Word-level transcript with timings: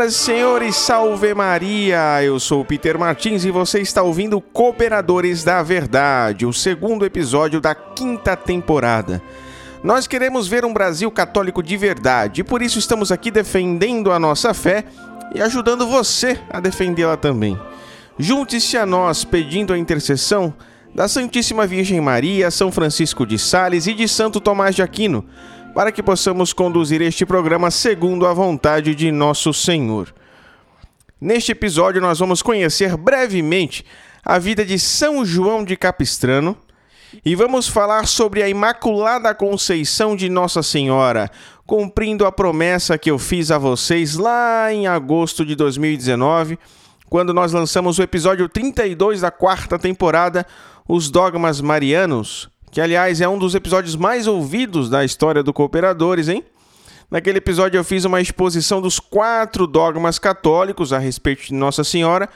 Senhoras 0.00 0.14
e 0.14 0.18
senhores, 0.18 0.76
salve 0.76 1.34
Maria! 1.34 2.22
Eu 2.22 2.40
sou 2.40 2.62
o 2.62 2.64
Peter 2.64 2.98
Martins 2.98 3.44
e 3.44 3.50
você 3.50 3.80
está 3.80 4.02
ouvindo 4.02 4.40
Cooperadores 4.40 5.44
da 5.44 5.62
Verdade, 5.62 6.46
o 6.46 6.54
segundo 6.54 7.04
episódio 7.04 7.60
da 7.60 7.74
quinta 7.74 8.34
temporada. 8.34 9.20
Nós 9.84 10.06
queremos 10.06 10.48
ver 10.48 10.64
um 10.64 10.72
Brasil 10.72 11.10
católico 11.10 11.62
de 11.62 11.76
verdade 11.76 12.40
e 12.40 12.44
por 12.44 12.62
isso 12.62 12.78
estamos 12.78 13.12
aqui 13.12 13.30
defendendo 13.30 14.10
a 14.10 14.18
nossa 14.18 14.54
fé 14.54 14.84
e 15.34 15.42
ajudando 15.42 15.86
você 15.86 16.40
a 16.48 16.60
defendê-la 16.60 17.18
também. 17.18 17.60
Junte-se 18.18 18.78
a 18.78 18.86
nós 18.86 19.22
pedindo 19.22 19.74
a 19.74 19.78
intercessão 19.78 20.54
da 20.94 21.08
Santíssima 21.08 21.66
Virgem 21.66 22.00
Maria, 22.00 22.50
São 22.50 22.72
Francisco 22.72 23.26
de 23.26 23.38
Sales 23.38 23.86
e 23.86 23.92
de 23.92 24.08
Santo 24.08 24.40
Tomás 24.40 24.74
de 24.74 24.82
Aquino, 24.82 25.26
para 25.74 25.92
que 25.92 26.02
possamos 26.02 26.52
conduzir 26.52 27.00
este 27.00 27.24
programa 27.24 27.70
segundo 27.70 28.26
a 28.26 28.32
vontade 28.32 28.94
de 28.94 29.12
nosso 29.12 29.52
Senhor. 29.54 30.12
Neste 31.20 31.52
episódio, 31.52 32.00
nós 32.00 32.18
vamos 32.18 32.42
conhecer 32.42 32.96
brevemente 32.96 33.84
a 34.24 34.38
vida 34.38 34.64
de 34.64 34.78
São 34.78 35.24
João 35.24 35.64
de 35.64 35.76
Capistrano 35.76 36.56
e 37.24 37.34
vamos 37.34 37.68
falar 37.68 38.06
sobre 38.06 38.42
a 38.42 38.48
Imaculada 38.48 39.34
Conceição 39.34 40.16
de 40.16 40.28
Nossa 40.28 40.62
Senhora, 40.62 41.30
cumprindo 41.66 42.24
a 42.24 42.32
promessa 42.32 42.98
que 42.98 43.10
eu 43.10 43.18
fiz 43.18 43.50
a 43.50 43.58
vocês 43.58 44.16
lá 44.16 44.72
em 44.72 44.86
agosto 44.86 45.44
de 45.44 45.54
2019, 45.54 46.58
quando 47.08 47.34
nós 47.34 47.52
lançamos 47.52 47.98
o 47.98 48.02
episódio 48.02 48.48
32 48.48 49.20
da 49.20 49.30
quarta 49.30 49.78
temporada, 49.78 50.46
Os 50.88 51.10
Dogmas 51.10 51.60
Marianos, 51.60 52.48
que 52.70 52.80
aliás 52.80 53.20
é 53.20 53.28
um 53.28 53.38
dos 53.38 53.54
episódios 53.54 53.96
mais 53.96 54.26
ouvidos 54.26 54.88
da 54.88 55.04
história 55.04 55.42
do 55.42 55.52
Cooperadores, 55.52 56.28
hein? 56.28 56.44
Naquele 57.10 57.38
episódio 57.38 57.76
eu 57.76 57.82
fiz 57.82 58.04
uma 58.04 58.20
exposição 58.20 58.80
dos 58.80 59.00
quatro 59.00 59.66
dogmas 59.66 60.18
católicos 60.18 60.92
a 60.92 60.98
respeito 60.98 61.46
de 61.46 61.54
Nossa 61.54 61.82
Senhora, 61.82 62.28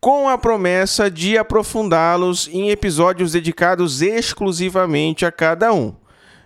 com 0.00 0.28
a 0.28 0.36
promessa 0.36 1.10
de 1.10 1.38
aprofundá-los 1.38 2.48
em 2.48 2.70
episódios 2.70 3.32
dedicados 3.32 4.02
exclusivamente 4.02 5.24
a 5.24 5.30
cada 5.30 5.72
um. 5.72 5.94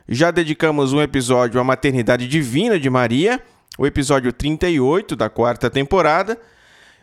Já 0.07 0.31
dedicamos 0.31 0.93
um 0.93 1.01
episódio 1.01 1.59
à 1.59 1.65
Maternidade 1.65 2.29
Divina 2.29 2.79
de 2.79 2.91
Maria, 2.91 3.41
o 3.79 3.87
episódio 3.87 4.33
38 4.33 5.17
da 5.17 5.31
quarta 5.31 5.71
temporada, 5.71 6.39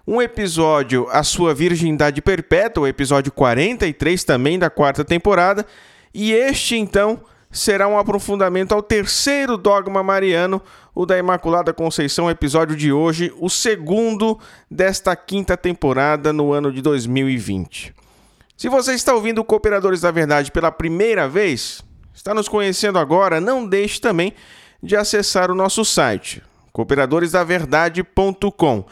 um 0.05 0.21
episódio 0.21 1.07
à 1.09 1.23
Sua 1.23 1.53
Virgindade 1.55 2.21
Perpétua, 2.21 2.83
o 2.83 2.87
episódio 2.87 3.31
43 3.31 4.23
também 4.23 4.59
da 4.59 4.69
quarta 4.69 5.03
temporada, 5.03 5.65
e 6.13 6.33
este 6.33 6.75
então 6.75 7.21
será 7.51 7.87
um 7.87 7.97
aprofundamento 7.97 8.73
ao 8.73 8.81
terceiro 8.81 9.57
dogma 9.57 10.01
mariano, 10.01 10.61
o 10.95 11.05
da 11.05 11.17
Imaculada 11.17 11.73
Conceição, 11.73 12.29
episódio 12.29 12.75
de 12.75 12.91
hoje, 12.91 13.33
o 13.39 13.49
segundo 13.49 14.39
desta 14.69 15.15
quinta 15.15 15.57
temporada 15.57 16.31
no 16.31 16.53
ano 16.53 16.71
de 16.71 16.81
2020. 16.81 17.93
Se 18.57 18.69
você 18.69 18.93
está 18.93 19.13
ouvindo 19.13 19.43
Cooperadores 19.43 20.01
da 20.01 20.11
Verdade 20.11 20.51
pela 20.51 20.71
primeira 20.71 21.27
vez, 21.27 21.83
está 22.13 22.33
nos 22.33 22.47
conhecendo 22.47 22.99
agora, 22.99 23.41
não 23.41 23.67
deixe 23.67 23.99
também 23.99 24.33
de 24.81 24.95
acessar 24.95 25.51
o 25.51 25.55
nosso 25.55 25.83
site, 25.83 26.41
cooperadoresdaverdade.com. 26.71 28.85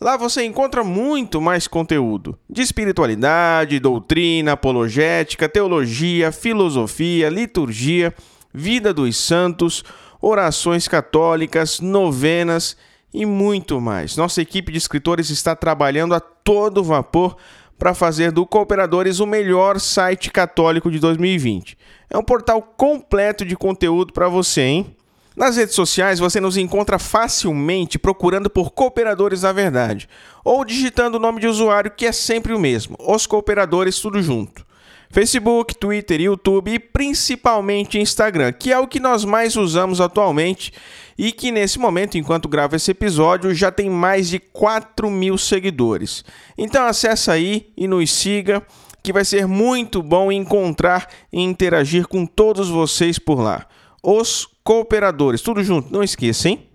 Lá 0.00 0.16
você 0.16 0.44
encontra 0.44 0.82
muito 0.82 1.40
mais 1.40 1.68
conteúdo 1.68 2.38
de 2.50 2.62
espiritualidade, 2.62 3.78
doutrina, 3.78 4.52
apologética, 4.52 5.48
teologia, 5.48 6.32
filosofia, 6.32 7.28
liturgia, 7.28 8.12
vida 8.52 8.92
dos 8.92 9.16
santos, 9.16 9.84
orações 10.20 10.88
católicas, 10.88 11.80
novenas 11.80 12.76
e 13.12 13.24
muito 13.24 13.80
mais. 13.80 14.16
Nossa 14.16 14.42
equipe 14.42 14.72
de 14.72 14.78
escritores 14.78 15.30
está 15.30 15.54
trabalhando 15.54 16.14
a 16.14 16.20
todo 16.20 16.82
vapor 16.82 17.36
para 17.78 17.94
fazer 17.94 18.32
do 18.32 18.46
Cooperadores 18.46 19.20
o 19.20 19.26
melhor 19.26 19.78
site 19.78 20.30
católico 20.30 20.90
de 20.90 20.98
2020. 20.98 21.76
É 22.10 22.18
um 22.18 22.22
portal 22.22 22.62
completo 22.62 23.44
de 23.44 23.56
conteúdo 23.56 24.12
para 24.12 24.28
você, 24.28 24.62
hein? 24.62 24.96
Nas 25.36 25.56
redes 25.56 25.74
sociais 25.74 26.20
você 26.20 26.40
nos 26.40 26.56
encontra 26.56 26.96
facilmente 26.96 27.98
procurando 27.98 28.48
por 28.48 28.70
Cooperadores 28.70 29.40
da 29.40 29.52
Verdade 29.52 30.08
ou 30.44 30.64
digitando 30.64 31.16
o 31.16 31.20
nome 31.20 31.40
de 31.40 31.48
usuário 31.48 31.90
que 31.90 32.06
é 32.06 32.12
sempre 32.12 32.54
o 32.54 32.58
mesmo, 32.58 32.96
os 33.00 33.26
Cooperadores 33.26 33.98
tudo 33.98 34.22
junto. 34.22 34.64
Facebook, 35.10 35.76
Twitter, 35.76 36.20
YouTube 36.20 36.72
e 36.72 36.78
principalmente 36.78 37.98
Instagram, 37.98 38.52
que 38.52 38.72
é 38.72 38.78
o 38.78 38.86
que 38.86 38.98
nós 38.98 39.24
mais 39.24 39.54
usamos 39.56 40.00
atualmente 40.00 40.72
e 41.16 41.30
que 41.30 41.52
nesse 41.52 41.78
momento, 41.78 42.18
enquanto 42.18 42.48
gravo 42.48 42.74
esse 42.74 42.90
episódio, 42.90 43.54
já 43.54 43.70
tem 43.70 43.88
mais 43.88 44.28
de 44.28 44.38
4 44.38 45.08
mil 45.10 45.38
seguidores. 45.38 46.24
Então 46.58 46.84
acessa 46.84 47.32
aí 47.32 47.72
e 47.76 47.86
nos 47.86 48.10
siga, 48.10 48.60
que 49.02 49.12
vai 49.12 49.24
ser 49.24 49.46
muito 49.46 50.02
bom 50.02 50.32
encontrar 50.32 51.08
e 51.32 51.40
interagir 51.40 52.08
com 52.08 52.26
todos 52.26 52.68
vocês 52.68 53.18
por 53.18 53.40
lá. 53.40 53.66
Os 54.06 54.46
cooperadores. 54.62 55.40
Tudo 55.40 55.64
junto, 55.64 55.90
não 55.90 56.02
esqueça, 56.02 56.50
hein? 56.50 56.68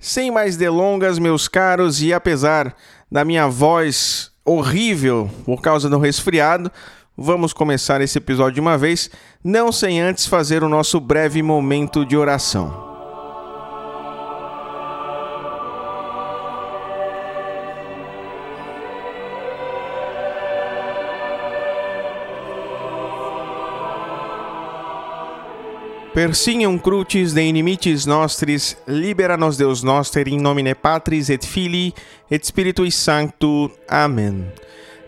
Sem 0.00 0.32
mais 0.32 0.56
delongas, 0.56 1.16
meus 1.16 1.46
caros, 1.46 2.02
e 2.02 2.12
apesar 2.12 2.74
da 3.10 3.24
minha 3.24 3.46
voz 3.46 4.32
horrível 4.44 5.30
por 5.44 5.62
causa 5.62 5.88
do 5.88 5.98
resfriado, 5.98 6.68
vamos 7.16 7.52
começar 7.52 8.00
esse 8.00 8.18
episódio 8.18 8.54
de 8.54 8.60
uma 8.60 8.76
vez, 8.76 9.10
não 9.44 9.70
sem 9.70 10.00
antes 10.00 10.26
fazer 10.26 10.64
o 10.64 10.68
nosso 10.68 10.98
breve 10.98 11.40
momento 11.40 12.04
de 12.04 12.16
oração. 12.16 12.89
Persignum 26.20 26.78
crucis 26.78 27.32
de 27.32 27.40
inimicis 27.40 28.04
nostris, 28.04 28.76
libera 28.84 29.36
nos 29.36 29.56
Deus 29.56 29.80
noster 29.82 30.28
in 30.28 30.42
nomine 30.42 30.74
Patris 30.74 31.30
et 31.30 31.46
Filii 31.46 31.94
et 32.28 32.44
Spiritui 32.44 32.90
Sanctu. 32.90 33.70
Amen. 33.88 34.52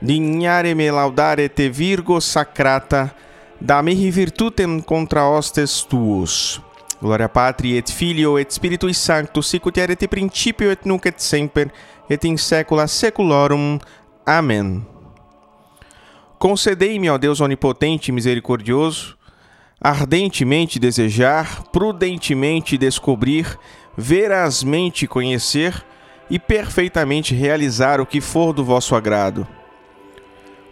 Dignare 0.01 0.73
me 0.73 0.89
laudare 0.91 1.49
te 1.49 1.69
Virgo 1.69 2.19
sacrata, 2.19 3.15
da 3.61 3.83
mihi 3.83 4.09
virtutem 4.11 4.81
contra 4.81 5.29
hostes 5.29 5.83
tuos. 5.85 6.63
Gloria 6.99 7.29
Patri 7.29 7.77
et 7.77 7.93
Filio 7.93 8.39
et 8.39 8.51
Spiritui 8.51 8.95
Sancto, 8.95 9.43
sicut 9.43 9.77
et 9.77 10.09
principio 10.09 10.71
et 10.71 10.87
nunc 10.87 11.05
et 11.05 11.21
semper, 11.21 11.69
et 12.09 12.25
in 12.25 12.39
saecula 12.39 12.87
saeculorum. 12.87 13.79
Amen. 14.25 14.81
Concedei-me, 16.39 17.11
ó 17.11 17.19
Deus 17.19 17.41
onipotente 17.41 18.11
e 18.11 18.15
misericordioso, 18.15 19.21
ardentemente 19.83 20.79
desejar, 20.79 21.65
prudentemente 21.73 22.79
descobrir, 22.79 23.59
verazmente 23.97 25.09
conhecer 25.09 25.85
e 26.31 26.39
perfeitamente 26.39 27.35
realizar 27.35 28.01
o 28.01 28.07
que 28.07 28.21
for 28.21 28.53
do 28.53 28.65
vosso 28.65 28.95
agrado. 28.95 29.47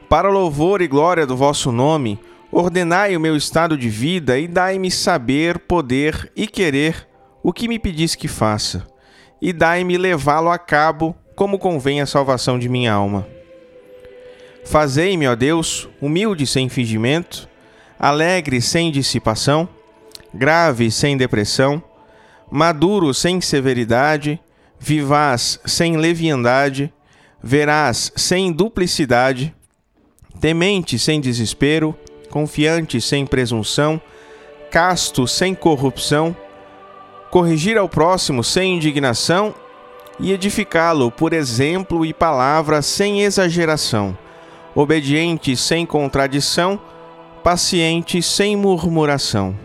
Para 0.08 0.28
louvor 0.28 0.80
e 0.80 0.86
glória 0.86 1.26
do 1.26 1.36
vosso 1.36 1.72
nome, 1.72 2.20
ordenai 2.52 3.16
o 3.16 3.20
meu 3.20 3.36
estado 3.36 3.76
de 3.76 3.88
vida 3.88 4.38
e 4.38 4.46
dai-me 4.46 4.90
saber, 4.90 5.58
poder 5.58 6.30
e 6.36 6.46
querer 6.46 7.08
o 7.42 7.52
que 7.52 7.66
me 7.66 7.80
pedis 7.80 8.14
que 8.14 8.28
faça, 8.28 8.86
e 9.42 9.52
dai-me 9.52 9.98
levá-lo 9.98 10.50
a 10.50 10.58
cabo 10.58 11.16
como 11.34 11.58
convém 11.58 12.00
à 12.00 12.06
salvação 12.06 12.58
de 12.58 12.68
minha 12.68 12.92
alma. 12.92 13.26
Fazei-me, 14.64 15.26
ó 15.26 15.34
Deus, 15.34 15.88
humilde 16.00 16.46
sem 16.46 16.68
fingimento, 16.68 17.49
alegre 18.00 18.62
sem 18.62 18.90
dissipação, 18.90 19.68
grave 20.32 20.90
sem 20.90 21.18
depressão, 21.18 21.82
maduro 22.50 23.12
sem 23.12 23.42
severidade, 23.42 24.40
vivaz 24.78 25.60
sem 25.66 25.98
leviandade, 25.98 26.90
veraz 27.42 28.10
sem 28.16 28.50
duplicidade, 28.50 29.54
temente 30.40 30.98
sem 30.98 31.20
desespero, 31.20 31.94
confiante 32.30 33.02
sem 33.02 33.26
presunção, 33.26 34.00
casto 34.70 35.28
sem 35.28 35.54
corrupção, 35.54 36.34
corrigir 37.30 37.76
ao 37.76 37.88
próximo 37.88 38.42
sem 38.42 38.76
indignação 38.76 39.54
e 40.18 40.32
edificá-lo 40.32 41.10
por 41.10 41.34
exemplo 41.34 42.06
e 42.06 42.14
palavra 42.14 42.80
sem 42.80 43.20
exageração, 43.20 44.16
obediente 44.74 45.54
sem 45.54 45.84
contradição 45.84 46.80
paciente 47.40 48.22
sem 48.22 48.56
murmuração. 48.56 49.56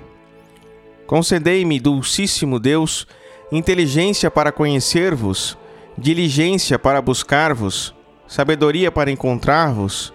Concedei-me, 1.06 1.80
Dulcíssimo 1.80 2.60
Deus, 2.60 3.07
inteligência 3.51 4.31
para 4.31 4.51
conhecer-vos, 4.51 5.57
diligência 5.98 6.80
para 6.80 7.01
buscar-vos, 7.01 7.94
sabedoria 8.27 8.92
para 8.92 9.12
encontrar-vos, 9.12 10.13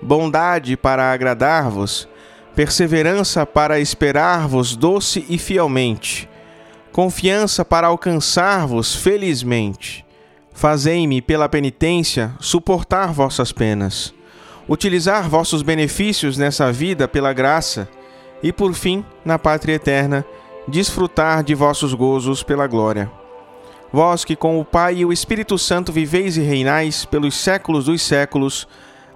bondade 0.00 0.76
para 0.76 1.12
agradar-vos, 1.12 2.08
perseverança 2.54 3.44
para 3.44 3.78
esperar-vos 3.78 4.74
doce 4.74 5.26
e 5.28 5.36
fielmente, 5.36 6.28
confiança 6.92 7.64
para 7.64 7.88
alcançar-vos 7.88 8.94
felizmente, 8.94 10.04
Fazei-me, 10.60 11.22
pela 11.22 11.48
penitência, 11.48 12.34
suportar 12.38 13.14
vossas 13.14 13.50
penas, 13.50 14.12
utilizar 14.68 15.28
vossos 15.28 15.62
benefícios 15.62 16.38
nessa 16.38 16.72
vida 16.72 17.08
pela 17.08 17.32
graça, 17.32 17.88
e 18.42 18.52
por 18.52 18.72
fim, 18.74 19.04
na 19.24 19.38
pátria 19.38 19.74
eterna, 19.74 20.24
desfrutar 20.66 21.42
de 21.42 21.54
vossos 21.54 21.94
gozos 21.94 22.42
pela 22.42 22.66
glória. 22.66 23.10
Vós 23.92 24.24
que 24.24 24.36
com 24.36 24.60
o 24.60 24.64
Pai 24.64 24.98
e 24.98 25.04
o 25.04 25.12
Espírito 25.12 25.58
Santo 25.58 25.92
viveis 25.92 26.36
e 26.36 26.40
reinais 26.40 27.04
pelos 27.04 27.34
séculos 27.34 27.86
dos 27.86 28.02
séculos. 28.02 28.68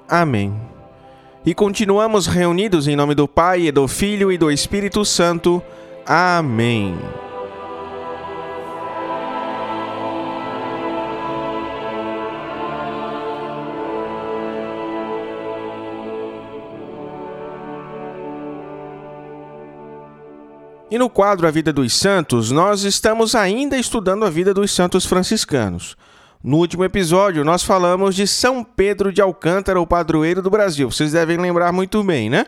Amém. 0.08 0.60
E 1.46 1.54
continuamos 1.54 2.26
reunidos 2.26 2.88
em 2.88 2.96
nome 2.96 3.14
do 3.14 3.28
Pai 3.28 3.62
e 3.62 3.72
do 3.72 3.86
Filho 3.86 4.32
e 4.32 4.38
do 4.38 4.50
Espírito 4.50 5.04
Santo. 5.04 5.62
Amém. 6.06 7.23
E 20.94 20.98
no 20.98 21.10
quadro 21.10 21.48
A 21.48 21.50
Vida 21.50 21.72
dos 21.72 21.92
Santos, 21.92 22.52
nós 22.52 22.84
estamos 22.84 23.34
ainda 23.34 23.76
estudando 23.76 24.24
a 24.24 24.30
vida 24.30 24.54
dos 24.54 24.70
santos 24.70 25.04
franciscanos. 25.04 25.96
No 26.40 26.58
último 26.58 26.84
episódio, 26.84 27.44
nós 27.44 27.64
falamos 27.64 28.14
de 28.14 28.28
São 28.28 28.62
Pedro 28.62 29.12
de 29.12 29.20
Alcântara, 29.20 29.80
o 29.80 29.86
padroeiro 29.88 30.40
do 30.40 30.48
Brasil. 30.48 30.88
Vocês 30.88 31.10
devem 31.10 31.36
lembrar 31.36 31.72
muito 31.72 32.00
bem, 32.04 32.30
né? 32.30 32.46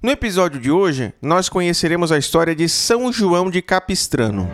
No 0.00 0.12
episódio 0.12 0.60
de 0.60 0.70
hoje, 0.70 1.12
nós 1.20 1.48
conheceremos 1.48 2.12
a 2.12 2.18
história 2.18 2.54
de 2.54 2.68
São 2.68 3.12
João 3.12 3.50
de 3.50 3.60
Capistrano. 3.60 4.48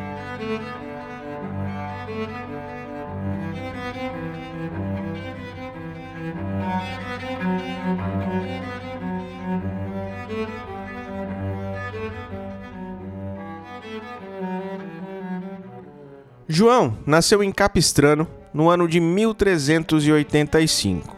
João 16.50 16.96
nasceu 17.04 17.42
em 17.42 17.52
Capistrano 17.52 18.26
no 18.54 18.70
ano 18.70 18.88
de 18.88 18.98
1385. 18.98 21.14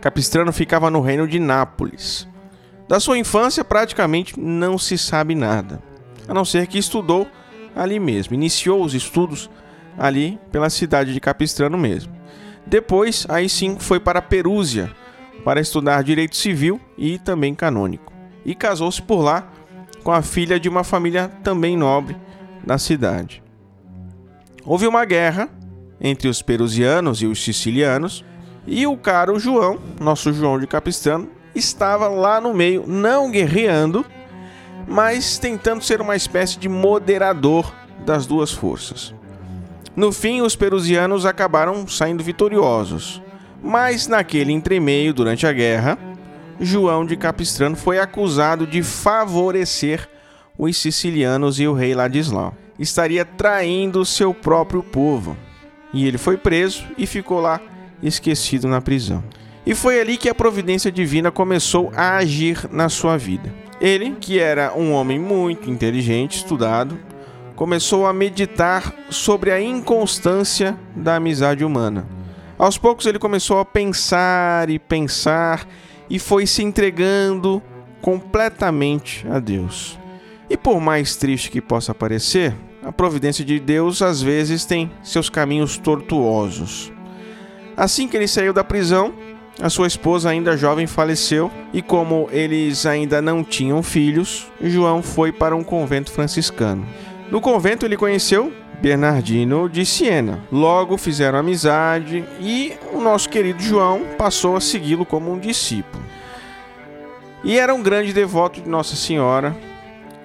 Capistrano 0.00 0.52
ficava 0.52 0.90
no 0.90 1.00
reino 1.00 1.28
de 1.28 1.38
Nápoles. 1.38 2.26
Da 2.88 2.98
sua 2.98 3.16
infância, 3.16 3.64
praticamente 3.64 4.36
não 4.40 4.76
se 4.76 4.98
sabe 4.98 5.36
nada, 5.36 5.80
a 6.26 6.34
não 6.34 6.44
ser 6.44 6.66
que 6.66 6.78
estudou 6.78 7.28
ali 7.76 8.00
mesmo, 8.00 8.34
iniciou 8.34 8.82
os 8.82 8.92
estudos 8.92 9.48
ali 9.96 10.36
pela 10.50 10.68
cidade 10.68 11.14
de 11.14 11.20
Capistrano 11.20 11.78
mesmo. 11.78 12.12
Depois, 12.66 13.24
aí 13.28 13.48
sim, 13.48 13.76
foi 13.78 14.00
para 14.00 14.20
Perúzia 14.20 14.90
para 15.44 15.60
estudar 15.60 16.02
direito 16.02 16.34
civil 16.34 16.80
e 16.98 17.20
também 17.20 17.54
canônico. 17.54 18.12
E 18.44 18.52
casou-se 18.52 19.00
por 19.00 19.22
lá 19.22 19.48
com 20.02 20.10
a 20.10 20.22
filha 20.22 20.58
de 20.58 20.68
uma 20.68 20.82
família 20.82 21.28
também 21.44 21.76
nobre 21.76 22.16
da 22.64 22.78
cidade. 22.78 23.45
Houve 24.66 24.88
uma 24.88 25.04
guerra 25.04 25.48
entre 26.00 26.28
os 26.28 26.42
perusianos 26.42 27.22
e 27.22 27.26
os 27.26 27.42
sicilianos, 27.42 28.24
e 28.66 28.84
o 28.84 28.96
caro 28.96 29.38
João, 29.38 29.78
nosso 30.00 30.32
João 30.32 30.58
de 30.58 30.66
Capistrano, 30.66 31.28
estava 31.54 32.08
lá 32.08 32.40
no 32.40 32.52
meio, 32.52 32.84
não 32.84 33.30
guerreando, 33.30 34.04
mas 34.88 35.38
tentando 35.38 35.84
ser 35.84 36.00
uma 36.00 36.16
espécie 36.16 36.58
de 36.58 36.68
moderador 36.68 37.72
das 38.04 38.26
duas 38.26 38.50
forças. 38.50 39.14
No 39.94 40.10
fim, 40.10 40.42
os 40.42 40.56
perusianos 40.56 41.24
acabaram 41.24 41.86
saindo 41.86 42.24
vitoriosos, 42.24 43.22
mas 43.62 44.08
naquele 44.08 44.52
entremeio, 44.52 45.14
durante 45.14 45.46
a 45.46 45.52
guerra, 45.52 45.96
João 46.60 47.06
de 47.06 47.16
Capistrano 47.16 47.76
foi 47.76 48.00
acusado 48.00 48.66
de 48.66 48.82
favorecer 48.82 50.08
os 50.58 50.76
sicilianos 50.76 51.60
e 51.60 51.68
o 51.68 51.72
rei 51.72 51.94
Ladislau 51.94 52.52
estaria 52.78 53.24
traindo 53.24 54.04
seu 54.04 54.32
próprio 54.32 54.82
povo. 54.82 55.36
E 55.92 56.06
ele 56.06 56.18
foi 56.18 56.36
preso 56.36 56.84
e 56.98 57.06
ficou 57.06 57.40
lá 57.40 57.60
esquecido 58.02 58.68
na 58.68 58.80
prisão. 58.80 59.22
E 59.64 59.74
foi 59.74 60.00
ali 60.00 60.16
que 60.16 60.28
a 60.28 60.34
providência 60.34 60.92
divina 60.92 61.30
começou 61.30 61.90
a 61.96 62.16
agir 62.16 62.68
na 62.70 62.88
sua 62.88 63.16
vida. 63.16 63.52
Ele, 63.80 64.16
que 64.20 64.38
era 64.38 64.72
um 64.76 64.92
homem 64.92 65.18
muito 65.18 65.70
inteligente, 65.70 66.36
estudado, 66.36 66.98
começou 67.56 68.06
a 68.06 68.12
meditar 68.12 68.94
sobre 69.10 69.50
a 69.50 69.60
inconstância 69.60 70.78
da 70.94 71.16
amizade 71.16 71.64
humana. 71.64 72.06
Aos 72.58 72.78
poucos 72.78 73.06
ele 73.06 73.18
começou 73.18 73.58
a 73.58 73.64
pensar 73.64 74.70
e 74.70 74.78
pensar 74.78 75.66
e 76.08 76.18
foi 76.18 76.46
se 76.46 76.62
entregando 76.62 77.62
completamente 78.00 79.26
a 79.28 79.38
Deus. 79.38 79.98
E 80.48 80.56
por 80.56 80.80
mais 80.80 81.16
triste 81.16 81.50
que 81.50 81.60
possa 81.60 81.94
parecer, 81.94 82.54
a 82.86 82.92
providência 82.92 83.44
de 83.44 83.58
Deus 83.58 84.00
às 84.00 84.22
vezes 84.22 84.64
tem 84.64 84.92
seus 85.02 85.28
caminhos 85.28 85.76
tortuosos. 85.76 86.92
Assim 87.76 88.06
que 88.06 88.16
ele 88.16 88.28
saiu 88.28 88.52
da 88.52 88.62
prisão, 88.62 89.12
a 89.60 89.68
sua 89.68 89.88
esposa, 89.88 90.30
ainda 90.30 90.56
jovem, 90.56 90.86
faleceu 90.86 91.50
e, 91.72 91.82
como 91.82 92.28
eles 92.30 92.86
ainda 92.86 93.20
não 93.20 93.42
tinham 93.42 93.82
filhos, 93.82 94.46
João 94.62 95.02
foi 95.02 95.32
para 95.32 95.56
um 95.56 95.64
convento 95.64 96.12
franciscano. 96.12 96.86
No 97.28 97.40
convento, 97.40 97.84
ele 97.84 97.96
conheceu 97.96 98.52
Bernardino 98.80 99.68
de 99.68 99.84
Siena. 99.84 100.38
Logo 100.52 100.96
fizeram 100.96 101.40
amizade 101.40 102.24
e 102.40 102.74
o 102.92 103.00
nosso 103.00 103.28
querido 103.28 103.60
João 103.60 104.02
passou 104.16 104.54
a 104.54 104.60
segui-lo 104.60 105.04
como 105.04 105.32
um 105.32 105.40
discípulo. 105.40 106.04
E 107.42 107.58
era 107.58 107.74
um 107.74 107.82
grande 107.82 108.12
devoto 108.12 108.60
de 108.60 108.68
Nossa 108.68 108.94
Senhora, 108.94 109.56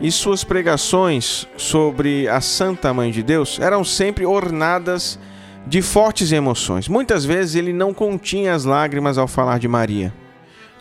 e 0.02 0.12
suas 0.12 0.44
pregações 0.44 1.48
sobre 1.56 2.28
a 2.28 2.42
Santa 2.42 2.92
Mãe 2.92 3.12
de 3.12 3.22
Deus 3.22 3.60
eram 3.60 3.84
sempre 3.84 4.26
ornadas 4.26 5.20
de 5.68 5.82
fortes 5.82 6.32
emoções. 6.32 6.88
Muitas 6.88 7.24
vezes 7.24 7.54
ele 7.56 7.72
não 7.72 7.94
continha 7.94 8.56
as 8.56 8.66
lágrimas 8.66 9.20
ao 9.20 9.28
falar 9.28 9.60
de 9.60 9.68
Maria. 9.68 10.12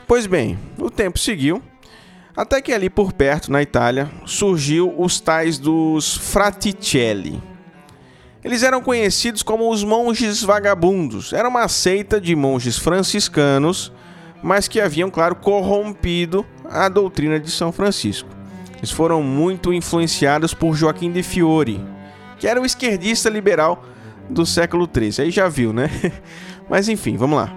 Pois 0.08 0.26
bem, 0.26 0.58
o 0.78 0.90
tempo 0.90 1.18
seguiu, 1.18 1.62
até 2.34 2.62
que 2.62 2.72
ali 2.72 2.88
por 2.88 3.12
perto, 3.12 3.52
na 3.52 3.60
Itália, 3.60 4.10
surgiu 4.24 4.94
os 4.96 5.20
tais 5.20 5.58
dos 5.58 6.16
Fraticelli. 6.16 7.42
Eles 8.42 8.62
eram 8.62 8.80
conhecidos 8.80 9.42
como 9.42 9.70
os 9.70 9.84
monges 9.84 10.42
vagabundos. 10.42 11.34
Era 11.34 11.46
uma 11.46 11.68
seita 11.68 12.18
de 12.18 12.34
monges 12.34 12.78
franciscanos, 12.78 13.92
mas 14.42 14.66
que 14.66 14.80
haviam, 14.80 15.10
claro, 15.10 15.36
corrompido 15.36 16.46
a 16.64 16.88
doutrina 16.88 17.38
de 17.38 17.50
São 17.50 17.70
Francisco. 17.70 18.39
Eles 18.80 18.90
foram 18.90 19.22
muito 19.22 19.74
influenciados 19.74 20.54
por 20.54 20.74
Joaquim 20.74 21.12
de 21.12 21.22
Fiore, 21.22 21.84
que 22.38 22.48
era 22.48 22.58
o 22.58 22.64
esquerdista 22.64 23.28
liberal 23.28 23.84
do 24.28 24.46
século 24.46 24.88
XIII. 24.90 25.26
Aí 25.26 25.30
já 25.30 25.48
viu, 25.50 25.70
né? 25.70 25.90
Mas 26.68 26.88
enfim, 26.88 27.14
vamos 27.18 27.38
lá. 27.38 27.54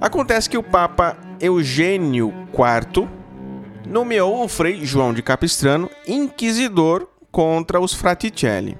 Acontece 0.00 0.48
que 0.48 0.56
o 0.56 0.62
Papa 0.62 1.18
Eugênio 1.38 2.32
IV 2.50 3.06
nomeou 3.86 4.42
o 4.42 4.48
Frei 4.48 4.86
João 4.86 5.12
de 5.12 5.22
Capistrano 5.22 5.90
inquisidor 6.08 7.06
contra 7.30 7.78
os 7.78 7.92
Fraticelli. 7.92 8.78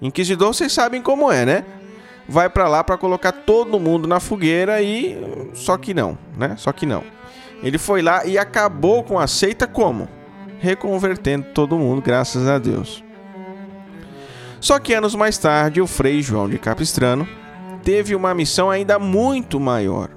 Inquisidor, 0.00 0.54
vocês 0.54 0.72
sabem 0.72 1.02
como 1.02 1.30
é, 1.30 1.44
né? 1.44 1.64
Vai 2.26 2.48
para 2.48 2.66
lá 2.66 2.82
para 2.82 2.96
colocar 2.96 3.32
todo 3.32 3.78
mundo 3.78 4.08
na 4.08 4.20
fogueira 4.20 4.80
e 4.80 5.18
só 5.52 5.76
que 5.76 5.92
não, 5.92 6.16
né? 6.34 6.54
Só 6.56 6.72
que 6.72 6.86
não. 6.86 7.04
Ele 7.62 7.76
foi 7.76 8.00
lá 8.00 8.24
e 8.24 8.38
acabou 8.38 9.04
com 9.04 9.18
a 9.18 9.26
seita 9.26 9.66
como? 9.66 10.08
Reconvertendo 10.58 11.46
todo 11.54 11.78
mundo, 11.78 12.02
graças 12.02 12.48
a 12.48 12.58
Deus. 12.58 13.04
Só 14.60 14.78
que 14.78 14.92
anos 14.92 15.14
mais 15.14 15.38
tarde, 15.38 15.80
o 15.80 15.86
Frei 15.86 16.20
João 16.20 16.48
de 16.48 16.58
Capistrano 16.58 17.26
teve 17.82 18.14
uma 18.14 18.34
missão 18.34 18.70
ainda 18.70 18.98
muito 18.98 19.60
maior: 19.60 20.10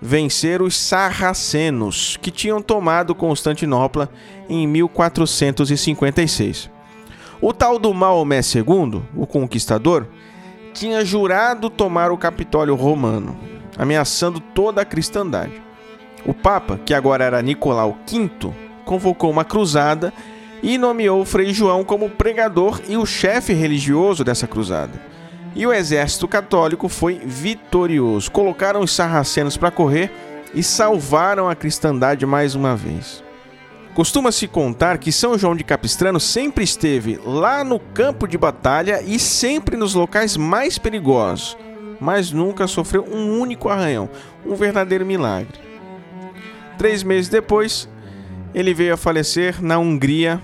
vencer 0.00 0.62
os 0.62 0.76
sarracenos, 0.76 2.16
que 2.20 2.30
tinham 2.30 2.60
tomado 2.60 3.14
Constantinopla 3.14 4.10
em 4.48 4.66
1456. 4.66 6.70
O 7.40 7.54
tal 7.54 7.78
do 7.78 7.94
Maomé 7.94 8.40
II, 8.40 9.02
o 9.16 9.26
conquistador, 9.26 10.06
tinha 10.74 11.04
jurado 11.04 11.70
tomar 11.70 12.12
o 12.12 12.18
Capitólio 12.18 12.74
romano, 12.74 13.36
ameaçando 13.78 14.40
toda 14.40 14.82
a 14.82 14.84
cristandade. 14.84 15.62
O 16.26 16.34
Papa, 16.34 16.78
que 16.84 16.92
agora 16.92 17.24
era 17.24 17.40
Nicolau 17.40 17.96
V, 18.06 18.52
convocou 18.90 19.30
uma 19.30 19.44
cruzada 19.44 20.12
e 20.60 20.76
nomeou 20.76 21.24
Frei 21.24 21.54
João 21.54 21.84
como 21.84 22.10
pregador 22.10 22.80
e 22.88 22.96
o 22.96 23.06
chefe 23.06 23.52
religioso 23.52 24.24
dessa 24.24 24.48
cruzada. 24.48 25.00
E 25.54 25.64
o 25.64 25.72
exército 25.72 26.26
católico 26.26 26.88
foi 26.88 27.20
vitorioso. 27.24 28.28
Colocaram 28.32 28.80
os 28.80 28.90
sarracenos 28.90 29.56
para 29.56 29.70
correr 29.70 30.10
e 30.52 30.60
salvaram 30.60 31.48
a 31.48 31.54
cristandade 31.54 32.26
mais 32.26 32.56
uma 32.56 32.74
vez. 32.74 33.22
Costuma-se 33.94 34.48
contar 34.48 34.98
que 34.98 35.12
São 35.12 35.38
João 35.38 35.54
de 35.54 35.62
Capistrano 35.62 36.18
sempre 36.18 36.64
esteve 36.64 37.16
lá 37.24 37.62
no 37.62 37.78
campo 37.78 38.26
de 38.26 38.36
batalha 38.36 39.00
e 39.02 39.20
sempre 39.20 39.76
nos 39.76 39.94
locais 39.94 40.36
mais 40.36 40.78
perigosos, 40.78 41.56
mas 42.00 42.32
nunca 42.32 42.66
sofreu 42.66 43.04
um 43.04 43.38
único 43.38 43.68
arranhão. 43.68 44.10
Um 44.44 44.56
verdadeiro 44.56 45.06
milagre. 45.06 45.60
Três 46.76 47.04
meses 47.04 47.28
depois, 47.28 47.88
ele 48.54 48.74
veio 48.74 48.94
a 48.94 48.96
falecer 48.96 49.62
na 49.62 49.78
Hungria 49.78 50.40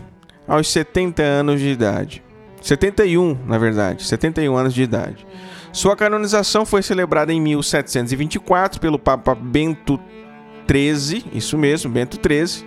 aos 0.46 0.68
70 0.68 1.22
anos 1.22 1.60
de 1.60 1.68
idade. 1.68 2.22
71, 2.62 3.38
na 3.46 3.58
verdade, 3.58 4.04
71 4.04 4.56
anos 4.56 4.74
de 4.74 4.82
idade. 4.82 5.26
Sua 5.72 5.94
canonização 5.94 6.64
foi 6.64 6.82
celebrada 6.82 7.32
em 7.32 7.40
1724 7.40 8.80
pelo 8.80 8.98
Papa 8.98 9.34
Bento 9.34 10.00
XIII, 10.68 11.24
isso 11.32 11.56
mesmo, 11.58 11.90
Bento 11.92 12.18
XIII, 12.18 12.66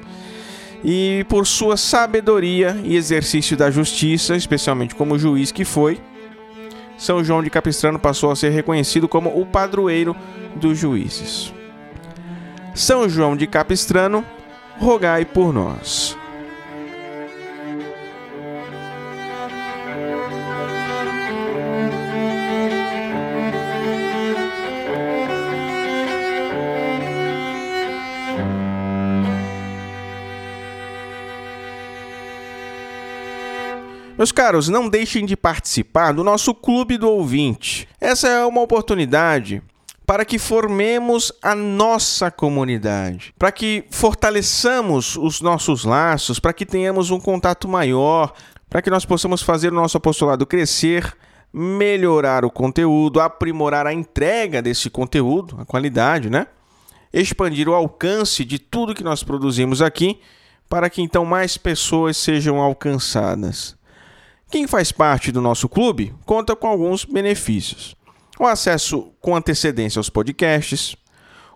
e 0.84 1.25
por 1.27 1.46
sua 1.46 1.75
sabedoria 1.75 2.79
e 2.84 2.96
exercício 2.96 3.58
da 3.58 3.69
justiça, 3.69 4.36
especialmente 4.36 4.96
como 4.96 5.19
juiz 5.19 5.51
que 5.51 5.65
foi, 5.65 6.00
São 6.98 7.24
João 7.24 7.43
de 7.43 7.50
Capistrano 7.50 8.00
passou 8.00 8.31
a 8.31 8.36
ser 8.36 8.50
reconhecido 8.50 9.08
como 9.08 9.29
o 9.29 9.46
padroeiro 9.46 10.15
dos 10.55 10.77
juízes. 10.77 11.53
São 12.74 13.10
João 13.10 13.36
de 13.36 13.48
Capistrano, 13.48 14.24
rogai 14.79 15.25
por 15.25 15.53
nós. 15.53 16.17
Meus 34.17 34.33
caros, 34.33 34.67
não 34.67 34.89
deixem 34.89 35.25
de 35.25 35.38
participar 35.38 36.12
do 36.12 36.25
nosso 36.25 36.53
Clube 36.53 36.98
do 36.98 37.09
Ouvinte. 37.09 37.88
Essa 38.01 38.27
é 38.27 38.45
uma 38.45 38.59
oportunidade 38.59 39.62
para 40.10 40.25
que 40.25 40.39
formemos 40.39 41.32
a 41.39 41.54
nossa 41.54 42.32
comunidade, 42.32 43.32
para 43.38 43.51
que 43.51 43.86
fortaleçamos 43.92 45.16
os 45.16 45.39
nossos 45.39 45.86
laços, 45.86 46.39
para 46.39 46.51
que 46.51 46.66
tenhamos 46.66 47.12
um 47.12 47.20
contato 47.20 47.68
maior, 47.68 48.34
para 48.68 48.82
que 48.82 48.89
nós 48.89 49.06
possamos 49.06 49.44
fazer 49.44 49.72
o 49.72 49.75
nosso 49.75 49.98
apostolado 49.98 50.48
crescer, 50.48 51.16
melhorar 51.54 52.44
o 52.44 52.50
conteúdo, 52.50 53.22
aprimorar 53.22 53.86
a 53.86 53.94
entrega 53.94 54.63
desse 54.63 54.89
conteúdo, 54.89 55.56
a 55.62 55.66
qualidade, 55.66 56.28
né? 56.28 56.48
Expandir 57.13 57.70
o 57.70 57.75
alcance 57.75 58.44
de 58.44 58.58
tudo 58.58 58.96
que 58.96 59.04
nós 59.04 59.22
produzimos 59.22 59.80
aqui, 59.80 60.20
para 60.68 60.89
que 60.89 61.04
então 61.04 61.24
mais 61.24 61.56
pessoas 61.56 62.18
sejam 62.18 62.60
alcançadas. 62.60 63.78
Quem 64.50 64.66
faz 64.66 64.92
parte 64.92 65.32
do 65.32 65.39
nosso 65.39 65.70
clube 65.70 66.16
conta 66.25 66.56
com 66.56 66.66
alguns 66.66 67.06
benefícios: 67.06 67.96
o 68.39 68.48
acesso 68.48 69.12
com 69.19 69.36
antecedência 69.36 70.00
aos 70.00 70.10
podcasts, 70.10 70.96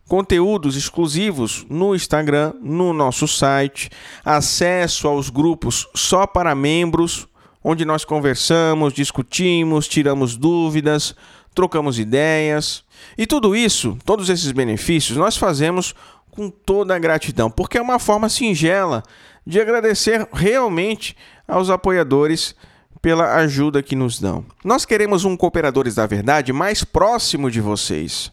conteúdos 0.06 0.76
exclusivos 0.76 1.66
no 1.70 1.96
Instagram, 1.96 2.54
no 2.62 2.92
nosso 2.92 3.26
site, 3.26 3.90
acesso 4.24 5.08
aos 5.08 5.30
grupos 5.30 5.88
só 5.96 6.28
para 6.28 6.54
membros, 6.54 7.26
onde 7.64 7.86
nós 7.86 8.04
conversamos, 8.04 8.94
discutimos, 8.94 9.88
tiramos 9.88 10.36
dúvidas, 10.36 11.16
trocamos 11.56 11.98
ideias. 11.98 12.84
E 13.18 13.26
tudo 13.26 13.56
isso, 13.56 13.98
todos 14.04 14.30
esses 14.30 14.52
benefícios, 14.52 15.18
nós 15.18 15.38
fazemos 15.38 15.96
com 16.30 16.50
toda 16.50 16.94
a 16.94 17.00
gratidão, 17.00 17.50
porque 17.50 17.78
é 17.78 17.82
uma 17.82 18.00
forma 18.00 18.28
singela 18.28 19.04
de 19.48 19.62
agradecer 19.62 20.28
realmente 20.34 21.16
aos 21.48 21.70
apoiadores 21.70 22.56
pela 23.04 23.36
ajuda 23.36 23.84
que 23.84 23.98
nos 23.98 24.18
dão. 24.18 24.46
Nós 24.64 24.86
queremos 24.86 25.26
um 25.26 25.36
Cooperadores 25.36 25.96
da 25.96 26.08
Verdade 26.08 26.54
mais 26.54 26.86
próximo 26.86 27.52
de 27.52 27.60
vocês, 27.60 28.32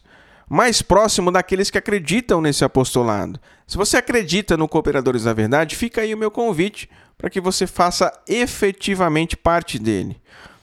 mais 0.49 0.81
próximo 0.81 1.29
daqueles 1.29 1.69
que 1.69 1.77
acreditam 1.77 2.39
nesse 2.39 2.63
apostolado. 2.63 3.37
Se 3.67 3.75
você 3.75 3.97
acredita 3.97 4.55
no 4.55 4.69
Cooperadores 4.69 5.25
da 5.25 5.33
Verdade, 5.33 5.75
fica 5.75 5.99
aí 5.99 6.13
o 6.13 6.17
meu 6.17 6.31
convite 6.31 6.89
para 7.17 7.29
que 7.29 7.41
você 7.41 7.67
faça 7.67 8.13
efetivamente 8.25 9.35
parte 9.35 9.77
dele. 9.77 10.21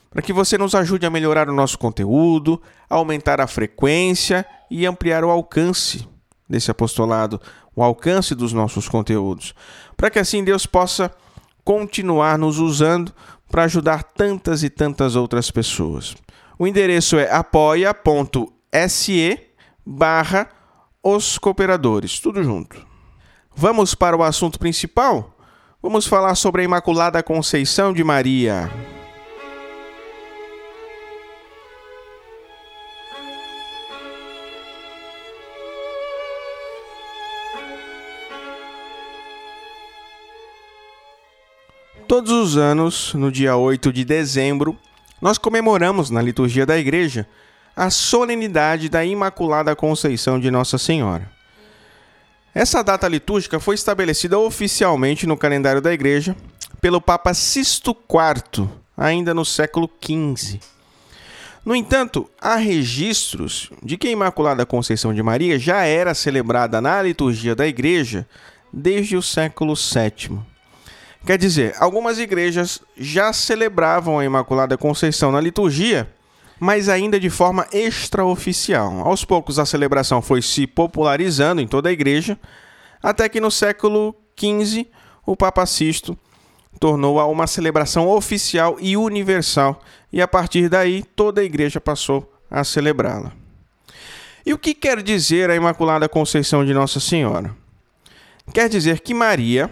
Para 0.09 0.23
que 0.23 0.33
você 0.33 0.57
nos 0.57 0.73
ajude 0.73 1.05
a 1.05 1.11
melhorar 1.11 1.47
o 1.47 1.53
nosso 1.53 1.77
conteúdo, 1.77 2.59
aumentar 2.89 3.39
a 3.39 3.45
frequência 3.45 4.43
e 4.71 4.87
ampliar 4.87 5.23
o 5.23 5.29
alcance 5.29 6.07
desse 6.49 6.71
apostolado, 6.71 7.39
o 7.75 7.83
alcance 7.83 8.33
dos 8.33 8.53
nossos 8.53 8.89
conteúdos. 8.89 9.53
Para 9.95 10.09
que 10.09 10.17
assim 10.17 10.43
Deus 10.43 10.65
possa 10.65 11.11
continuar 11.63 12.39
nos 12.39 12.57
usando 12.57 13.13
para 13.49 13.63
ajudar 13.63 14.03
tantas 14.03 14.63
e 14.63 14.69
tantas 14.69 15.15
outras 15.15 15.49
pessoas. 15.51 16.15
O 16.57 16.67
endereço 16.67 17.17
é 17.17 17.31
apoia.se 17.31 17.89
barra 19.85 20.49
os 21.01 21.37
cooperadores, 21.37 22.19
tudo 22.19 22.43
junto. 22.43 22.85
Vamos 23.55 23.95
para 23.95 24.15
o 24.15 24.23
assunto 24.23 24.59
principal? 24.59 25.35
Vamos 25.81 26.05
falar 26.05 26.35
sobre 26.35 26.61
a 26.61 26.65
Imaculada 26.65 27.23
Conceição 27.23 27.93
de 27.93 28.03
Maria. 28.03 28.69
Todos 42.09 42.31
os 42.31 42.57
anos, 42.57 43.13
no 43.13 43.31
dia 43.31 43.55
8 43.55 43.93
de 43.93 44.03
dezembro, 44.03 44.75
nós 45.21 45.37
comemoramos 45.37 46.09
na 46.09 46.19
liturgia 46.23 46.65
da 46.65 46.75
igreja 46.75 47.27
a 47.75 47.91
solenidade 47.91 48.89
da 48.89 49.05
Imaculada 49.05 49.75
Conceição 49.75 50.39
de 50.39 50.49
Nossa 50.49 50.79
Senhora. 50.79 51.29
Essa 52.51 52.83
data 52.83 53.07
litúrgica 53.07 53.59
foi 53.59 53.75
estabelecida 53.75 54.39
oficialmente 54.39 55.27
no 55.27 55.37
calendário 55.37 55.83
da 55.83 55.93
igreja 55.93 56.35
pelo 56.81 56.99
Papa 56.99 57.31
Sisto 57.35 57.91
IV, 57.91 58.67
ainda 58.97 59.31
no 59.31 59.45
século 59.45 59.87
XV. 60.03 60.59
No 61.63 61.75
entanto, 61.75 62.27
há 62.41 62.55
registros 62.55 63.69
de 63.83 63.97
que 63.97 64.07
a 64.07 64.11
Imaculada 64.11 64.65
Conceição 64.65 65.13
de 65.13 65.21
Maria 65.21 65.59
já 65.59 65.83
era 65.83 66.15
celebrada 66.15 66.81
na 66.81 67.03
liturgia 67.03 67.55
da 67.55 67.67
igreja 67.67 68.27
desde 68.73 69.15
o 69.15 69.21
século 69.21 69.75
VII. 69.75 70.39
Quer 71.25 71.37
dizer, 71.37 71.75
algumas 71.79 72.17
igrejas 72.17 72.81
já 72.97 73.31
celebravam 73.33 74.19
a 74.19 74.25
Imaculada 74.25 74.77
Conceição 74.77 75.31
na 75.31 75.41
liturgia, 75.41 76.09
mas 76.59 76.89
ainda 76.89 77.19
de 77.19 77.29
forma 77.29 77.67
extraoficial. 77.71 79.07
Aos 79.07 79.23
poucos 79.23 79.59
a 79.59 79.65
celebração 79.65 80.21
foi 80.21 80.41
se 80.41 80.65
popularizando 80.65 81.61
em 81.61 81.67
toda 81.67 81.89
a 81.89 81.91
igreja, 81.91 82.39
até 83.01 83.29
que 83.29 83.39
no 83.39 83.51
século 83.51 84.15
XV 84.37 84.87
o 85.25 85.35
Papa 85.35 85.65
Sisto 85.65 86.17
tornou-a 86.79 87.25
uma 87.27 87.47
celebração 87.47 88.07
oficial 88.07 88.77
e 88.79 88.95
universal, 88.95 89.81
e 90.11 90.21
a 90.21 90.27
partir 90.27 90.69
daí 90.69 91.03
toda 91.03 91.41
a 91.41 91.43
igreja 91.43 91.79
passou 91.79 92.31
a 92.49 92.63
celebrá-la. 92.63 93.31
E 94.45 94.53
o 94.53 94.57
que 94.57 94.73
quer 94.73 95.03
dizer 95.03 95.49
a 95.49 95.55
Imaculada 95.55 96.09
Conceição 96.09 96.65
de 96.65 96.73
Nossa 96.73 96.99
Senhora? 96.99 97.55
Quer 98.53 98.69
dizer 98.69 99.01
que 99.01 99.13
Maria 99.13 99.69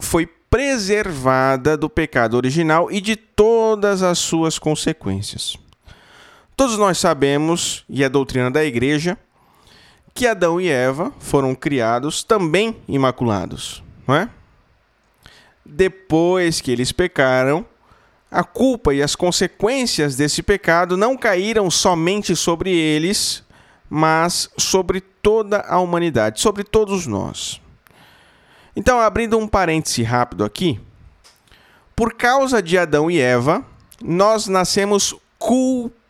foi 0.00 0.26
preservada 0.50 1.76
do 1.76 1.88
pecado 1.88 2.36
original 2.36 2.90
e 2.90 3.00
de 3.00 3.16
todas 3.16 4.02
as 4.02 4.18
suas 4.18 4.58
consequências. 4.58 5.56
Todos 6.56 6.78
nós 6.78 6.98
sabemos, 6.98 7.84
e 7.88 8.02
é 8.02 8.08
doutrina 8.08 8.50
da 8.50 8.64
igreja, 8.64 9.18
que 10.14 10.26
Adão 10.26 10.58
e 10.58 10.68
Eva 10.68 11.12
foram 11.18 11.54
criados 11.54 12.22
também 12.22 12.76
imaculados, 12.88 13.82
não 14.08 14.14
é? 14.14 14.30
Depois 15.64 16.60
que 16.60 16.70
eles 16.70 16.92
pecaram, 16.92 17.66
a 18.30 18.42
culpa 18.42 18.94
e 18.94 19.02
as 19.02 19.14
consequências 19.14 20.16
desse 20.16 20.42
pecado 20.42 20.96
não 20.96 21.16
caíram 21.16 21.70
somente 21.70 22.34
sobre 22.34 22.70
eles, 22.70 23.44
mas 23.90 24.48
sobre 24.56 25.00
toda 25.00 25.60
a 25.60 25.78
humanidade, 25.78 26.40
sobre 26.40 26.64
todos 26.64 27.06
nós. 27.06 27.60
Então, 28.76 29.00
abrindo 29.00 29.38
um 29.38 29.48
parêntese 29.48 30.02
rápido 30.02 30.44
aqui, 30.44 30.78
por 31.96 32.12
causa 32.12 32.62
de 32.62 32.76
Adão 32.76 33.10
e 33.10 33.18
Eva, 33.18 33.64
nós 34.04 34.46
nascemos 34.48 35.14
culpados. 35.38 36.04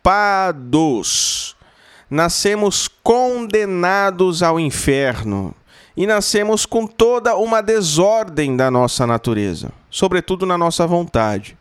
Nascemos 2.09 2.89
condenados 3.01 4.43
ao 4.43 4.59
inferno 4.59 5.55
e 5.95 6.05
nascemos 6.05 6.65
com 6.65 6.85
toda 6.85 7.37
uma 7.37 7.61
desordem 7.61 8.55
da 8.57 8.69
nossa 8.69 9.07
natureza, 9.07 9.71
sobretudo 9.89 10.45
na 10.45 10.57
nossa 10.57 10.85
vontade, 10.85 11.57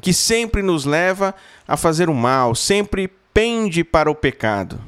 que 0.00 0.12
sempre 0.14 0.62
nos 0.62 0.84
leva 0.84 1.34
a 1.66 1.76
fazer 1.76 2.08
o 2.08 2.14
mal, 2.14 2.54
sempre 2.54 3.08
pende 3.34 3.82
para 3.82 4.10
o 4.10 4.14
pecado. 4.14 4.80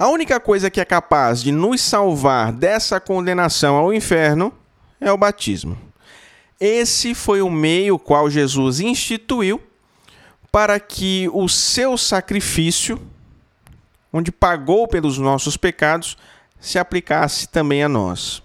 A 0.00 0.08
única 0.08 0.40
coisa 0.40 0.70
que 0.70 0.80
é 0.80 0.84
capaz 0.86 1.42
de 1.42 1.52
nos 1.52 1.82
salvar 1.82 2.52
dessa 2.52 2.98
condenação 2.98 3.76
ao 3.76 3.92
inferno 3.92 4.50
é 4.98 5.12
o 5.12 5.18
batismo. 5.18 5.76
Esse 6.58 7.14
foi 7.14 7.42
o 7.42 7.50
meio 7.50 7.98
qual 7.98 8.30
Jesus 8.30 8.80
instituiu 8.80 9.60
para 10.50 10.80
que 10.80 11.28
o 11.34 11.46
seu 11.50 11.98
sacrifício 11.98 12.98
onde 14.10 14.32
pagou 14.32 14.88
pelos 14.88 15.18
nossos 15.18 15.56
pecados, 15.56 16.16
se 16.58 16.78
aplicasse 16.78 17.46
também 17.46 17.82
a 17.82 17.88
nós. 17.88 18.42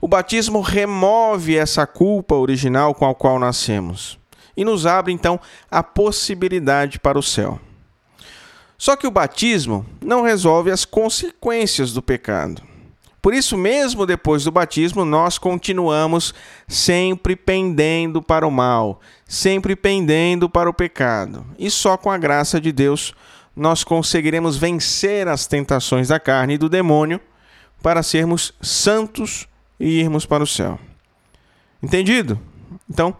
O 0.00 0.08
batismo 0.08 0.60
remove 0.60 1.56
essa 1.56 1.86
culpa 1.86 2.34
original 2.34 2.92
com 2.92 3.08
a 3.08 3.14
qual 3.14 3.38
nascemos 3.38 4.18
e 4.56 4.64
nos 4.64 4.84
abre 4.84 5.12
então 5.12 5.40
a 5.70 5.80
possibilidade 5.80 6.98
para 6.98 7.16
o 7.16 7.22
céu. 7.22 7.60
Só 8.78 8.96
que 8.96 9.06
o 9.06 9.10
batismo 9.10 9.86
não 10.04 10.22
resolve 10.22 10.70
as 10.70 10.84
consequências 10.84 11.92
do 11.92 12.02
pecado. 12.02 12.62
Por 13.22 13.34
isso, 13.34 13.56
mesmo 13.56 14.06
depois 14.06 14.44
do 14.44 14.52
batismo, 14.52 15.04
nós 15.04 15.36
continuamos 15.36 16.32
sempre 16.68 17.34
pendendo 17.34 18.22
para 18.22 18.46
o 18.46 18.50
mal, 18.50 19.00
sempre 19.26 19.74
pendendo 19.74 20.48
para 20.48 20.70
o 20.70 20.74
pecado. 20.74 21.44
E 21.58 21.68
só 21.70 21.96
com 21.96 22.10
a 22.10 22.18
graça 22.18 22.60
de 22.60 22.70
Deus 22.70 23.12
nós 23.56 23.82
conseguiremos 23.82 24.56
vencer 24.58 25.26
as 25.26 25.46
tentações 25.46 26.08
da 26.08 26.20
carne 26.20 26.54
e 26.54 26.58
do 26.58 26.68
demônio 26.68 27.20
para 27.82 28.02
sermos 28.02 28.52
santos 28.60 29.48
e 29.80 29.98
irmos 29.98 30.26
para 30.26 30.44
o 30.44 30.46
céu. 30.46 30.78
Entendido? 31.82 32.38
Então, 32.88 33.16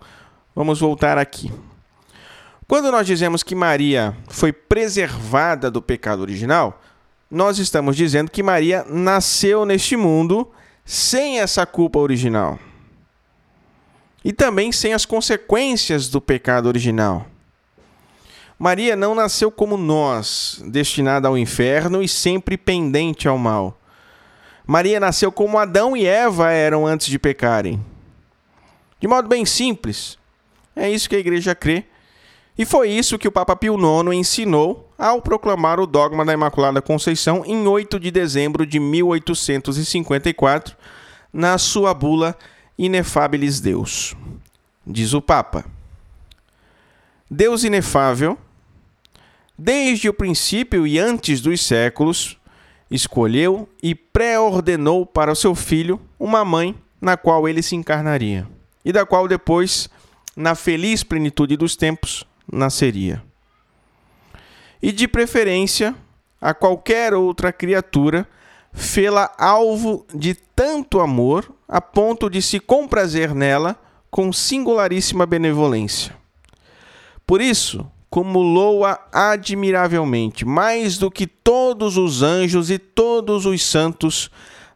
vamos 0.55 0.79
voltar 0.79 1.19
aqui. 1.19 1.51
Quando 2.69 2.91
nós 2.91 3.07
dizemos 3.07 3.45
que 3.45 3.55
Maria 3.55 4.17
foi 4.29 4.53
preservada 4.53 5.71
do 5.71 5.81
pecado 5.81 6.21
original, 6.21 6.83
nós 7.31 7.59
estamos 7.59 7.97
dizendo 7.97 8.31
que 8.31 8.43
Maria 8.43 8.85
nasceu 8.89 9.65
neste 9.65 9.97
mundo 9.97 10.51
sem 10.85 11.39
essa 11.39 11.65
culpa 11.65 12.01
original. 12.01 12.59
E 14.25 14.33
também 14.33 14.73
sem 14.73 14.93
as 14.93 15.07
consequências 15.07 16.09
do 16.09 16.21
pecado 16.21 16.67
original. 16.67 17.27
Maria 18.59 18.97
não 18.97 19.15
nasceu 19.15 19.51
como 19.51 19.77
nós, 19.77 20.61
destinada 20.67 21.29
ao 21.29 21.39
inferno 21.39 22.03
e 22.03 22.09
sempre 22.09 22.57
pendente 22.57 23.29
ao 23.29 23.39
mal. 23.39 23.79
Maria 24.67 24.99
nasceu 24.99 25.31
como 25.31 25.59
Adão 25.59 25.97
e 25.97 26.05
Eva 26.05 26.51
eram 26.51 26.85
antes 26.85 27.07
de 27.07 27.19
pecarem. 27.19 27.81
De 28.99 29.07
modo 29.07 29.29
bem 29.29 29.45
simples. 29.45 30.19
É 30.75 30.91
isso 30.91 31.09
que 31.09 31.15
a 31.15 31.21
igreja 31.21 31.55
crê 31.55 31.85
e 32.59 32.65
foi 32.65 32.91
isso 32.91 33.19
que 33.19 33.29
o 33.29 33.33
Papa 33.33 33.55
Pio 33.55 33.77
IX 33.77 34.15
ensinou 34.15 34.91
ao 34.97 35.21
proclamar 35.21 35.79
o 35.79 35.87
dogma 35.87 36.25
da 36.25 36.33
Imaculada 36.33 36.81
Conceição 36.81 37.45
em 37.45 37.67
8 37.67 38.01
de 38.01 38.11
dezembro 38.11 38.65
de 38.65 38.81
1854, 38.81 40.75
na 41.31 41.59
sua 41.59 41.93
bula 41.93 42.35
Inefabilis 42.79 43.61
Deus. 43.61 44.17
Diz 44.87 45.13
o 45.13 45.21
Papa: 45.21 45.67
Deus 47.31 47.63
inefável, 47.63 48.39
desde 49.59 50.09
o 50.09 50.15
princípio 50.15 50.87
e 50.87 50.99
antes 50.99 51.43
dos 51.43 51.61
séculos, 51.61 52.39
escolheu 52.91 53.69
e 53.83 53.95
pré-ordenou 53.95 55.05
para 55.05 55.33
o 55.33 55.37
seu 55.37 55.55
filho 55.55 56.01
uma 56.19 56.43
mãe 56.45 56.75
na 57.01 57.19
qual 57.19 57.47
ele 57.47 57.63
se 57.63 57.77
encarnaria, 57.77 58.47
e 58.83 58.93
da 58.93 59.05
qual 59.05 59.29
depois, 59.29 59.91
na 60.35 60.55
feliz 60.55 61.03
plenitude 61.03 61.57
dos 61.57 61.77
tempos, 61.77 62.25
nasceria. 62.51 63.23
E 64.83 64.93
de 64.93 65.09
preferência 65.09 65.95
a 66.41 66.55
qualquer 66.55 67.15
outra 67.15 67.53
criatura, 67.53 68.29
fê-la 68.73 69.33
alvo 69.39 70.07
de 70.15 70.35
tanto 70.35 71.01
amor 71.01 71.51
a 71.67 71.81
ponto 71.81 72.31
de 72.31 72.41
se 72.43 72.61
comprazer 72.61 73.35
nela 73.35 73.77
com 74.11 74.33
singularíssima 74.33 75.27
benevolência. 75.27 76.15
Por 77.27 77.41
isso, 77.41 77.91
cumulou-a 78.09 78.99
admiravelmente, 79.13 80.45
mais 80.45 80.97
do 80.97 81.11
que 81.11 81.27
todos 81.27 81.97
os 81.97 82.23
anjos 82.23 82.71
e 82.71 82.79
todos 82.79 83.45
os 83.45 83.65
santos, 83.65 84.31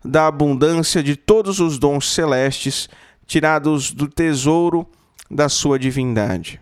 da 0.04 0.26
abundância 0.26 1.02
de 1.02 1.14
todos 1.14 1.60
os 1.60 1.78
dons 1.78 2.12
celestes, 2.12 2.88
tirados 3.26 3.92
do 3.92 4.08
tesouro 4.08 4.86
da 5.30 5.48
sua 5.48 5.78
divindade. 5.78 6.60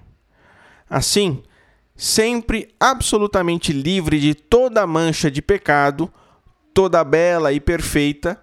Assim, 0.88 1.42
sempre 1.96 2.68
absolutamente 2.78 3.72
livre 3.72 4.18
de 4.20 4.34
toda 4.34 4.86
mancha 4.86 5.30
de 5.30 5.42
pecado, 5.42 6.12
toda 6.72 7.02
bela 7.04 7.52
e 7.52 7.60
perfeita, 7.60 8.40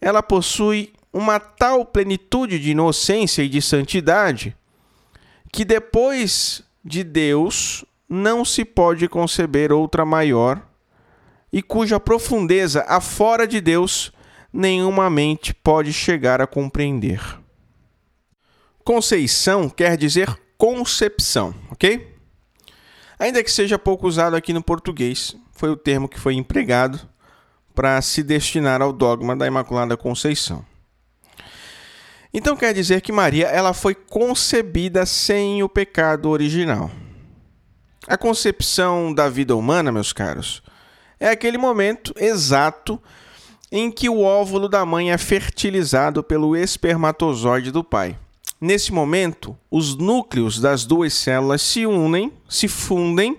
ela 0.00 0.22
possui 0.22 0.92
uma 1.12 1.38
tal 1.38 1.84
plenitude 1.84 2.58
de 2.58 2.70
inocência 2.70 3.42
e 3.42 3.48
de 3.48 3.62
santidade 3.62 4.56
que 5.52 5.64
depois 5.64 6.64
de 6.84 7.04
Deus 7.04 7.84
não 8.08 8.44
se 8.44 8.64
pode 8.64 9.08
conceber 9.08 9.72
outra 9.72 10.04
maior 10.04 10.60
e 11.52 11.62
cuja 11.62 12.00
profundeza 12.00 12.84
afora 12.88 13.46
de 13.46 13.60
Deus 13.60 14.12
nenhuma 14.52 15.08
mente 15.08 15.54
pode 15.54 15.92
chegar 15.92 16.40
a 16.40 16.46
compreender. 16.46 17.20
Conceição 18.84 19.68
quer 19.68 19.96
dizer 19.96 20.36
concepção, 20.64 21.54
ok? 21.70 22.16
Ainda 23.18 23.44
que 23.44 23.52
seja 23.52 23.78
pouco 23.78 24.08
usado 24.08 24.34
aqui 24.34 24.50
no 24.50 24.62
português, 24.62 25.36
foi 25.52 25.68
o 25.68 25.76
termo 25.76 26.08
que 26.08 26.18
foi 26.18 26.32
empregado 26.32 26.98
para 27.74 28.00
se 28.00 28.22
destinar 28.22 28.80
ao 28.80 28.90
dogma 28.90 29.36
da 29.36 29.46
Imaculada 29.46 29.94
Conceição. 29.94 30.64
Então 32.32 32.56
quer 32.56 32.72
dizer 32.72 33.02
que 33.02 33.12
Maria 33.12 33.48
ela 33.48 33.74
foi 33.74 33.94
concebida 33.94 35.04
sem 35.04 35.62
o 35.62 35.68
pecado 35.68 36.30
original. 36.30 36.90
A 38.08 38.16
concepção 38.16 39.12
da 39.12 39.28
vida 39.28 39.54
humana, 39.54 39.92
meus 39.92 40.14
caros, 40.14 40.62
é 41.20 41.28
aquele 41.28 41.58
momento 41.58 42.14
exato 42.16 42.98
em 43.70 43.90
que 43.90 44.08
o 44.08 44.22
óvulo 44.22 44.66
da 44.66 44.86
mãe 44.86 45.12
é 45.12 45.18
fertilizado 45.18 46.24
pelo 46.24 46.56
espermatozoide 46.56 47.70
do 47.70 47.84
pai. 47.84 48.18
Nesse 48.66 48.94
momento, 48.94 49.54
os 49.70 49.94
núcleos 49.94 50.58
das 50.58 50.86
duas 50.86 51.12
células 51.12 51.60
se 51.60 51.84
unem, 51.84 52.32
se 52.48 52.66
fundem 52.66 53.36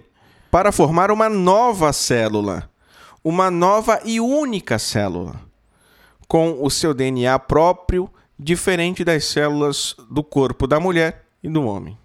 para 0.51 0.71
formar 0.71 1.09
uma 1.09 1.27
nova 1.27 1.91
célula, 1.91 2.69
uma 3.23 3.49
nova 3.49 3.99
e 4.05 4.19
única 4.19 4.77
célula, 4.77 5.41
com 6.27 6.63
o 6.63 6.69
seu 6.69 6.93
DNA 6.93 7.39
próprio, 7.39 8.07
diferente 8.38 9.03
das 9.03 9.25
células 9.25 9.95
do 10.11 10.23
corpo 10.23 10.67
da 10.67 10.79
mulher 10.79 11.25
e 11.41 11.49
do 11.49 11.65
homem. 11.65 11.97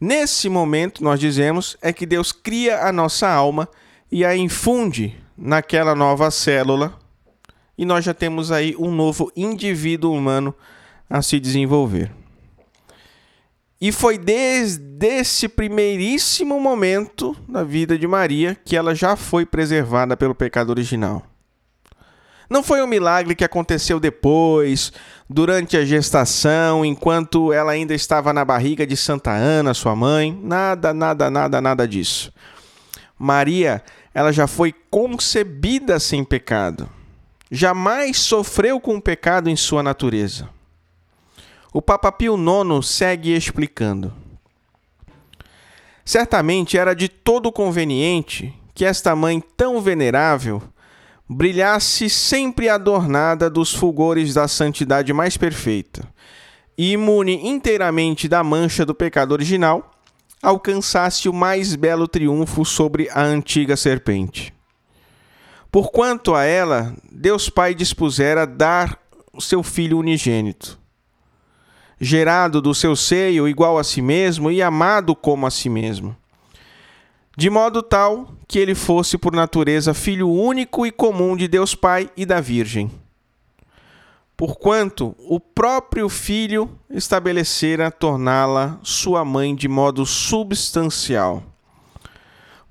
Nesse 0.00 0.48
momento, 0.48 1.04
nós 1.04 1.20
dizemos 1.20 1.76
é 1.82 1.92
que 1.92 2.06
Deus 2.06 2.32
cria 2.32 2.86
a 2.86 2.90
nossa 2.90 3.28
alma 3.28 3.68
e 4.10 4.24
a 4.24 4.34
infunde 4.34 5.22
naquela 5.36 5.94
nova 5.94 6.30
célula, 6.30 6.98
e 7.76 7.84
nós 7.84 8.02
já 8.02 8.14
temos 8.14 8.50
aí 8.50 8.74
um 8.78 8.90
novo 8.90 9.30
indivíduo 9.36 10.14
humano 10.14 10.54
a 11.10 11.20
se 11.20 11.38
desenvolver. 11.38 12.21
E 13.82 13.90
foi 13.90 14.16
desde 14.16 15.04
esse 15.04 15.48
primeiríssimo 15.48 16.60
momento 16.60 17.36
da 17.48 17.64
vida 17.64 17.98
de 17.98 18.06
Maria 18.06 18.56
que 18.64 18.76
ela 18.76 18.94
já 18.94 19.16
foi 19.16 19.44
preservada 19.44 20.16
pelo 20.16 20.36
pecado 20.36 20.70
original. 20.70 21.24
Não 22.48 22.62
foi 22.62 22.80
um 22.80 22.86
milagre 22.86 23.34
que 23.34 23.42
aconteceu 23.42 23.98
depois, 23.98 24.92
durante 25.28 25.76
a 25.76 25.84
gestação, 25.84 26.84
enquanto 26.84 27.52
ela 27.52 27.72
ainda 27.72 27.92
estava 27.92 28.32
na 28.32 28.44
barriga 28.44 28.86
de 28.86 28.96
Santa 28.96 29.32
Ana, 29.32 29.74
sua 29.74 29.96
mãe. 29.96 30.38
Nada, 30.40 30.94
nada, 30.94 31.28
nada, 31.28 31.60
nada 31.60 31.88
disso. 31.88 32.32
Maria, 33.18 33.82
ela 34.14 34.30
já 34.30 34.46
foi 34.46 34.72
concebida 34.92 35.98
sem 35.98 36.22
pecado. 36.22 36.88
Jamais 37.50 38.16
sofreu 38.16 38.78
com 38.78 38.94
o 38.94 39.02
pecado 39.02 39.50
em 39.50 39.56
sua 39.56 39.82
natureza. 39.82 40.48
O 41.74 41.80
Papa 41.80 42.12
Pio 42.12 42.36
IX 42.36 42.86
segue 42.86 43.34
explicando. 43.34 44.12
Certamente 46.04 46.76
era 46.76 46.94
de 46.94 47.08
todo 47.08 47.50
conveniente 47.50 48.52
que 48.74 48.84
esta 48.84 49.16
mãe 49.16 49.42
tão 49.56 49.80
venerável 49.80 50.62
brilhasse 51.26 52.10
sempre 52.10 52.68
adornada 52.68 53.48
dos 53.48 53.72
fulgores 53.72 54.34
da 54.34 54.46
santidade 54.46 55.14
mais 55.14 55.38
perfeita, 55.38 56.06
e 56.76 56.92
imune 56.92 57.48
inteiramente 57.48 58.28
da 58.28 58.44
mancha 58.44 58.84
do 58.84 58.94
pecado 58.94 59.32
original, 59.32 59.92
alcançasse 60.42 61.26
o 61.26 61.32
mais 61.32 61.74
belo 61.74 62.06
triunfo 62.06 62.66
sobre 62.66 63.08
a 63.10 63.22
antiga 63.22 63.78
serpente. 63.78 64.52
Porquanto 65.70 66.34
a 66.34 66.44
ela 66.44 66.94
Deus 67.10 67.48
Pai 67.48 67.74
dispusera 67.74 68.46
dar 68.46 68.98
o 69.32 69.40
seu 69.40 69.62
Filho 69.62 69.98
unigênito, 69.98 70.81
gerado 72.04 72.60
do 72.60 72.74
seu 72.74 72.96
seio 72.96 73.46
igual 73.46 73.78
a 73.78 73.84
si 73.84 74.02
mesmo 74.02 74.50
e 74.50 74.60
amado 74.60 75.14
como 75.14 75.46
a 75.46 75.50
si 75.52 75.68
mesmo, 75.68 76.16
de 77.36 77.48
modo 77.48 77.80
tal 77.80 78.34
que 78.48 78.58
ele 78.58 78.74
fosse 78.74 79.16
por 79.16 79.32
natureza 79.32 79.94
filho 79.94 80.28
único 80.28 80.84
e 80.84 80.90
comum 80.90 81.36
de 81.36 81.46
Deus 81.46 81.76
Pai 81.76 82.10
e 82.16 82.26
da 82.26 82.40
Virgem. 82.40 82.90
Porquanto 84.36 85.14
o 85.20 85.38
próprio 85.38 86.08
Filho 86.08 86.68
estabelecera 86.90 87.88
torná-la 87.88 88.80
sua 88.82 89.24
mãe 89.24 89.54
de 89.54 89.68
modo 89.68 90.04
substancial. 90.04 91.44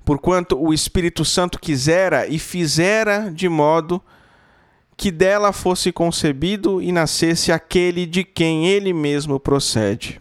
porquanto 0.04 0.60
o 0.60 0.74
Espírito 0.74 1.24
Santo 1.24 1.58
quisera 1.58 2.26
e 2.26 2.38
fizera 2.38 3.30
de 3.32 3.48
modo 3.48 4.02
dela 5.10 5.52
fosse 5.52 5.90
concebido 5.90 6.80
e 6.80 6.92
nascesse 6.92 7.50
aquele 7.50 8.06
de 8.06 8.24
quem 8.24 8.66
ele 8.66 8.92
mesmo 8.92 9.40
procede. 9.40 10.20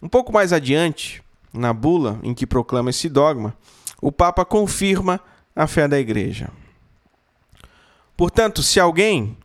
Um 0.00 0.08
pouco 0.08 0.32
mais 0.32 0.52
adiante, 0.52 1.22
na 1.52 1.72
bula 1.72 2.18
em 2.22 2.34
que 2.34 2.46
proclama 2.46 2.90
esse 2.90 3.08
dogma, 3.08 3.56
o 4.00 4.10
Papa 4.10 4.44
confirma 4.44 5.20
a 5.54 5.66
fé 5.66 5.86
da 5.86 5.98
Igreja. 5.98 6.50
Portanto, 8.16 8.62
se 8.62 8.80
alguém, 8.80 9.36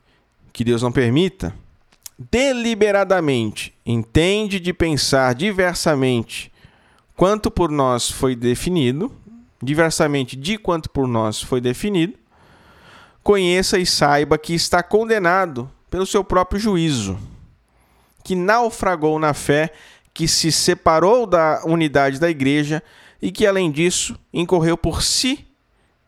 que 0.52 0.64
Deus 0.64 0.82
não 0.82 0.92
permita, 0.92 1.54
deliberadamente 2.18 3.74
entende 3.86 4.60
de 4.60 4.74
pensar 4.74 5.36
diversamente 5.36 6.52
quanto 7.16 7.52
por 7.52 7.70
nós 7.70 8.10
foi 8.10 8.36
definido, 8.36 9.12
diversamente 9.62 10.36
de 10.36 10.58
quanto 10.58 10.90
por 10.90 11.08
nós 11.08 11.42
foi 11.42 11.62
definido, 11.62 12.18
conheça 13.28 13.78
e 13.78 13.86
saiba 13.86 14.38
que 14.38 14.54
está 14.54 14.82
condenado 14.82 15.70
pelo 15.90 16.06
seu 16.06 16.24
próprio 16.24 16.58
juízo, 16.58 17.20
que 18.24 18.34
naufragou 18.34 19.20
na 19.20 19.34
fé, 19.34 19.74
que 20.14 20.30
se 20.30 20.50
separou 20.50 21.28
da 21.28 21.62
unidade 21.66 22.22
da 22.22 22.30
igreja 22.30 22.82
e 23.22 23.30
que, 23.30 23.46
além 23.46 23.70
disso, 23.70 24.18
incorreu 24.34 24.78
por 24.78 25.04
si, 25.04 25.46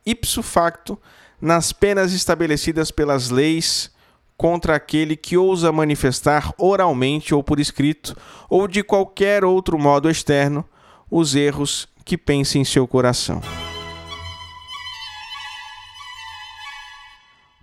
ipso 0.06 0.42
facto, 0.42 0.98
nas 1.42 1.74
penas 1.74 2.14
estabelecidas 2.14 2.90
pelas 2.90 3.30
leis 3.30 3.92
contra 4.38 4.78
aquele 4.78 5.18
que 5.18 5.36
ousa 5.36 5.74
manifestar 5.74 6.54
oralmente 6.58 7.36
ou 7.36 7.44
por 7.44 7.60
escrito, 7.60 8.16
ou 8.50 8.66
de 8.66 8.82
qualquer 8.82 9.44
outro 9.44 9.78
modo 9.78 10.10
externo, 10.10 10.64
os 11.12 11.36
erros 11.36 11.86
que 12.06 12.18
pensa 12.18 12.58
em 12.58 12.64
seu 12.64 12.88
coração. 12.88 13.42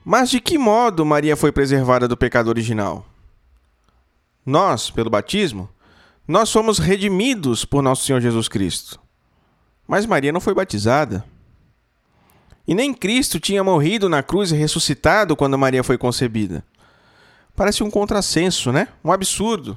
Mas 0.09 0.31
de 0.31 0.39
que 0.39 0.57
modo 0.57 1.05
Maria 1.05 1.37
foi 1.37 1.51
preservada 1.51 2.07
do 2.07 2.17
pecado 2.17 2.47
original? 2.47 3.05
Nós, 4.47 4.89
pelo 4.89 5.11
batismo, 5.11 5.69
nós 6.29 6.53
fomos 6.53 6.79
redimidos 6.79 7.65
por 7.65 7.83
nosso 7.83 8.05
Senhor 8.05 8.21
Jesus 8.21 8.47
Cristo. 8.47 9.01
Mas 9.85 10.07
Maria 10.07 10.31
não 10.31 10.41
foi 10.41 10.55
batizada. 10.55 11.25
E 12.69 12.73
nem 12.73 12.95
Cristo 12.95 13.41
tinha 13.41 13.65
morrido 13.65 14.09
na 14.09 14.23
cruz 14.23 14.53
e 14.53 14.57
ressuscitado 14.57 15.35
quando 15.35 15.59
Maria 15.59 15.83
foi 15.83 15.99
concebida. 15.99 16.65
Parece 17.57 17.83
um 17.83 17.91
contrassenso, 17.91 18.71
né? 18.71 18.87
Um 19.03 19.11
absurdo. 19.11 19.77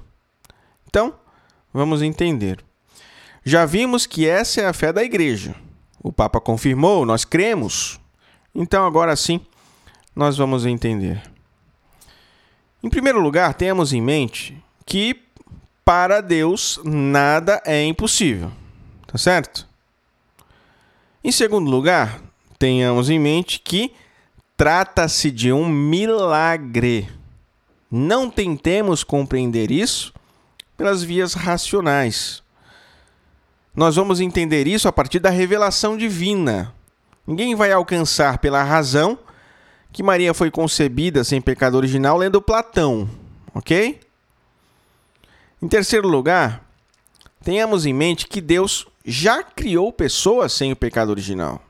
Então, 0.88 1.15
vamos 1.74 2.04
entender. 2.04 2.63
Já 3.44 3.65
vimos 3.65 4.06
que 4.06 4.28
essa 4.28 4.62
é 4.62 4.68
a 4.68 4.74
fé 4.74 4.94
da 4.94 5.04
igreja. 5.04 5.56
O 6.04 6.13
Papa 6.13 6.39
confirmou, 6.39 7.04
nós 7.04 7.26
cremos. 7.26 8.00
Então, 8.54 8.86
agora 8.86 9.15
sim, 9.15 9.44
nós 10.20 10.36
vamos 10.36 10.66
entender. 10.66 11.24
Em 12.84 12.90
primeiro 12.90 13.22
lugar, 13.22 13.54
tenhamos 13.54 13.94
em 13.94 14.02
mente 14.02 14.62
que 14.86 15.16
para 15.86 16.20
Deus 16.20 16.78
nada 16.84 17.62
é 17.66 17.86
impossível. 17.86 18.52
Tá 19.08 19.18
certo? 19.18 19.66
Em 21.24 21.32
segundo 21.32 21.72
lugar, 21.72 22.20
tenhamos 22.58 23.10
em 23.10 23.18
mente 23.18 23.62
que 23.62 23.94
trata-se 24.58 25.32
de 25.32 25.54
um 25.54 25.66
milagre. 25.66 27.10
Não 27.90 28.30
tentemos 28.30 29.06
compreender 29.06 29.72
isso 29.72 30.14
pelas 30.76 31.02
vias 31.02 31.34
racionais. 31.34 32.44
Nós 33.74 33.96
vamos 33.96 34.20
entender 34.20 34.68
isso 34.68 34.86
a 34.86 34.92
partir 34.92 35.20
da 35.20 35.30
revelação 35.30 35.96
divina. 35.96 36.76
Ninguém 37.26 37.56
vai 37.56 37.72
alcançar 37.72 38.40
pela 38.40 38.62
razão 38.62 39.18
que 39.91 40.04
Maria 40.04 40.34
foi 40.34 40.52
concebida 40.52 41.23
sem 41.23 41.41
pecado 41.41 41.75
original 41.75 42.17
lendo 42.17 42.41
Platão, 42.41 43.10
ok? 43.54 43.99
Em 45.62 45.67
terceiro 45.67 46.08
lugar, 46.08 46.63
tenhamos 47.43 47.86
em 47.86 47.93
mente 47.93 48.28
que 48.28 48.39
Deus 48.39 48.88
já 49.04 49.43
criou 49.43 49.91
pessoas 49.91 50.54
sem 50.54 50.71
o 50.71 50.75
pecado 50.75 51.10
original. 51.10 51.62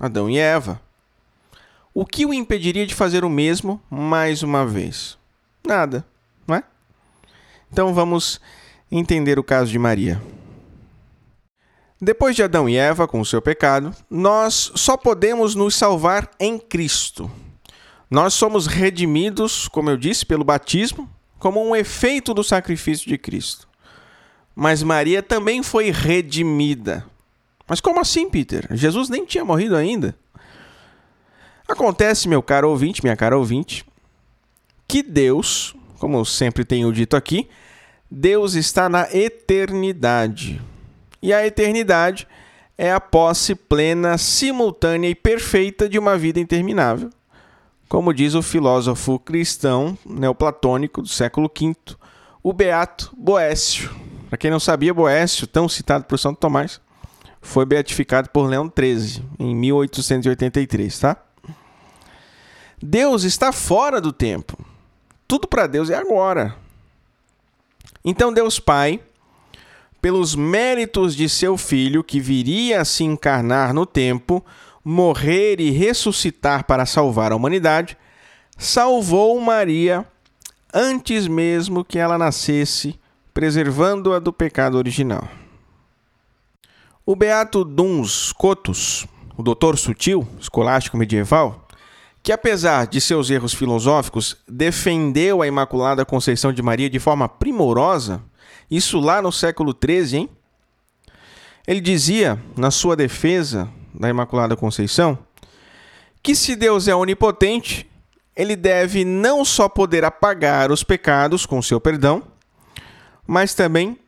Adão 0.00 0.28
e 0.30 0.38
Eva. 0.38 0.80
O 1.92 2.04
que 2.04 2.26
o 2.26 2.34
impediria 2.34 2.86
de 2.86 2.94
fazer 2.94 3.24
o 3.24 3.30
mesmo 3.30 3.80
mais 3.88 4.42
uma 4.42 4.66
vez? 4.66 5.16
Nada, 5.64 6.04
não 6.46 6.56
é? 6.56 6.64
Então 7.72 7.94
vamos 7.94 8.40
entender 8.90 9.38
o 9.38 9.44
caso 9.44 9.70
de 9.70 9.78
Maria. 9.78 10.20
Depois 12.04 12.36
de 12.36 12.42
Adão 12.42 12.68
e 12.68 12.76
Eva 12.76 13.08
com 13.08 13.18
o 13.18 13.24
seu 13.24 13.40
pecado, 13.40 13.90
nós 14.10 14.70
só 14.74 14.94
podemos 14.94 15.54
nos 15.54 15.74
salvar 15.74 16.30
em 16.38 16.58
Cristo. 16.58 17.30
Nós 18.10 18.34
somos 18.34 18.66
redimidos, 18.66 19.68
como 19.68 19.88
eu 19.88 19.96
disse, 19.96 20.26
pelo 20.26 20.44
batismo, 20.44 21.08
como 21.38 21.66
um 21.66 21.74
efeito 21.74 22.34
do 22.34 22.44
sacrifício 22.44 23.08
de 23.08 23.16
Cristo. 23.16 23.66
Mas 24.54 24.82
Maria 24.82 25.22
também 25.22 25.62
foi 25.62 25.90
redimida. 25.90 27.06
Mas 27.66 27.80
como 27.80 28.00
assim, 28.00 28.28
Peter? 28.28 28.68
Jesus 28.72 29.08
nem 29.08 29.24
tinha 29.24 29.44
morrido 29.44 29.74
ainda. 29.74 30.14
Acontece, 31.66 32.28
meu 32.28 32.42
caro 32.42 32.68
ouvinte, 32.68 33.02
minha 33.02 33.16
cara 33.16 33.38
ouvinte, 33.38 33.82
que 34.86 35.02
Deus, 35.02 35.74
como 35.98 36.18
eu 36.18 36.24
sempre 36.26 36.66
tenho 36.66 36.92
dito 36.92 37.16
aqui, 37.16 37.48
Deus 38.10 38.52
está 38.52 38.90
na 38.90 39.08
eternidade. 39.10 40.60
E 41.24 41.32
a 41.32 41.46
eternidade 41.46 42.28
é 42.76 42.92
a 42.92 43.00
posse 43.00 43.54
plena, 43.54 44.18
simultânea 44.18 45.08
e 45.08 45.14
perfeita 45.14 45.88
de 45.88 45.98
uma 45.98 46.18
vida 46.18 46.38
interminável. 46.38 47.08
Como 47.88 48.12
diz 48.12 48.34
o 48.34 48.42
filósofo 48.42 49.18
cristão 49.18 49.96
neoplatônico 50.04 51.00
do 51.00 51.08
século 51.08 51.50
V, 51.58 51.74
o 52.42 52.52
beato 52.52 53.10
Boécio. 53.16 53.90
Para 54.28 54.36
quem 54.36 54.50
não 54.50 54.60
sabia, 54.60 54.92
Boécio, 54.92 55.46
tão 55.46 55.66
citado 55.66 56.04
por 56.04 56.18
Santo 56.18 56.40
Tomás, 56.40 56.78
foi 57.40 57.64
beatificado 57.64 58.28
por 58.28 58.46
Leão 58.46 58.70
XIII 58.70 59.24
em 59.38 59.56
1883, 59.56 60.98
tá? 60.98 61.16
Deus 62.82 63.24
está 63.24 63.50
fora 63.50 63.98
do 63.98 64.12
tempo. 64.12 64.58
Tudo 65.26 65.48
para 65.48 65.66
Deus 65.66 65.88
é 65.88 65.94
agora. 65.94 66.54
Então 68.04 68.30
Deus 68.30 68.60
Pai 68.60 69.00
pelos 70.04 70.36
méritos 70.36 71.16
de 71.16 71.30
seu 71.30 71.56
filho 71.56 72.04
que 72.04 72.20
viria 72.20 72.82
a 72.82 72.84
se 72.84 73.04
encarnar 73.04 73.72
no 73.72 73.86
tempo, 73.86 74.44
morrer 74.84 75.58
e 75.60 75.70
ressuscitar 75.70 76.64
para 76.64 76.84
salvar 76.84 77.32
a 77.32 77.34
humanidade, 77.34 77.96
salvou 78.58 79.40
Maria 79.40 80.06
antes 80.74 81.26
mesmo 81.26 81.82
que 81.82 81.98
ela 81.98 82.18
nascesse, 82.18 83.00
preservando-a 83.32 84.18
do 84.18 84.30
pecado 84.30 84.76
original. 84.76 85.26
O 87.06 87.16
beato 87.16 87.64
Duns 87.64 88.30
Cotus, 88.30 89.06
o 89.38 89.42
doutor 89.42 89.78
sutil, 89.78 90.28
escolástico 90.38 90.98
medieval, 90.98 91.66
que 92.22 92.30
apesar 92.30 92.88
de 92.88 93.00
seus 93.00 93.30
erros 93.30 93.54
filosóficos, 93.54 94.36
defendeu 94.46 95.40
a 95.40 95.46
Imaculada 95.46 96.04
Conceição 96.04 96.52
de 96.52 96.60
Maria 96.60 96.90
de 96.90 96.98
forma 96.98 97.26
primorosa, 97.26 98.22
isso 98.70 99.00
lá 99.00 99.20
no 99.20 99.32
século 99.32 99.72
XIII, 99.74 100.18
hein? 100.18 100.30
Ele 101.66 101.80
dizia, 101.80 102.38
na 102.56 102.70
sua 102.70 102.94
defesa 102.94 103.70
da 103.94 104.08
Imaculada 104.08 104.56
Conceição, 104.56 105.18
que 106.22 106.34
se 106.34 106.56
Deus 106.56 106.88
é 106.88 106.94
onipotente, 106.94 107.88
ele 108.36 108.56
deve 108.56 109.04
não 109.04 109.44
só 109.44 109.68
poder 109.68 110.04
apagar 110.04 110.70
os 110.70 110.82
pecados 110.82 111.46
com 111.46 111.62
seu 111.62 111.80
perdão, 111.80 112.22
mas 113.26 113.54
também 113.54 113.98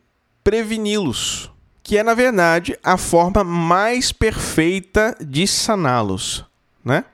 preveni-los, 0.43 1.51
que 1.81 1.97
é, 1.97 2.03
na 2.03 2.13
verdade, 2.13 2.77
a 2.83 2.97
forma 2.97 3.43
mais 3.43 4.11
perfeita 4.11 5.17
de 5.19 5.47
saná-los, 5.47 6.45
né? 6.83 7.05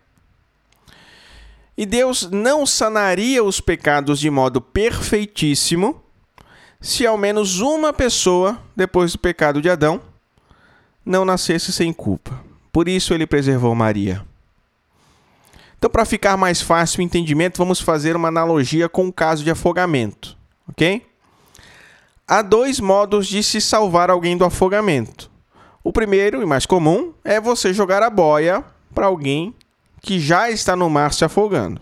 E 1.77 1.85
Deus 1.85 2.29
não 2.29 2.65
sanaria 2.65 3.43
os 3.43 3.59
pecados 3.59 4.19
de 4.19 4.29
modo 4.29 4.61
perfeitíssimo 4.61 6.02
se 6.83 7.07
ao 7.07 7.17
menos 7.17 7.61
uma 7.61 7.93
pessoa, 7.93 8.59
depois 8.75 9.13
do 9.13 9.17
pecado 9.17 9.61
de 9.61 9.69
Adão, 9.69 10.01
não 11.05 11.23
nascesse 11.23 11.71
sem 11.71 11.93
culpa. 11.93 12.37
Por 12.73 12.89
isso 12.89 13.13
ele 13.13 13.25
preservou 13.25 13.73
Maria. 13.73 14.25
Então, 15.77 15.89
para 15.89 16.03
ficar 16.03 16.35
mais 16.35 16.61
fácil 16.61 16.99
o 16.99 17.01
entendimento, 17.01 17.57
vamos 17.57 17.79
fazer 17.79 18.17
uma 18.17 18.27
analogia 18.27 18.89
com 18.89 19.07
o 19.07 19.13
caso 19.13 19.45
de 19.45 19.49
afogamento, 19.49 20.37
ok? 20.67 21.05
Há 22.27 22.41
dois 22.41 22.81
modos 22.81 23.27
de 23.27 23.41
se 23.41 23.61
salvar 23.61 24.09
alguém 24.09 24.35
do 24.35 24.43
afogamento. 24.43 25.31
O 25.81 25.93
primeiro 25.93 26.41
e 26.41 26.45
mais 26.45 26.65
comum 26.65 27.13
é 27.23 27.39
você 27.39 27.73
jogar 27.73 28.03
a 28.03 28.09
boia 28.09 28.61
para 28.93 29.05
alguém 29.05 29.55
que 30.01 30.19
já 30.19 30.51
está 30.51 30.75
no 30.75 30.89
mar 30.89 31.13
se 31.13 31.23
afogando. 31.23 31.81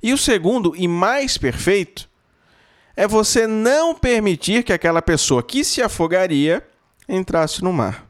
E 0.00 0.12
o 0.12 0.18
segundo 0.18 0.74
e 0.76 0.86
mais 0.86 1.36
perfeito 1.36 2.09
é 2.96 3.06
você 3.06 3.46
não 3.46 3.94
permitir 3.94 4.62
que 4.62 4.72
aquela 4.72 5.00
pessoa 5.00 5.42
que 5.42 5.64
se 5.64 5.82
afogaria 5.82 6.66
entrasse 7.08 7.62
no 7.62 7.72
mar. 7.72 8.06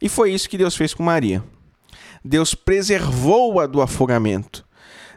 E 0.00 0.08
foi 0.08 0.32
isso 0.32 0.48
que 0.48 0.58
Deus 0.58 0.76
fez 0.76 0.94
com 0.94 1.02
Maria. 1.02 1.42
Deus 2.24 2.54
preservou-a 2.54 3.66
do 3.66 3.80
afogamento. 3.80 4.66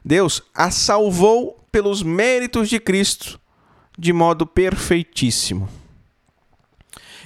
Deus 0.04 0.42
a 0.54 0.72
salvou 0.72 1.66
pelos 1.72 2.02
méritos 2.02 2.70
de 2.70 2.80
Cristo 2.80 3.40
de 3.98 4.12
modo 4.12 4.48
perfeitíssimo. 4.48 5.70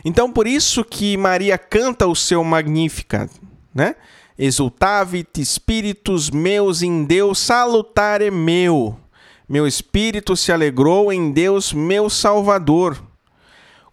Então, 0.03 0.31
por 0.31 0.45
isso 0.45 0.83
que 0.83 1.17
Maria 1.17 1.57
canta 1.57 2.05
o 2.05 2.15
seu 2.15 2.43
Magnificat, 2.43 3.31
né? 3.73 3.95
Exultavit 4.37 5.43
spiritus 5.45 6.29
meus 6.29 6.81
in 6.81 7.05
Deus 7.05 7.39
salutare 7.39 8.29
meu. 8.29 8.99
Meu 9.47 9.67
espírito 9.67 10.35
se 10.35 10.51
alegrou 10.51 11.13
em 11.13 11.31
Deus, 11.31 11.71
meu 11.71 12.09
Salvador. 12.09 13.01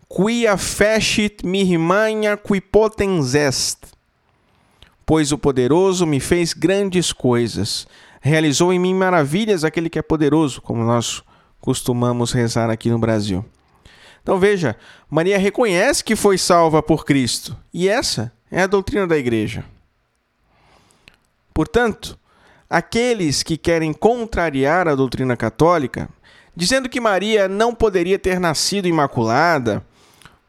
Quia 0.08 0.56
fecit 0.56 1.44
mirmanha 1.44 2.36
qui 2.36 2.60
potens 2.60 3.34
est. 3.34 3.78
Pois 5.04 5.32
o 5.32 5.38
poderoso 5.38 6.06
me 6.06 6.20
fez 6.20 6.52
grandes 6.52 7.12
coisas. 7.12 7.86
Realizou 8.20 8.72
em 8.72 8.78
mim 8.78 8.94
maravilhas 8.94 9.64
aquele 9.64 9.90
que 9.90 9.98
é 9.98 10.02
poderoso, 10.02 10.62
como 10.62 10.84
nós 10.84 11.22
costumamos 11.60 12.32
rezar 12.32 12.70
aqui 12.70 12.88
no 12.88 12.98
Brasil. 12.98 13.44
Então 14.22 14.38
veja, 14.38 14.76
Maria 15.10 15.38
reconhece 15.38 16.02
que 16.04 16.14
foi 16.14 16.38
salva 16.38 16.82
por 16.82 17.04
Cristo, 17.04 17.56
e 17.74 17.88
essa 17.88 18.32
é 18.50 18.62
a 18.62 18.66
doutrina 18.66 19.06
da 19.06 19.18
igreja. 19.18 19.64
Portanto, 21.52 22.18
aqueles 22.72 23.42
que 23.42 23.58
querem 23.58 23.92
contrariar 23.92 24.88
a 24.88 24.94
doutrina 24.94 25.36
católica, 25.36 26.08
dizendo 26.56 26.88
que 26.88 27.02
Maria 27.02 27.46
não 27.46 27.74
poderia 27.74 28.18
ter 28.18 28.40
nascido 28.40 28.88
imaculada, 28.88 29.84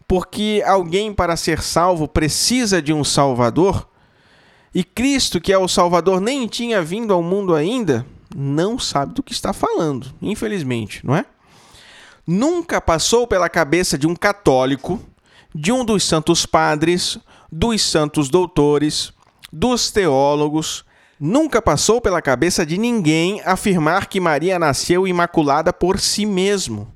porque 0.08 0.64
alguém 0.66 1.14
para 1.14 1.36
ser 1.36 1.62
salvo 1.62 2.08
precisa 2.08 2.82
de 2.82 2.94
um 2.94 3.04
Salvador, 3.04 3.90
e 4.74 4.86
Cristo, 4.86 5.42
que 5.42 5.52
é 5.52 5.58
o 5.58 5.68
Salvador, 5.68 6.22
nem 6.22 6.48
tinha 6.48 6.82
vindo 6.82 7.14
ao 7.14 7.22
mundo 7.22 7.54
ainda, 7.54 8.06
não 8.34 8.80
sabe 8.80 9.14
do 9.14 9.22
que 9.22 9.34
está 9.34 9.52
falando, 9.52 10.08
infelizmente, 10.22 11.06
não 11.06 11.18
é? 11.18 11.26
Nunca 12.26 12.80
passou 12.80 13.28
pela 13.28 13.50
cabeça 13.50 13.98
de 13.98 14.08
um 14.08 14.16
católico, 14.16 14.98
de 15.54 15.74
um 15.74 15.84
dos 15.84 16.06
santos 16.06 16.46
padres, 16.46 17.20
dos 17.52 17.82
santos 17.82 18.30
doutores, 18.30 19.12
dos 19.52 19.92
teólogos, 19.92 20.86
Nunca 21.26 21.62
passou 21.62 22.02
pela 22.02 22.22
cabeça 22.22 22.66
de 22.66 22.78
ninguém 22.78 23.42
afirmar 23.46 24.08
que 24.08 24.20
Maria 24.20 24.60
nasceu 24.60 25.08
imaculada 25.08 25.72
por 25.72 25.98
si 25.98 26.26
mesmo, 26.26 26.94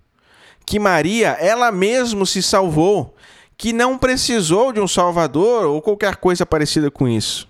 que 0.66 0.78
Maria 0.78 1.30
ela 1.40 1.72
mesma 1.72 2.26
se 2.26 2.44
salvou, 2.44 3.16
que 3.58 3.72
não 3.72 3.98
precisou 3.98 4.74
de 4.74 4.82
um 4.82 4.88
salvador 4.88 5.64
ou 5.68 5.82
qualquer 5.82 6.18
coisa 6.18 6.46
parecida 6.46 6.92
com 6.92 7.08
isso. 7.08 7.48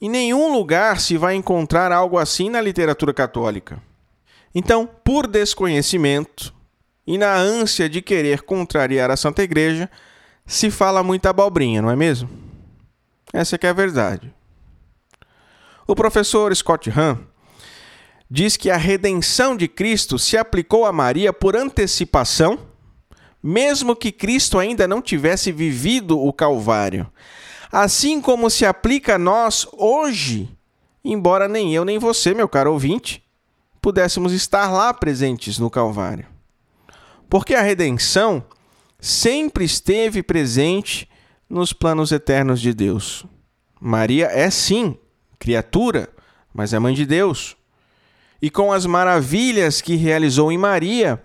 Em 0.00 0.10
nenhum 0.10 0.52
lugar 0.52 0.98
se 0.98 1.16
vai 1.16 1.36
encontrar 1.36 1.92
algo 1.92 2.18
assim 2.18 2.50
na 2.50 2.60
literatura 2.60 3.14
católica. 3.14 3.80
Então, 4.52 4.90
por 5.04 5.28
desconhecimento 5.28 6.52
e 7.06 7.16
na 7.16 7.32
ânsia 7.36 7.88
de 7.88 8.02
querer 8.02 8.42
contrariar 8.42 9.08
a 9.08 9.16
Santa 9.16 9.44
Igreja, 9.44 9.88
se 10.44 10.68
fala 10.68 11.04
muita 11.04 11.30
abobrinha, 11.30 11.80
não 11.80 11.92
é 11.92 11.94
mesmo? 11.94 12.28
Essa 13.32 13.54
é 13.54 13.58
que 13.58 13.68
é 13.68 13.70
a 13.70 13.72
verdade. 13.72 14.34
O 15.90 15.94
professor 15.96 16.54
Scott 16.54 16.88
Hahn 16.88 17.18
diz 18.30 18.56
que 18.56 18.70
a 18.70 18.76
redenção 18.76 19.56
de 19.56 19.66
Cristo 19.66 20.20
se 20.20 20.36
aplicou 20.36 20.86
a 20.86 20.92
Maria 20.92 21.32
por 21.32 21.56
antecipação, 21.56 22.60
mesmo 23.42 23.96
que 23.96 24.12
Cristo 24.12 24.56
ainda 24.56 24.86
não 24.86 25.02
tivesse 25.02 25.50
vivido 25.50 26.16
o 26.16 26.32
Calvário. 26.32 27.10
Assim 27.72 28.20
como 28.20 28.48
se 28.48 28.64
aplica 28.64 29.16
a 29.16 29.18
nós 29.18 29.66
hoje, 29.72 30.56
embora 31.04 31.48
nem 31.48 31.74
eu 31.74 31.84
nem 31.84 31.98
você, 31.98 32.34
meu 32.34 32.48
caro 32.48 32.72
ouvinte, 32.72 33.20
pudéssemos 33.82 34.32
estar 34.32 34.70
lá 34.70 34.94
presentes 34.94 35.58
no 35.58 35.68
Calvário. 35.68 36.26
Porque 37.28 37.52
a 37.52 37.62
redenção 37.62 38.44
sempre 39.00 39.64
esteve 39.64 40.22
presente 40.22 41.08
nos 41.48 41.72
planos 41.72 42.12
eternos 42.12 42.60
de 42.60 42.72
Deus. 42.72 43.26
Maria 43.80 44.26
é 44.26 44.48
sim 44.50 44.96
criatura, 45.40 46.08
mas 46.54 46.72
é 46.72 46.78
mãe 46.78 46.94
de 46.94 47.04
Deus. 47.04 47.56
E 48.40 48.48
com 48.48 48.72
as 48.72 48.86
maravilhas 48.86 49.80
que 49.80 49.96
realizou 49.96 50.52
em 50.52 50.58
Maria, 50.58 51.20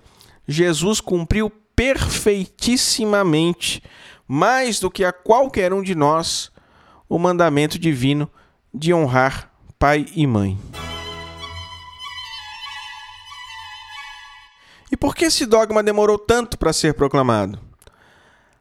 Jesus 0.47 0.99
cumpriu 0.99 1.51
perfeitissimamente, 1.75 3.83
mais 4.27 4.79
do 4.79 4.89
que 4.89 5.05
a 5.05 5.13
qualquer 5.13 5.71
um 5.73 5.83
de 5.83 5.93
nós, 5.93 6.51
o 7.07 7.19
mandamento 7.19 7.77
divino 7.77 8.27
de 8.73 8.91
honrar 8.93 9.51
pai 9.77 10.07
e 10.15 10.25
mãe. 10.25 10.57
E 14.91 14.97
por 14.97 15.15
que 15.15 15.25
esse 15.25 15.45
dogma 15.45 15.83
demorou 15.83 16.17
tanto 16.17 16.57
para 16.57 16.71
ser 16.71 16.93
proclamado? 16.93 17.59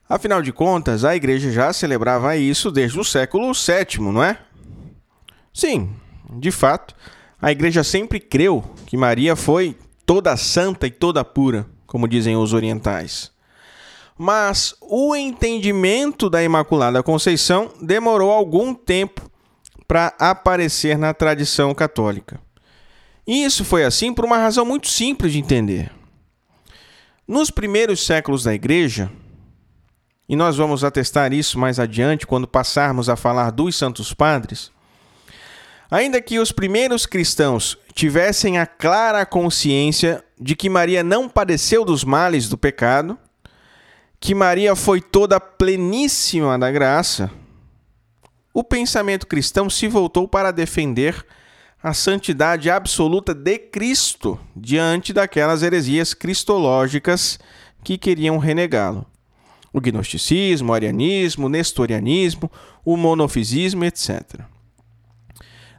Afinal 0.08 0.42
de 0.42 0.52
contas, 0.52 1.04
a 1.04 1.16
igreja 1.16 1.50
já 1.50 1.72
celebrava 1.72 2.36
isso 2.36 2.70
desde 2.70 2.98
o 2.98 3.04
século 3.04 3.52
VII, 3.52 4.12
não 4.12 4.22
é? 4.22 4.38
Sim, 5.54 5.94
de 6.28 6.50
fato, 6.50 6.96
a 7.40 7.52
igreja 7.52 7.84
sempre 7.84 8.18
creu 8.18 8.64
que 8.86 8.96
Maria 8.96 9.36
foi 9.36 9.78
toda 10.04 10.36
santa 10.36 10.88
e 10.88 10.90
toda 10.90 11.24
pura, 11.24 11.64
como 11.86 12.08
dizem 12.08 12.36
os 12.36 12.52
orientais. 12.52 13.30
Mas 14.18 14.74
o 14.80 15.14
entendimento 15.14 16.28
da 16.28 16.42
Imaculada 16.42 17.04
Conceição 17.04 17.70
demorou 17.80 18.32
algum 18.32 18.74
tempo 18.74 19.30
para 19.86 20.12
aparecer 20.18 20.98
na 20.98 21.14
tradição 21.14 21.72
católica. 21.72 22.40
E 23.24 23.44
isso 23.44 23.64
foi 23.64 23.84
assim 23.84 24.12
por 24.12 24.24
uma 24.24 24.38
razão 24.38 24.66
muito 24.66 24.88
simples 24.88 25.32
de 25.32 25.38
entender. 25.38 25.92
Nos 27.28 27.50
primeiros 27.50 28.04
séculos 28.04 28.42
da 28.42 28.52
Igreja, 28.52 29.10
e 30.28 30.34
nós 30.34 30.56
vamos 30.56 30.82
atestar 30.82 31.32
isso 31.32 31.58
mais 31.60 31.78
adiante 31.78 32.26
quando 32.26 32.48
passarmos 32.48 33.08
a 33.08 33.14
falar 33.14 33.50
dos 33.50 33.76
Santos 33.76 34.12
Padres, 34.12 34.73
Ainda 35.94 36.20
que 36.20 36.40
os 36.40 36.50
primeiros 36.50 37.06
cristãos 37.06 37.78
tivessem 37.94 38.58
a 38.58 38.66
clara 38.66 39.24
consciência 39.24 40.24
de 40.36 40.56
que 40.56 40.68
Maria 40.68 41.04
não 41.04 41.28
padeceu 41.28 41.84
dos 41.84 42.02
males 42.02 42.48
do 42.48 42.58
pecado, 42.58 43.16
que 44.18 44.34
Maria 44.34 44.74
foi 44.74 45.00
toda 45.00 45.38
pleníssima 45.38 46.58
da 46.58 46.68
graça, 46.68 47.30
o 48.52 48.64
pensamento 48.64 49.24
cristão 49.24 49.70
se 49.70 49.86
voltou 49.86 50.26
para 50.26 50.50
defender 50.50 51.24
a 51.80 51.94
santidade 51.94 52.68
absoluta 52.68 53.32
de 53.32 53.56
Cristo 53.56 54.36
diante 54.56 55.12
daquelas 55.12 55.62
heresias 55.62 56.12
cristológicas 56.12 57.38
que 57.84 57.96
queriam 57.96 58.38
renegá-lo. 58.38 59.06
O 59.72 59.80
gnosticismo, 59.80 60.72
o 60.72 60.74
arianismo, 60.74 61.46
o 61.46 61.48
nestorianismo, 61.48 62.50
o 62.84 62.96
monofisismo, 62.96 63.84
etc. 63.84 64.44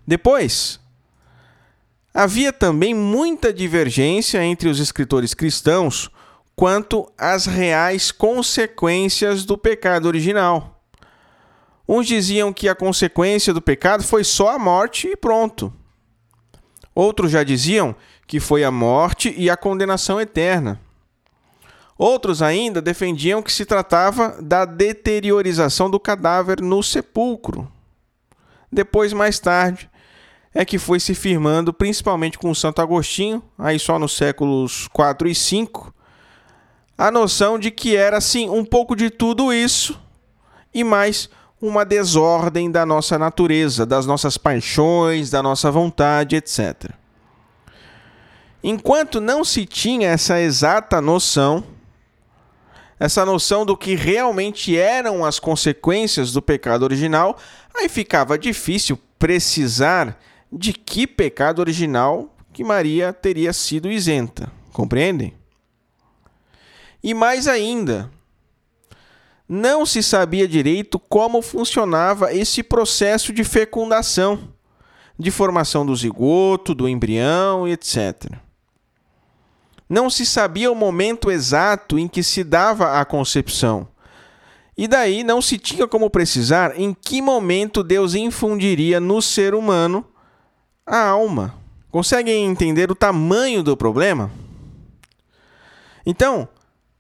Depois, 0.08 0.80
havia 2.14 2.54
também 2.54 2.94
muita 2.94 3.54
divergência 3.54 4.44
entre 4.44 4.70
os 4.70 4.80
escritores 4.80 5.34
cristãos 5.34 6.10
quanto 6.56 7.12
às 7.18 7.46
reais 7.46 8.12
consequências 8.12 9.44
do 9.44 9.58
pecado 9.58 10.06
original. 10.06 10.82
Uns 11.88 12.08
diziam 12.08 12.54
que 12.54 12.70
a 12.70 12.76
consequência 12.76 13.54
do 13.54 13.62
pecado 13.62 14.04
foi 14.04 14.24
só 14.24 14.56
a 14.56 14.60
morte 14.60 15.08
e 15.08 15.16
pronto. 15.16 15.72
Outros 16.96 17.32
já 17.32 17.44
diziam 17.44 17.96
que 18.26 18.40
foi 18.40 18.64
a 18.64 18.72
morte 18.72 19.34
e 19.38 19.50
a 19.50 19.58
condenação 19.58 20.20
eterna. 20.20 20.80
Outros 21.98 22.42
ainda 22.42 22.82
defendiam 22.82 23.42
que 23.42 23.52
se 23.52 23.66
tratava 23.66 24.38
da 24.42 24.66
deteriorização 24.66 25.90
do 25.90 26.00
cadáver 26.00 26.62
no 26.62 26.82
sepulcro. 26.82 27.72
Depois, 28.72 29.14
mais 29.14 29.40
tarde, 29.40 29.90
é 30.58 30.64
que 30.64 30.80
foi 30.80 31.02
se 31.02 31.14
firmando, 31.14 31.74
principalmente 31.74 32.40
com 32.40 32.56
Santo 32.56 32.82
Agostinho, 32.82 33.44
aí 33.60 33.78
só 33.78 34.00
nos 34.00 34.16
séculos 34.16 34.88
4 34.94 35.28
e 35.28 35.36
5, 35.36 35.94
a 36.98 37.12
noção 37.12 37.60
de 37.60 37.70
que 37.70 37.98
era 37.98 38.18
assim 38.18 38.50
um 38.50 38.64
pouco 38.64 38.96
de 38.96 39.10
tudo 39.10 39.52
isso 39.52 40.00
e 40.74 40.82
mais 40.82 41.30
uma 41.62 41.84
desordem 41.84 42.72
da 42.72 42.86
nossa 42.86 43.20
natureza, 43.20 43.86
das 43.86 44.06
nossas 44.06 44.38
paixões, 44.38 45.30
da 45.30 45.44
nossa 45.44 45.70
vontade, 45.70 46.38
etc. 46.38 46.90
Enquanto 48.64 49.20
não 49.20 49.44
se 49.44 49.66
tinha 49.66 50.08
essa 50.08 50.40
exata 50.40 51.02
noção, 51.02 51.66
essa 52.98 53.26
noção 53.26 53.66
do 53.66 53.76
que 53.76 53.94
realmente 53.94 54.78
eram 54.78 55.26
as 55.26 55.38
consequências 55.38 56.32
do 56.32 56.42
pecado 56.42 56.84
original, 56.84 57.38
aí 57.76 57.90
ficava 57.90 58.38
difícil 58.38 58.98
precisar 59.20 60.18
de 60.58 60.72
que 60.72 61.06
pecado 61.06 61.60
original 61.60 62.34
que 62.54 62.64
Maria 62.64 63.12
teria 63.12 63.52
sido 63.52 63.92
isenta. 63.92 64.50
Compreendem? 64.72 65.34
E 67.04 67.14
mais 67.14 67.46
ainda, 67.46 68.10
não 69.48 69.86
se 69.86 70.02
sabia 70.02 70.48
direito 70.48 70.98
como 70.98 71.42
funcionava 71.42 72.34
esse 72.34 72.64
processo 72.64 73.34
de 73.34 73.44
fecundação, 73.44 74.50
de 75.20 75.30
formação 75.30 75.86
do 75.86 75.96
zigoto, 75.96 76.74
do 76.74 76.88
embrião 76.88 77.68
etc. 77.68 78.32
Não 79.90 80.10
se 80.10 80.26
sabia 80.26 80.72
o 80.72 80.76
momento 80.76 81.30
exato 81.30 82.00
em 82.00 82.08
que 82.08 82.24
se 82.24 82.44
dava 82.44 83.00
a 83.00 83.04
concepção. 83.06 83.88
E 84.78 84.88
daí 84.88 85.24
não 85.24 85.42
se 85.42 85.58
tinha 85.58 85.88
como 85.88 86.10
precisar 86.10 86.80
em 86.80 86.94
que 86.94 87.22
momento 87.22 87.84
Deus 87.84 88.16
infundiria 88.16 89.00
no 89.00 89.22
ser 89.22 89.54
humano 89.54 90.06
a 90.86 91.08
alma. 91.08 91.56
Conseguem 91.90 92.46
entender 92.46 92.92
o 92.92 92.96
tamanho 92.96 93.64
do 93.64 93.76
problema? 93.76 94.30
Então, 96.06 96.48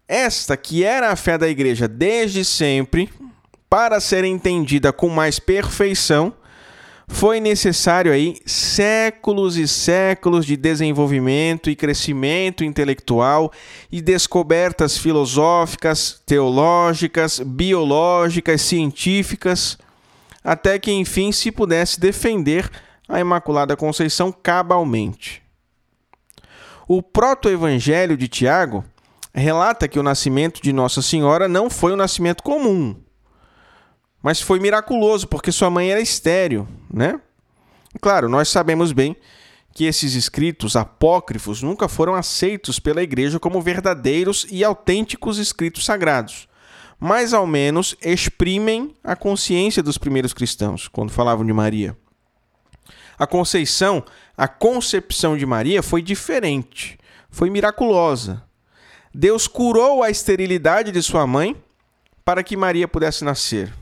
esta 0.07 0.57
que 0.57 0.83
era 0.83 1.11
a 1.11 1.15
fé 1.15 1.37
da 1.37 1.47
igreja 1.47 1.87
desde 1.87 2.43
sempre, 2.43 3.09
para 3.69 3.99
ser 3.99 4.23
entendida 4.23 4.91
com 4.91 5.09
mais 5.09 5.37
perfeição, 5.37 6.33
foi 7.07 7.39
necessário 7.39 8.11
aí 8.11 8.37
séculos 8.47 9.57
e 9.57 9.67
séculos 9.67 10.43
de 10.43 10.57
desenvolvimento 10.57 11.69
e 11.69 11.75
crescimento 11.75 12.63
intelectual 12.63 13.51
e 13.91 14.01
descobertas 14.01 14.97
filosóficas, 14.97 16.21
teológicas, 16.25 17.39
biológicas, 17.39 18.61
científicas, 18.61 19.77
até 20.43 20.79
que 20.79 20.91
enfim 20.91 21.31
se 21.31 21.51
pudesse 21.51 21.99
defender 21.99 22.71
a 23.07 23.19
Imaculada 23.19 23.75
Conceição 23.75 24.31
cabalmente. 24.31 25.43
O 26.87 27.01
proto-evangelho 27.01 28.15
de 28.15 28.27
Tiago 28.27 28.83
relata 29.33 29.87
que 29.87 29.99
o 29.99 30.03
nascimento 30.03 30.61
de 30.61 30.71
Nossa 30.71 31.01
Senhora 31.01 31.47
não 31.47 31.69
foi 31.69 31.93
um 31.93 31.97
nascimento 31.97 32.43
comum, 32.43 32.95
mas 34.21 34.39
foi 34.41 34.59
miraculoso 34.59 35.27
porque 35.27 35.51
sua 35.51 35.69
mãe 35.69 35.91
era 35.91 35.99
estéril, 35.99 36.67
né? 36.91 37.19
Claro, 38.01 38.29
nós 38.29 38.49
sabemos 38.49 38.91
bem 38.91 39.15
que 39.73 39.83
esses 39.83 40.13
escritos 40.13 40.75
apócrifos 40.75 41.61
nunca 41.61 41.87
foram 41.87 42.15
aceitos 42.15 42.79
pela 42.79 43.03
igreja 43.03 43.39
como 43.39 43.61
verdadeiros 43.61 44.47
e 44.49 44.63
autênticos 44.63 45.37
escritos 45.37 45.83
sagrados, 45.83 46.47
mas 46.99 47.33
ao 47.33 47.45
menos 47.45 47.95
exprimem 48.01 48.95
a 49.03 49.15
consciência 49.15 49.83
dos 49.83 49.97
primeiros 49.97 50.33
cristãos 50.33 50.87
quando 50.87 51.11
falavam 51.11 51.45
de 51.45 51.51
Maria. 51.51 51.97
A 53.17 53.25
conceição, 53.25 54.03
a 54.37 54.47
concepção 54.47 55.37
de 55.37 55.45
Maria 55.45 55.81
foi 55.81 56.01
diferente, 56.01 56.97
foi 57.29 57.49
miraculosa. 57.49 58.43
Deus 59.13 59.47
curou 59.47 60.03
a 60.03 60.09
esterilidade 60.09 60.91
de 60.91 61.01
sua 61.01 61.25
mãe 61.25 61.55
para 62.23 62.43
que 62.43 62.57
Maria 62.57 62.87
pudesse 62.87 63.23
nascer. 63.23 63.73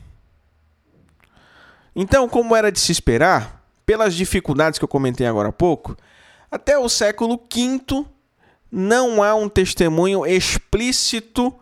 Então, 1.96 2.28
como 2.28 2.56
era 2.56 2.72
de 2.72 2.80
se 2.80 2.92
esperar, 2.92 3.64
pelas 3.86 4.16
dificuldades 4.16 4.80
que 4.80 4.86
eu 4.86 4.90
comentei 4.90 5.26
agora 5.26 5.50
há 5.50 5.52
pouco, 5.52 5.96
até 6.50 6.78
o 6.78 6.88
século 6.88 7.40
V 7.52 8.06
não 8.72 9.22
há 9.22 9.36
um 9.36 9.50
testemunho 9.50 10.26
explícito 10.26 11.54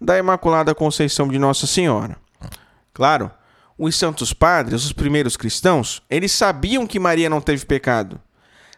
da 0.00 0.18
Imaculada 0.18 0.74
Conceição 0.74 1.28
de 1.28 1.38
Nossa 1.38 1.66
Senhora. 1.66 2.16
Claro, 2.92 3.30
os 3.78 3.96
santos 3.96 4.32
padres, 4.32 4.84
os 4.84 4.92
primeiros 4.92 5.36
cristãos, 5.36 6.02
eles 6.08 6.32
sabiam 6.32 6.86
que 6.86 6.98
Maria 6.98 7.28
não 7.28 7.40
teve 7.40 7.64
pecado. 7.66 8.20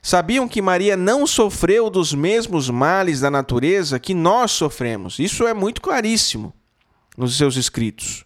Sabiam 0.03 0.49
que 0.49 0.63
Maria 0.63 0.97
não 0.97 1.27
sofreu 1.27 1.91
dos 1.91 2.13
mesmos 2.13 2.71
males 2.71 3.21
da 3.21 3.31
natureza 3.31 3.99
que 3.99 4.15
nós 4.15 4.53
sofremos. 4.53 5.19
Isso 5.19 5.47
é 5.47 5.53
muito 5.53 5.81
claríssimo 5.81 6.53
nos 7.17 7.37
seus 7.37 7.57
escritos. 7.57 8.25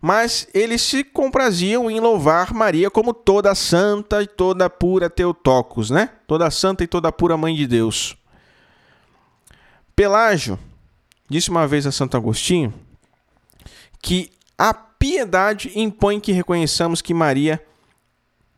Mas 0.00 0.46
eles 0.52 0.82
se 0.82 1.02
compraziam 1.02 1.90
em 1.90 1.98
louvar 1.98 2.52
Maria 2.52 2.90
como 2.90 3.14
toda 3.14 3.54
santa 3.54 4.22
e 4.22 4.26
toda 4.26 4.68
pura 4.68 5.08
Teotocos, 5.08 5.90
né? 5.90 6.10
Toda 6.26 6.50
santa 6.50 6.84
e 6.84 6.86
toda 6.86 7.10
pura 7.10 7.36
mãe 7.36 7.54
de 7.54 7.66
Deus. 7.66 8.16
Pelágio 9.96 10.58
disse 11.30 11.50
uma 11.50 11.66
vez 11.66 11.86
a 11.86 11.92
Santo 11.92 12.16
Agostinho 12.16 12.74
que 14.02 14.30
a 14.58 14.74
piedade 15.04 15.70
impõe 15.74 16.18
que 16.18 16.32
reconheçamos 16.32 17.02
que 17.02 17.12
Maria 17.12 17.62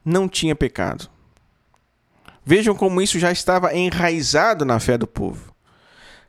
não 0.05 0.29
tinha 0.29 0.55
pecado. 0.55 1.11
Vejam 2.45 2.73
como 2.73 3.03
isso 3.03 3.19
já 3.19 3.33
estava 3.33 3.75
enraizado 3.75 4.65
na 4.65 4.79
fé 4.79 4.97
do 4.97 5.09
povo. 5.09 5.53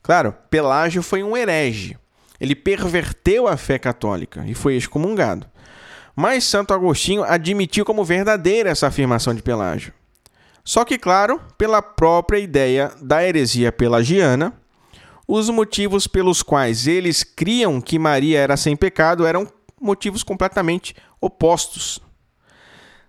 Claro, 0.02 0.34
Pelágio 0.50 1.04
foi 1.04 1.22
um 1.22 1.38
herege. 1.38 1.96
Ele 2.42 2.56
perverteu 2.56 3.48
a 3.48 3.56
fé 3.56 3.78
católica 3.78 4.44
e 4.48 4.56
foi 4.56 4.76
excomungado. 4.76 5.46
Mas 6.16 6.46
Santo 6.46 6.74
Agostinho 6.74 7.24
admitiu 7.24 7.86
como 7.86 8.04
verdadeira 8.04 8.72
essa 8.72 8.88
afirmação 8.88 9.36
de 9.36 9.44
Pelágio. 9.44 9.94
Só 10.64 10.84
que, 10.84 10.98
claro, 10.98 11.40
pela 11.60 11.80
própria 11.80 12.40
ideia 12.40 12.92
da 13.00 13.24
heresia 13.24 13.72
pelagiana, 13.72 14.52
os 15.28 15.48
motivos 15.48 16.08
pelos 16.08 16.42
quais 16.42 16.88
eles 16.88 17.24
criam 17.24 17.80
que 17.80 18.00
Maria 18.00 18.40
era 18.40 18.58
sem 18.58 18.76
pecado 18.76 19.24
eram 19.24 19.48
motivos 19.80 20.24
completamente 20.24 20.96
opostos. 21.22 22.00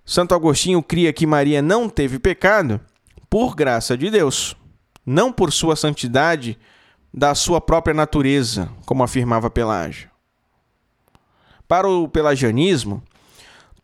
Santo 0.04 0.34
Agostinho 0.34 0.82
cria 0.82 1.12
que 1.12 1.26
Maria 1.26 1.60
não 1.60 1.88
teve 1.88 2.18
pecado 2.18 2.80
por 3.28 3.54
graça 3.54 3.96
de 3.96 4.10
Deus, 4.10 4.56
não 5.04 5.32
por 5.32 5.52
sua 5.52 5.76
santidade 5.76 6.58
da 7.12 7.34
sua 7.34 7.60
própria 7.60 7.94
natureza, 7.94 8.70
como 8.86 9.02
afirmava 9.02 9.50
Pelágio. 9.50 10.10
Para 11.66 11.88
o 11.88 12.08
pelagianismo, 12.08 13.02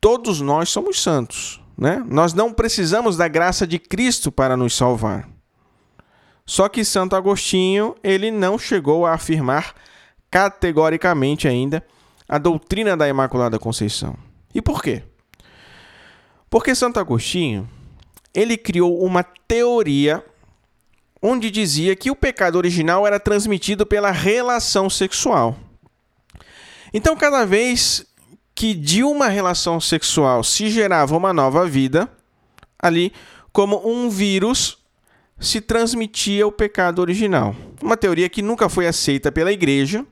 todos 0.01 0.41
nós 0.41 0.71
somos 0.71 1.03
santos, 1.03 1.61
né? 1.77 2.03
Nós 2.07 2.33
não 2.33 2.53
precisamos 2.53 3.17
da 3.17 3.29
graça 3.29 3.67
de 3.67 3.79
Cristo 3.79 4.33
para 4.33 4.57
nos 4.57 4.75
salvar. 4.75 5.29
Só 6.47 6.69
que 6.69 6.85
Santo 6.85 7.17
Agostinho, 7.17 7.95
ele 8.03 8.31
não 8.31 8.59
chegou 8.59 9.05
a 9.05 9.13
afirmar 9.13 9.75
categoricamente 10.31 11.47
ainda 11.47 11.85
a 12.29 12.39
doutrina 12.39 12.97
da 12.97 13.09
Imaculada 13.09 13.59
Conceição. 13.59 14.17
E 14.55 14.63
por 14.63 14.83
quê? 14.83 15.03
Porque 16.49 16.75
Santo 16.75 17.01
Agostinho, 17.01 17.69
ele 18.33 18.57
criou 18.57 19.05
uma 19.05 19.23
teoria 19.23 20.25
onde 21.21 21.51
dizia 21.51 21.97
que 21.97 22.11
o 22.11 22.17
pecado 22.17 22.57
original 22.57 23.07
era 23.07 23.19
transmitido 23.19 23.87
pela 23.87 24.11
relação 24.11 24.91
sexual. 24.91 25.57
Então, 26.93 27.17
cada 27.17 27.45
vez 27.45 28.07
que 28.55 28.75
de 28.75 29.03
uma 29.03 29.29
relação 29.29 29.81
sexual 29.81 30.45
se 30.45 30.69
gerava 30.69 31.17
uma 31.17 31.33
nova 31.33 31.67
vida, 31.67 32.09
ali, 32.79 33.13
como 33.53 33.83
um 33.89 34.09
vírus, 34.09 34.79
se 35.41 35.61
transmitia 35.61 36.47
o 36.47 36.53
pecado 36.53 37.01
original. 37.01 37.57
Uma 37.83 37.97
teoria 37.97 38.29
que 38.29 38.43
nunca 38.43 38.69
foi 38.69 38.87
aceita 38.87 39.33
pela 39.33 39.53
igreja. 39.53 40.07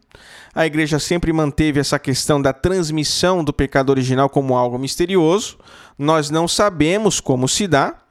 A 0.54 0.66
igreja 0.66 0.98
sempre 0.98 1.32
manteve 1.32 1.80
essa 1.80 1.98
questão 1.98 2.40
da 2.40 2.52
transmissão 2.52 3.42
do 3.42 3.52
pecado 3.52 3.88
original 3.90 4.28
como 4.28 4.54
algo 4.54 4.78
misterioso. 4.78 5.58
Nós 5.98 6.28
não 6.28 6.46
sabemos 6.46 7.20
como 7.20 7.48
se 7.48 7.66
dá, 7.66 8.02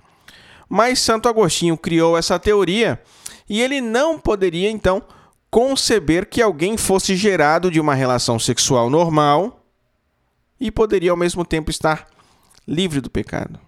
mas 0.67 0.99
Santo 0.99 1.29
Agostinho 1.29 1.77
criou 1.77 2.17
essa 2.17 2.39
teoria 2.39 2.99
e 3.47 3.61
ele 3.61 3.79
não 3.79 4.17
poderia 4.17 4.71
então 4.71 5.03
conceber 5.51 6.27
que 6.29 6.41
alguém 6.41 6.77
fosse 6.77 7.15
gerado 7.15 7.69
de 7.69 7.79
uma 7.79 7.93
relação 7.93 8.39
sexual 8.39 8.89
normal 8.89 9.63
e 10.59 10.71
poderia 10.71 11.11
ao 11.11 11.17
mesmo 11.17 11.45
tempo 11.45 11.69
estar 11.69 12.07
livre 12.67 13.01
do 13.01 13.09
pecado. 13.09 13.59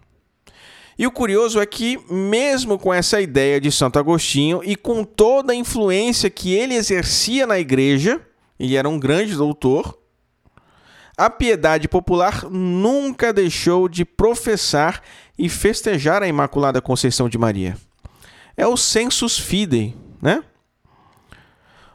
E 0.98 1.06
o 1.06 1.12
curioso 1.12 1.60
é 1.60 1.66
que, 1.66 2.00
mesmo 2.10 2.80
com 2.80 2.94
essa 2.94 3.20
ideia 3.20 3.60
de 3.60 3.72
Santo 3.72 4.00
Agostinho 4.00 4.62
e 4.64 4.76
com 4.76 5.04
toda 5.04 5.52
a 5.52 5.56
influência 5.56 6.30
que 6.30 6.54
ele 6.54 6.76
exercia 6.76 7.46
na 7.46 7.60
igreja, 7.60 8.22
ele 8.60 8.76
era 8.76 8.88
um 8.88 8.99
grande 8.99 9.36
doutor, 9.36 9.97
a 11.18 11.30
piedade 11.30 11.88
popular 11.88 12.49
nunca 12.49 13.32
deixou 13.32 13.88
de 13.88 14.04
professar 14.04 15.01
e 15.38 15.47
festejar 15.47 16.24
a 16.24 16.28
Imaculada 16.28 16.82
Conceição 16.82 17.30
de 17.30 17.38
Maria. 17.38 17.78
É 18.58 18.66
o 18.66 18.76
sensus 18.76 19.38
fidei, 19.38 19.95
né? 20.22 20.43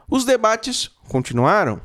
Os 0.09 0.25
debates 0.25 0.89
continuaram. 1.07 1.81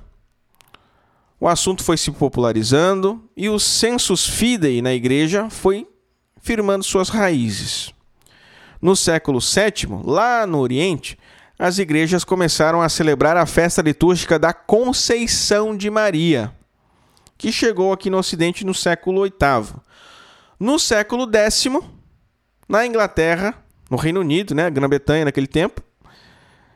O 1.41 1.49
assunto 1.49 1.83
foi 1.83 1.97
se 1.97 2.11
popularizando 2.11 3.29
e 3.37 3.49
o 3.49 3.59
sensus 3.59 4.27
fidei 4.27 4.81
na 4.81 4.95
igreja 4.95 5.51
foi 5.51 5.87
firmando 6.41 6.85
suas 6.85 7.09
raízes. 7.09 7.93
No 8.81 8.95
século 8.95 9.41
VII, 9.41 10.03
lá 10.05 10.47
no 10.47 10.59
Oriente, 10.59 11.19
as 11.59 11.79
igrejas 11.79 12.25
começaram 12.25 12.83
a 12.83 12.89
celebrar 12.89 13.37
a 13.37 13.47
festa 13.47 13.81
litúrgica 13.81 14.39
da 14.39 14.53
Conceição 14.53 15.77
de 15.77 15.89
Maria, 15.89 16.53
que 17.39 17.53
chegou 17.53 17.93
aqui 17.93 18.11
no 18.11 18.19
Ocidente 18.19 18.65
no 18.65 18.75
século 18.75 19.23
VIII. 19.23 19.75
No 20.59 20.79
século 20.79 21.29
X, 21.33 21.69
na 22.69 22.87
Inglaterra, 22.87 23.55
no 23.91 23.97
Reino 23.97 24.21
Unido, 24.21 24.55
né, 24.55 24.69
Grã-Bretanha 24.71 25.25
naquele 25.25 25.47
tempo, 25.47 25.83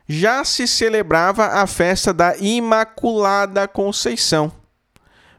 já 0.07 0.45
se 0.45 0.67
celebrava 0.67 1.47
a 1.47 1.67
festa 1.67 2.13
da 2.13 2.37
Imaculada 2.39 3.69
Conceição. 3.69 4.53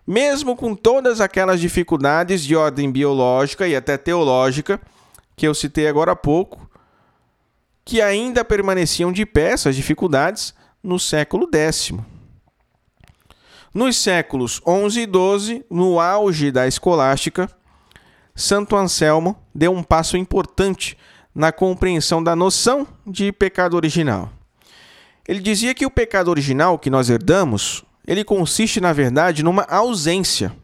Mesmo 0.06 0.56
com 0.56 0.76
todas 0.76 1.22
aquelas 1.22 1.60
dificuldades 1.60 2.44
de 2.44 2.56
ordem 2.56 2.92
biológica 2.92 3.68
e 3.68 3.76
até 3.76 3.98
teológica 3.98 4.80
que 5.36 5.48
eu 5.48 5.54
citei 5.54 5.88
agora 5.88 6.12
há 6.12 6.16
pouco, 6.16 6.69
que 7.90 8.04
ainda 8.04 8.46
permaneciam 8.46 9.12
de 9.12 9.26
pé 9.26 9.54
essas 9.54 9.76
dificuldades 9.76 10.54
no 10.84 11.00
século 11.00 11.50
X. 11.52 11.92
Nos 13.74 13.98
séculos 13.98 14.62
XI 14.64 15.02
e 15.02 15.08
XII, 15.08 15.66
no 15.72 16.00
auge 16.00 16.52
da 16.52 16.68
escolástica, 16.68 17.50
Santo 18.36 18.76
Anselmo 18.76 19.36
deu 19.56 19.72
um 19.72 19.82
passo 19.82 20.16
importante 20.18 20.96
na 21.34 21.52
compreensão 21.52 22.22
da 22.22 22.36
noção 22.36 22.88
de 23.08 23.32
pecado 23.32 23.74
original. 23.74 24.30
Ele 25.28 25.40
dizia 25.40 25.74
que 25.74 25.84
o 25.84 25.90
pecado 25.90 26.28
original 26.30 26.78
que 26.78 26.92
nós 26.92 27.10
herdamos, 27.10 27.84
ele 28.06 28.24
consiste 28.24 28.80
na 28.80 28.94
verdade 28.94 29.42
numa 29.42 29.64
ausência. 29.64 30.56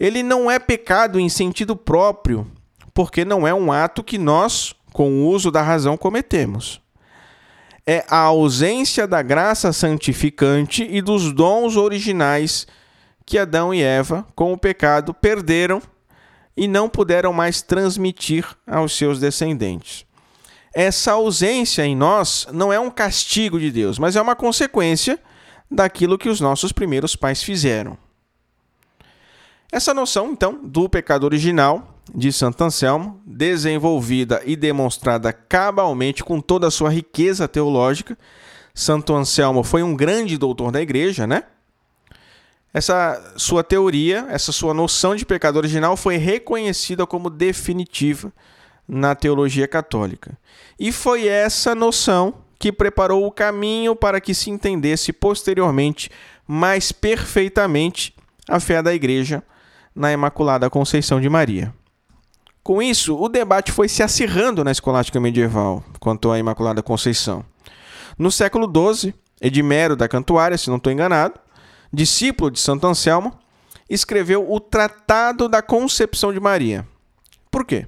Ele 0.00 0.20
não 0.24 0.50
é 0.50 0.58
pecado 0.58 1.20
em 1.20 1.28
sentido 1.28 1.76
próprio, 1.76 2.44
porque 2.92 3.24
não 3.24 3.46
é 3.46 3.54
um 3.54 3.70
ato 3.70 4.02
que 4.02 4.18
nós, 4.18 4.74
com 4.92 5.10
o 5.10 5.26
uso 5.28 5.50
da 5.50 5.62
razão, 5.62 5.96
cometemos. 5.96 6.80
É 7.86 8.04
a 8.08 8.18
ausência 8.18 9.06
da 9.06 9.22
graça 9.22 9.72
santificante 9.72 10.86
e 10.90 11.00
dos 11.00 11.32
dons 11.32 11.76
originais 11.76 12.66
que 13.24 13.38
Adão 13.38 13.72
e 13.72 13.82
Eva, 13.82 14.26
com 14.34 14.52
o 14.52 14.58
pecado, 14.58 15.12
perderam 15.14 15.80
e 16.56 16.66
não 16.66 16.88
puderam 16.88 17.32
mais 17.32 17.62
transmitir 17.62 18.46
aos 18.66 18.96
seus 18.96 19.20
descendentes. 19.20 20.04
Essa 20.74 21.12
ausência 21.12 21.84
em 21.84 21.96
nós 21.96 22.46
não 22.52 22.72
é 22.72 22.78
um 22.78 22.90
castigo 22.90 23.58
de 23.58 23.70
Deus, 23.70 23.98
mas 23.98 24.16
é 24.16 24.22
uma 24.22 24.36
consequência 24.36 25.18
daquilo 25.70 26.18
que 26.18 26.28
os 26.28 26.40
nossos 26.40 26.72
primeiros 26.72 27.14
pais 27.16 27.42
fizeram. 27.42 27.96
Essa 29.70 29.92
noção, 29.92 30.30
então, 30.32 30.58
do 30.62 30.88
pecado 30.88 31.24
original 31.24 31.97
de 32.14 32.32
Santo 32.32 32.62
Anselmo, 32.64 33.20
desenvolvida 33.26 34.42
e 34.44 34.56
demonstrada 34.56 35.32
cabalmente 35.32 36.24
com 36.24 36.40
toda 36.40 36.66
a 36.66 36.70
sua 36.70 36.90
riqueza 36.90 37.46
teológica, 37.46 38.16
Santo 38.74 39.14
Anselmo 39.14 39.62
foi 39.62 39.82
um 39.82 39.94
grande 39.94 40.38
doutor 40.38 40.70
da 40.70 40.80
igreja, 40.80 41.26
né? 41.26 41.44
Essa 42.72 43.34
sua 43.36 43.64
teoria, 43.64 44.26
essa 44.28 44.52
sua 44.52 44.72
noção 44.72 45.16
de 45.16 45.24
pecado 45.24 45.56
original 45.56 45.96
foi 45.96 46.16
reconhecida 46.16 47.06
como 47.06 47.30
definitiva 47.30 48.32
na 48.86 49.14
teologia 49.14 49.66
católica. 49.66 50.38
E 50.78 50.92
foi 50.92 51.26
essa 51.26 51.74
noção 51.74 52.34
que 52.58 52.72
preparou 52.72 53.26
o 53.26 53.32
caminho 53.32 53.96
para 53.96 54.20
que 54.20 54.34
se 54.34 54.50
entendesse 54.50 55.12
posteriormente 55.12 56.10
mais 56.46 56.92
perfeitamente 56.92 58.14
a 58.48 58.58
fé 58.58 58.82
da 58.82 58.94
Igreja 58.94 59.42
na 59.94 60.12
Imaculada 60.12 60.70
Conceição 60.70 61.20
de 61.20 61.28
Maria. 61.28 61.74
Com 62.68 62.82
isso, 62.82 63.16
o 63.18 63.30
debate 63.30 63.72
foi 63.72 63.88
se 63.88 64.02
acirrando 64.02 64.62
na 64.62 64.70
escolástica 64.70 65.18
medieval 65.18 65.82
quanto 65.98 66.30
à 66.30 66.38
Imaculada 66.38 66.82
Conceição. 66.82 67.42
No 68.18 68.30
século 68.30 68.70
XII, 68.70 69.14
Edmero 69.40 69.96
da 69.96 70.06
Cantuária, 70.06 70.58
se 70.58 70.68
não 70.68 70.76
estou 70.76 70.92
enganado, 70.92 71.40
discípulo 71.90 72.50
de 72.50 72.60
Santo 72.60 72.86
Anselmo, 72.86 73.32
escreveu 73.88 74.52
o 74.52 74.60
Tratado 74.60 75.48
da 75.48 75.62
Concepção 75.62 76.30
de 76.30 76.38
Maria. 76.38 76.86
Por 77.50 77.64
quê? 77.64 77.86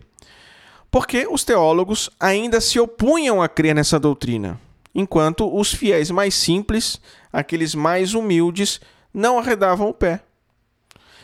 Porque 0.90 1.26
os 1.30 1.44
teólogos 1.44 2.08
ainda 2.18 2.58
se 2.58 2.80
opunham 2.80 3.42
a 3.42 3.50
crer 3.50 3.74
nessa 3.74 4.00
doutrina, 4.00 4.58
enquanto 4.94 5.54
os 5.54 5.74
fiéis 5.74 6.10
mais 6.10 6.34
simples, 6.34 6.98
aqueles 7.30 7.74
mais 7.74 8.14
humildes, 8.14 8.80
não 9.12 9.38
arredavam 9.38 9.90
o 9.90 9.94
pé. 9.94 10.22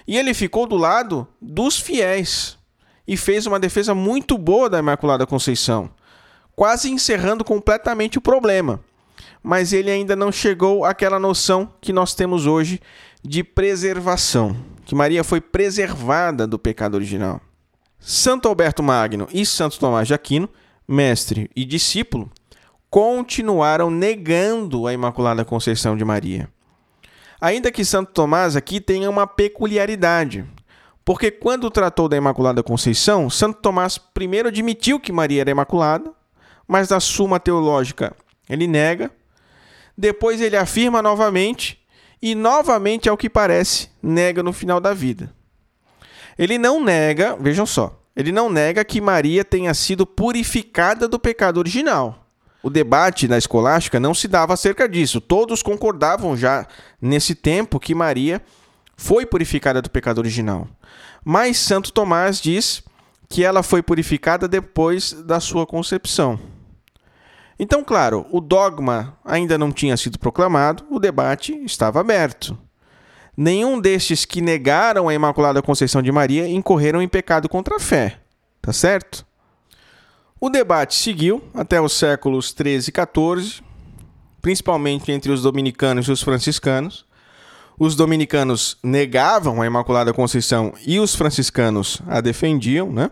E 0.06 0.14
ele 0.18 0.34
ficou 0.34 0.66
do 0.66 0.76
lado 0.76 1.26
dos 1.40 1.80
fiéis 1.80 2.58
e 3.06 3.16
fez 3.16 3.46
uma 3.46 3.60
defesa 3.60 3.94
muito 3.94 4.36
boa 4.36 4.68
da 4.68 4.78
Imaculada 4.78 5.26
Conceição, 5.26 5.90
quase 6.54 6.90
encerrando 6.90 7.44
completamente 7.44 8.18
o 8.18 8.20
problema 8.20 8.80
mas 9.46 9.72
ele 9.72 9.92
ainda 9.92 10.16
não 10.16 10.32
chegou 10.32 10.84
àquela 10.84 11.20
noção 11.20 11.72
que 11.80 11.92
nós 11.92 12.16
temos 12.16 12.46
hoje 12.46 12.80
de 13.22 13.44
preservação, 13.44 14.56
que 14.84 14.92
Maria 14.92 15.22
foi 15.22 15.40
preservada 15.40 16.48
do 16.48 16.58
pecado 16.58 16.96
original. 16.96 17.40
Santo 18.00 18.48
Alberto 18.48 18.82
Magno 18.82 19.28
e 19.32 19.46
Santo 19.46 19.78
Tomás 19.78 20.08
de 20.08 20.14
Aquino, 20.14 20.48
mestre 20.86 21.48
e 21.54 21.64
discípulo, 21.64 22.28
continuaram 22.90 23.88
negando 23.88 24.86
a 24.88 24.92
Imaculada 24.92 25.44
Conceição 25.44 25.96
de 25.96 26.04
Maria. 26.04 26.48
Ainda 27.40 27.70
que 27.70 27.84
Santo 27.84 28.10
Tomás 28.12 28.56
aqui 28.56 28.80
tenha 28.80 29.08
uma 29.08 29.28
peculiaridade, 29.28 30.44
porque 31.06 31.30
quando 31.30 31.70
tratou 31.70 32.06
da 32.06 32.18
Imaculada 32.18 32.62
Conceição, 32.62 33.30
Santo 33.30 33.60
Tomás 33.62 33.96
primeiro 33.96 34.48
admitiu 34.48 35.00
que 35.00 35.10
Maria 35.10 35.40
era 35.40 35.50
imaculada, 35.50 36.12
mas 36.68 36.90
na 36.90 37.00
Suma 37.00 37.40
Teológica 37.40 38.14
ele 38.50 38.66
nega 38.66 39.10
depois 39.96 40.40
ele 40.40 40.56
afirma 40.56 41.00
novamente 41.00 41.82
e 42.20 42.34
novamente, 42.34 43.08
ao 43.08 43.16
que 43.16 43.30
parece, 43.30 43.88
nega 44.02 44.42
no 44.42 44.52
final 44.52 44.80
da 44.80 44.92
vida. 44.92 45.32
Ele 46.36 46.58
não 46.58 46.82
nega, 46.82 47.36
vejam 47.36 47.64
só, 47.64 47.98
ele 48.14 48.30
não 48.30 48.50
nega 48.50 48.84
que 48.84 49.00
Maria 49.00 49.44
tenha 49.44 49.72
sido 49.72 50.04
purificada 50.06 51.08
do 51.08 51.18
pecado 51.18 51.58
original. 51.58 52.26
O 52.62 52.68
debate 52.68 53.28
na 53.28 53.38
escolástica 53.38 54.00
não 54.00 54.12
se 54.12 54.26
dava 54.26 54.52
acerca 54.52 54.88
disso. 54.88 55.20
Todos 55.20 55.62
concordavam 55.62 56.36
já 56.36 56.66
nesse 57.00 57.34
tempo 57.34 57.78
que 57.78 57.94
Maria 57.94 58.42
foi 58.96 59.24
purificada 59.24 59.80
do 59.80 59.88
pecado 59.88 60.18
original. 60.18 60.66
Mas 61.28 61.58
Santo 61.58 61.92
Tomás 61.92 62.40
diz 62.40 62.84
que 63.28 63.42
ela 63.42 63.64
foi 63.64 63.82
purificada 63.82 64.46
depois 64.46 65.12
da 65.12 65.40
sua 65.40 65.66
concepção. 65.66 66.38
Então, 67.58 67.82
claro, 67.82 68.24
o 68.30 68.40
dogma 68.40 69.18
ainda 69.24 69.58
não 69.58 69.72
tinha 69.72 69.96
sido 69.96 70.20
proclamado, 70.20 70.86
o 70.88 71.00
debate 71.00 71.52
estava 71.64 71.98
aberto. 71.98 72.56
Nenhum 73.36 73.80
destes 73.80 74.24
que 74.24 74.40
negaram 74.40 75.08
a 75.08 75.14
Imaculada 75.14 75.60
Conceição 75.60 76.00
de 76.00 76.12
Maria 76.12 76.46
incorreram 76.46 77.02
em 77.02 77.08
pecado 77.08 77.48
contra 77.48 77.74
a 77.74 77.80
fé, 77.80 78.20
tá 78.62 78.72
certo? 78.72 79.26
O 80.40 80.48
debate 80.48 80.94
seguiu 80.94 81.42
até 81.52 81.80
os 81.80 81.92
séculos 81.92 82.52
13 82.52 82.90
e 82.90 82.92
14, 82.92 83.62
principalmente 84.40 85.10
entre 85.10 85.32
os 85.32 85.42
dominicanos 85.42 86.06
e 86.06 86.12
os 86.12 86.22
franciscanos. 86.22 87.05
Os 87.78 87.94
dominicanos 87.94 88.78
negavam 88.82 89.60
a 89.60 89.66
Imaculada 89.66 90.12
Conceição 90.12 90.72
e 90.86 90.98
os 90.98 91.14
franciscanos 91.14 92.00
a 92.06 92.20
defendiam, 92.20 92.90
né? 92.90 93.10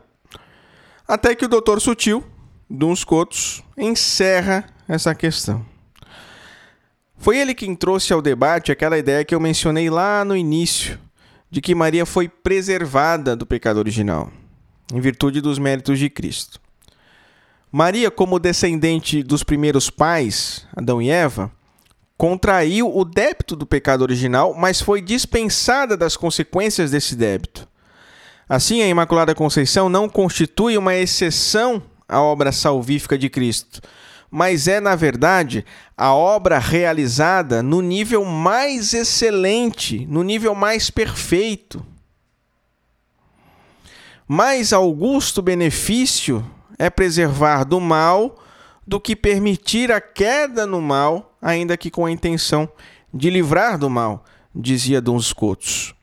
Até 1.06 1.34
que 1.34 1.44
o 1.44 1.48
doutor 1.48 1.80
Sutil, 1.80 2.24
Duns 2.68 3.04
Cotos 3.04 3.62
encerra 3.76 4.64
essa 4.88 5.14
questão. 5.14 5.64
Foi 7.18 7.38
ele 7.38 7.54
quem 7.54 7.74
trouxe 7.76 8.12
ao 8.12 8.22
debate 8.22 8.72
aquela 8.72 8.98
ideia 8.98 9.24
que 9.24 9.34
eu 9.34 9.40
mencionei 9.40 9.90
lá 9.90 10.24
no 10.24 10.36
início, 10.36 10.98
de 11.50 11.60
que 11.60 11.74
Maria 11.74 12.06
foi 12.06 12.28
preservada 12.28 13.36
do 13.36 13.46
pecado 13.46 13.76
original, 13.76 14.30
em 14.92 15.00
virtude 15.00 15.40
dos 15.40 15.58
méritos 15.58 15.98
de 15.98 16.08
Cristo. 16.08 16.58
Maria, 17.70 18.10
como 18.10 18.38
descendente 18.38 19.22
dos 19.22 19.42
primeiros 19.42 19.90
pais, 19.90 20.66
Adão 20.76 21.02
e 21.02 21.10
Eva, 21.10 21.50
contraiu 22.16 22.96
o 22.96 23.04
débito 23.04 23.56
do 23.56 23.66
pecado 23.66 24.02
original, 24.02 24.54
mas 24.54 24.80
foi 24.80 25.00
dispensada 25.00 25.96
das 25.96 26.16
consequências 26.16 26.90
desse 26.90 27.16
débito. 27.16 27.68
Assim, 28.48 28.82
a 28.82 28.88
Imaculada 28.88 29.34
Conceição 29.34 29.88
não 29.88 30.08
constitui 30.08 30.76
uma 30.76 30.94
exceção 30.94 31.82
a 32.08 32.20
obra 32.20 32.52
salvífica 32.52 33.16
de 33.16 33.28
Cristo, 33.28 33.80
mas 34.30 34.68
é, 34.68 34.80
na 34.80 34.94
verdade, 34.94 35.64
a 35.96 36.12
obra 36.12 36.58
realizada 36.58 37.62
no 37.62 37.80
nível 37.80 38.24
mais 38.24 38.92
excelente, 38.92 40.06
no 40.06 40.22
nível 40.22 40.54
mais 40.54 40.90
perfeito. 40.90 41.84
Mais 44.26 44.72
augusto 44.72 45.40
benefício 45.40 46.44
é 46.78 46.90
preservar 46.90 47.64
do 47.64 47.80
mal 47.80 48.42
do 48.86 49.00
que 49.00 49.16
permitir 49.16 49.90
a 49.90 50.00
queda 50.00 50.66
no 50.66 50.80
mal, 50.80 51.33
ainda 51.44 51.76
que 51.76 51.90
com 51.90 52.06
a 52.06 52.10
intenção 52.10 52.66
de 53.12 53.28
livrar 53.28 53.76
do 53.76 53.90
mal, 53.90 54.24
dizia 54.54 54.98
Dom 54.98 55.20
Scotus. 55.20 55.94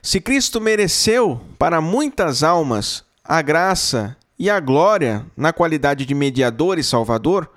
Se 0.00 0.20
Cristo 0.20 0.60
mereceu 0.60 1.40
para 1.58 1.80
muitas 1.80 2.44
almas 2.44 3.04
a 3.24 3.42
graça 3.42 4.16
e 4.38 4.48
a 4.48 4.60
glória 4.60 5.26
na 5.36 5.52
qualidade 5.52 6.06
de 6.06 6.14
mediador 6.14 6.78
e 6.78 6.84
salvador, 6.84 7.50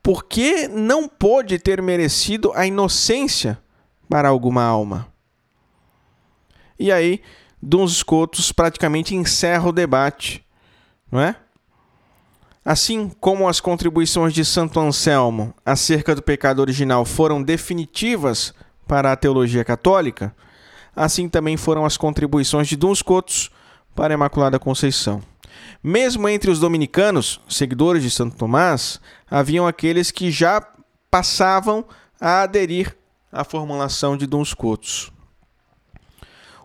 por 0.00 0.24
que 0.24 0.68
não 0.68 1.08
pôde 1.08 1.58
ter 1.58 1.82
merecido 1.82 2.52
a 2.54 2.64
inocência 2.64 3.58
para 4.08 4.28
alguma 4.28 4.62
alma? 4.62 5.08
E 6.78 6.92
aí, 6.92 7.20
Duns 7.60 7.96
Scotus 7.96 8.52
praticamente 8.52 9.16
encerra 9.16 9.68
o 9.68 9.72
debate, 9.72 10.46
não 11.10 11.20
é? 11.20 11.34
Assim 12.64 13.10
como 13.20 13.46
as 13.46 13.60
contribuições 13.60 14.32
de 14.32 14.42
Santo 14.42 14.80
Anselmo 14.80 15.52
acerca 15.66 16.14
do 16.14 16.22
pecado 16.22 16.60
original 16.60 17.04
foram 17.04 17.42
definitivas 17.42 18.54
para 18.86 19.12
a 19.12 19.16
teologia 19.16 19.62
católica, 19.62 20.34
assim 20.96 21.28
também 21.28 21.58
foram 21.58 21.84
as 21.84 21.98
contribuições 21.98 22.66
de 22.66 22.76
Duns 22.76 23.00
Scotus 23.00 23.50
para 23.94 24.14
a 24.14 24.16
Imaculada 24.16 24.58
Conceição. 24.58 25.22
Mesmo 25.82 26.26
entre 26.26 26.50
os 26.50 26.58
dominicanos, 26.58 27.38
seguidores 27.48 28.02
de 28.02 28.10
Santo 28.10 28.36
Tomás, 28.36 28.98
haviam 29.30 29.66
aqueles 29.66 30.10
que 30.10 30.30
já 30.30 30.66
passavam 31.10 31.84
a 32.18 32.42
aderir 32.42 32.96
à 33.30 33.44
formulação 33.44 34.16
de 34.16 34.26
Duns 34.26 34.50
Scotus. 34.50 35.12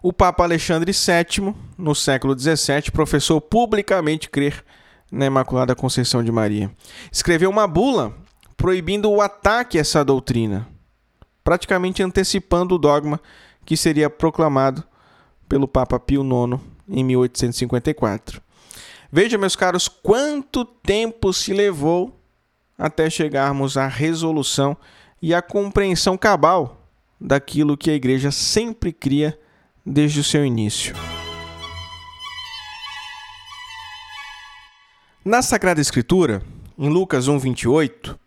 O 0.01 0.13
Papa 0.13 0.43
Alexandre 0.43 0.93
VII, 0.93 1.53
no 1.77 1.93
século 1.93 2.37
XVII, 2.39 2.89
professou 2.93 3.41
publicamente 3.41 4.29
crer 4.29 4.63
na 5.11 5.25
Imaculada 5.25 5.75
Conceição 5.75 6.23
de 6.23 6.31
Maria. 6.31 6.71
Escreveu 7.11 7.49
uma 7.49 7.67
bula 7.67 8.15
proibindo 8.55 9.09
o 9.09 9.21
ataque 9.21 9.77
a 9.77 9.81
essa 9.81 10.03
doutrina, 10.03 10.67
praticamente 11.43 12.03
antecipando 12.03 12.75
o 12.75 12.77
dogma 12.77 13.19
que 13.65 13.77
seria 13.77 14.09
proclamado 14.09 14.83
pelo 15.47 15.67
Papa 15.67 15.99
Pio 15.99 16.23
IX 16.23 16.61
em 16.87 17.03
1854. 17.03 18.41
Veja, 19.11 19.37
meus 19.37 19.55
caros, 19.55 19.87
quanto 19.87 20.63
tempo 20.63 21.33
se 21.33 21.53
levou 21.53 22.19
até 22.77 23.09
chegarmos 23.09 23.75
à 23.77 23.87
resolução 23.87 24.77
e 25.21 25.33
à 25.33 25.41
compreensão 25.41 26.17
cabal 26.17 26.87
daquilo 27.19 27.75
que 27.75 27.89
a 27.89 27.95
Igreja 27.95 28.31
sempre 28.31 28.93
cria 28.93 29.37
desde 29.85 30.19
o 30.19 30.23
seu 30.23 30.45
início. 30.45 30.95
Na 35.29 35.43
Sagrada 35.43 35.79
Escritura, 35.79 36.41
em 36.75 36.89
Lucas 36.89 37.27
1:28, 37.27 38.17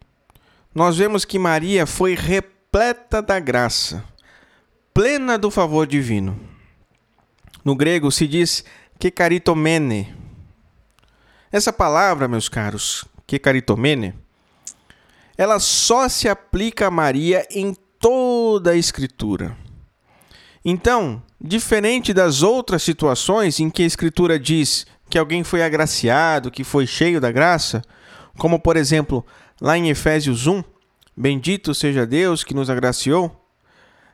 nós 0.72 0.96
vemos 0.96 1.24
que 1.24 1.36
Maria 1.36 1.84
foi 1.84 2.14
repleta 2.14 3.20
da 3.20 3.40
graça, 3.40 4.04
plena 4.94 5.36
do 5.36 5.50
favor 5.50 5.84
divino. 5.84 6.38
No 7.64 7.74
grego 7.74 8.08
se 8.12 8.28
diz 8.28 8.64
kekaritomene. 9.00 10.14
Essa 11.50 11.72
palavra, 11.72 12.28
meus 12.28 12.48
caros, 12.48 13.04
kekaritomene, 13.26 14.14
ela 15.36 15.58
só 15.58 16.08
se 16.08 16.28
aplica 16.28 16.86
a 16.86 16.90
Maria 16.92 17.44
em 17.50 17.74
toda 17.98 18.70
a 18.70 18.76
Escritura. 18.76 19.56
Então, 20.64 21.20
diferente 21.40 22.14
das 22.14 22.44
outras 22.44 22.84
situações 22.84 23.58
em 23.58 23.70
que 23.70 23.82
a 23.82 23.86
Escritura 23.86 24.38
diz 24.38 24.86
que 25.12 25.18
alguém 25.18 25.44
foi 25.44 25.62
agraciado, 25.62 26.50
que 26.50 26.64
foi 26.64 26.86
cheio 26.86 27.20
da 27.20 27.30
graça, 27.30 27.82
como 28.38 28.58
por 28.58 28.78
exemplo, 28.78 29.22
lá 29.60 29.76
em 29.76 29.90
Efésios 29.90 30.46
1, 30.46 30.64
bendito 31.14 31.74
seja 31.74 32.06
Deus 32.06 32.42
que 32.42 32.54
nos 32.54 32.70
agraciou. 32.70 33.46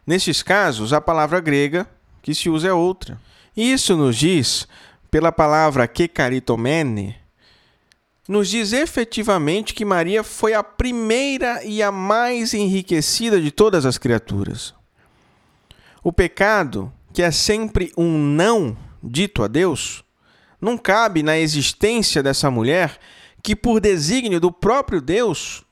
Nestes 0.04 0.42
casos, 0.42 0.92
a 0.92 1.00
palavra 1.00 1.38
grega 1.38 1.88
que 2.20 2.34
se 2.34 2.50
usa 2.50 2.66
é 2.66 2.72
outra. 2.72 3.16
E 3.56 3.72
isso 3.72 3.96
nos 3.96 4.16
diz, 4.16 4.66
pela 5.08 5.30
palavra 5.30 5.86
kekaritomene, 5.86 7.14
nos 8.26 8.48
diz 8.48 8.72
efetivamente 8.72 9.74
que 9.74 9.84
Maria 9.84 10.24
foi 10.24 10.52
a 10.52 10.64
primeira 10.64 11.62
e 11.62 11.80
a 11.80 11.92
mais 11.92 12.54
enriquecida 12.54 13.40
de 13.40 13.52
todas 13.52 13.86
as 13.86 13.98
criaturas. 13.98 14.74
O 16.02 16.12
pecado, 16.12 16.92
que 17.12 17.22
é 17.22 17.30
sempre 17.30 17.92
um 17.96 18.18
não 18.18 18.76
dito 19.00 19.44
a 19.44 19.46
Deus, 19.46 20.04
não 20.60 20.76
cabe 20.76 21.22
na 21.22 21.38
existência 21.38 22.22
dessa 22.22 22.50
mulher 22.50 22.98
que, 23.42 23.54
por 23.54 23.80
desígnio 23.80 24.40
do 24.40 24.50
próprio 24.50 25.00
Deus, 25.00 25.64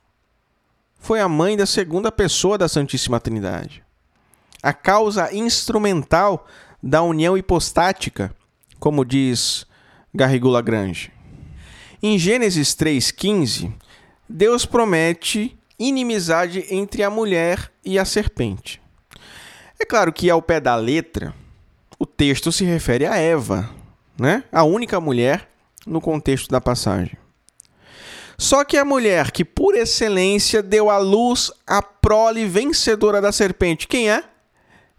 foi 0.98 1.20
a 1.20 1.28
mãe 1.28 1.56
da 1.56 1.66
segunda 1.66 2.10
pessoa 2.10 2.56
da 2.56 2.68
Santíssima 2.68 3.20
Trindade. 3.20 3.82
A 4.62 4.72
causa 4.72 5.34
instrumental 5.34 6.46
da 6.82 7.02
união 7.02 7.36
hipostática, 7.36 8.34
como 8.78 9.04
diz 9.04 9.66
Garrigou 10.14 10.50
Lagrange. 10.50 11.12
Em 12.02 12.18
Gênesis 12.18 12.74
3,15, 12.74 13.72
Deus 14.28 14.66
promete 14.66 15.56
inimizade 15.78 16.64
entre 16.70 17.02
a 17.02 17.10
mulher 17.10 17.70
e 17.84 17.98
a 17.98 18.04
serpente. 18.04 18.80
É 19.78 19.84
claro 19.84 20.12
que, 20.12 20.30
ao 20.30 20.40
pé 20.40 20.58
da 20.58 20.74
letra, 20.74 21.34
o 21.98 22.06
texto 22.06 22.50
se 22.50 22.64
refere 22.64 23.06
a 23.06 23.16
Eva, 23.16 23.68
né? 24.18 24.44
A 24.50 24.64
única 24.64 25.00
mulher 25.00 25.48
no 25.86 26.00
contexto 26.00 26.48
da 26.50 26.60
passagem. 26.60 27.16
Só 28.38 28.64
que 28.64 28.76
a 28.76 28.84
mulher 28.84 29.30
que 29.30 29.44
por 29.44 29.74
excelência 29.74 30.62
deu 30.62 30.90
à 30.90 30.98
luz 30.98 31.50
a 31.66 31.80
prole 31.80 32.44
vencedora 32.46 33.20
da 33.20 33.32
serpente, 33.32 33.88
quem 33.88 34.10
é? 34.10 34.24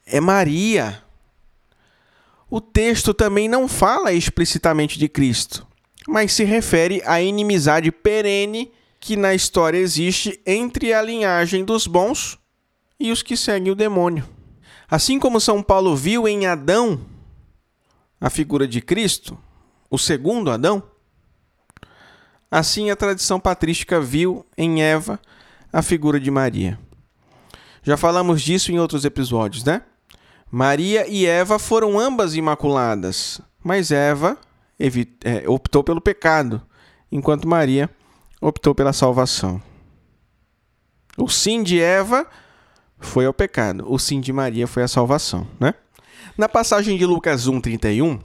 É 0.05 0.19
Maria. 0.19 1.03
O 2.49 2.59
texto 2.59 3.13
também 3.13 3.47
não 3.47 3.67
fala 3.67 4.13
explicitamente 4.13 4.97
de 4.97 5.07
Cristo, 5.07 5.67
mas 6.07 6.31
se 6.31 6.43
refere 6.45 7.01
à 7.05 7.21
inimizade 7.21 7.91
perene 7.91 8.71
que 8.99 9.15
na 9.15 9.35
história 9.35 9.77
existe 9.77 10.39
entre 10.45 10.93
a 10.93 11.01
linhagem 11.01 11.63
dos 11.63 11.85
bons 11.85 12.39
e 12.99 13.11
os 13.11 13.21
que 13.21 13.37
seguem 13.37 13.71
o 13.71 13.75
demônio. 13.75 14.27
Assim 14.89 15.19
como 15.19 15.41
São 15.41 15.61
Paulo 15.61 15.95
viu 15.95 16.27
em 16.27 16.47
Adão 16.47 16.99
a 18.19 18.29
figura 18.29 18.67
de 18.67 18.81
Cristo, 18.81 19.37
o 19.89 19.97
segundo 19.97 20.51
Adão, 20.51 20.83
assim 22.49 22.89
a 22.89 22.95
tradição 22.95 23.39
patrística 23.39 23.99
viu 23.99 24.45
em 24.57 24.81
Eva 24.81 25.19
a 25.71 25.81
figura 25.81 26.19
de 26.19 26.31
Maria. 26.31 26.79
Já 27.83 27.95
falamos 27.95 28.41
disso 28.41 28.71
em 28.71 28.79
outros 28.79 29.05
episódios, 29.05 29.63
né? 29.63 29.81
Maria 30.49 31.07
e 31.07 31.25
Eva 31.25 31.59
foram 31.59 31.99
ambas 31.99 32.35
imaculadas, 32.35 33.41
mas 33.63 33.91
Eva 33.91 34.37
é, 35.23 35.47
optou 35.47 35.83
pelo 35.83 35.99
pecado, 35.99 36.61
enquanto 37.11 37.47
Maria 37.47 37.89
optou 38.41 38.73
pela 38.73 38.93
salvação. 38.93 39.61
O 41.17 41.27
sim 41.27 41.63
de 41.63 41.81
Eva 41.81 42.25
foi 42.99 43.25
ao 43.25 43.33
pecado, 43.33 43.85
o 43.91 43.99
sim 43.99 44.21
de 44.21 44.31
Maria 44.31 44.67
foi 44.67 44.83
a 44.83 44.87
salvação, 44.87 45.47
né? 45.59 45.73
Na 46.37 46.47
passagem 46.47 46.97
de 46.97 47.05
Lucas 47.05 47.47
1:31, 47.47 48.19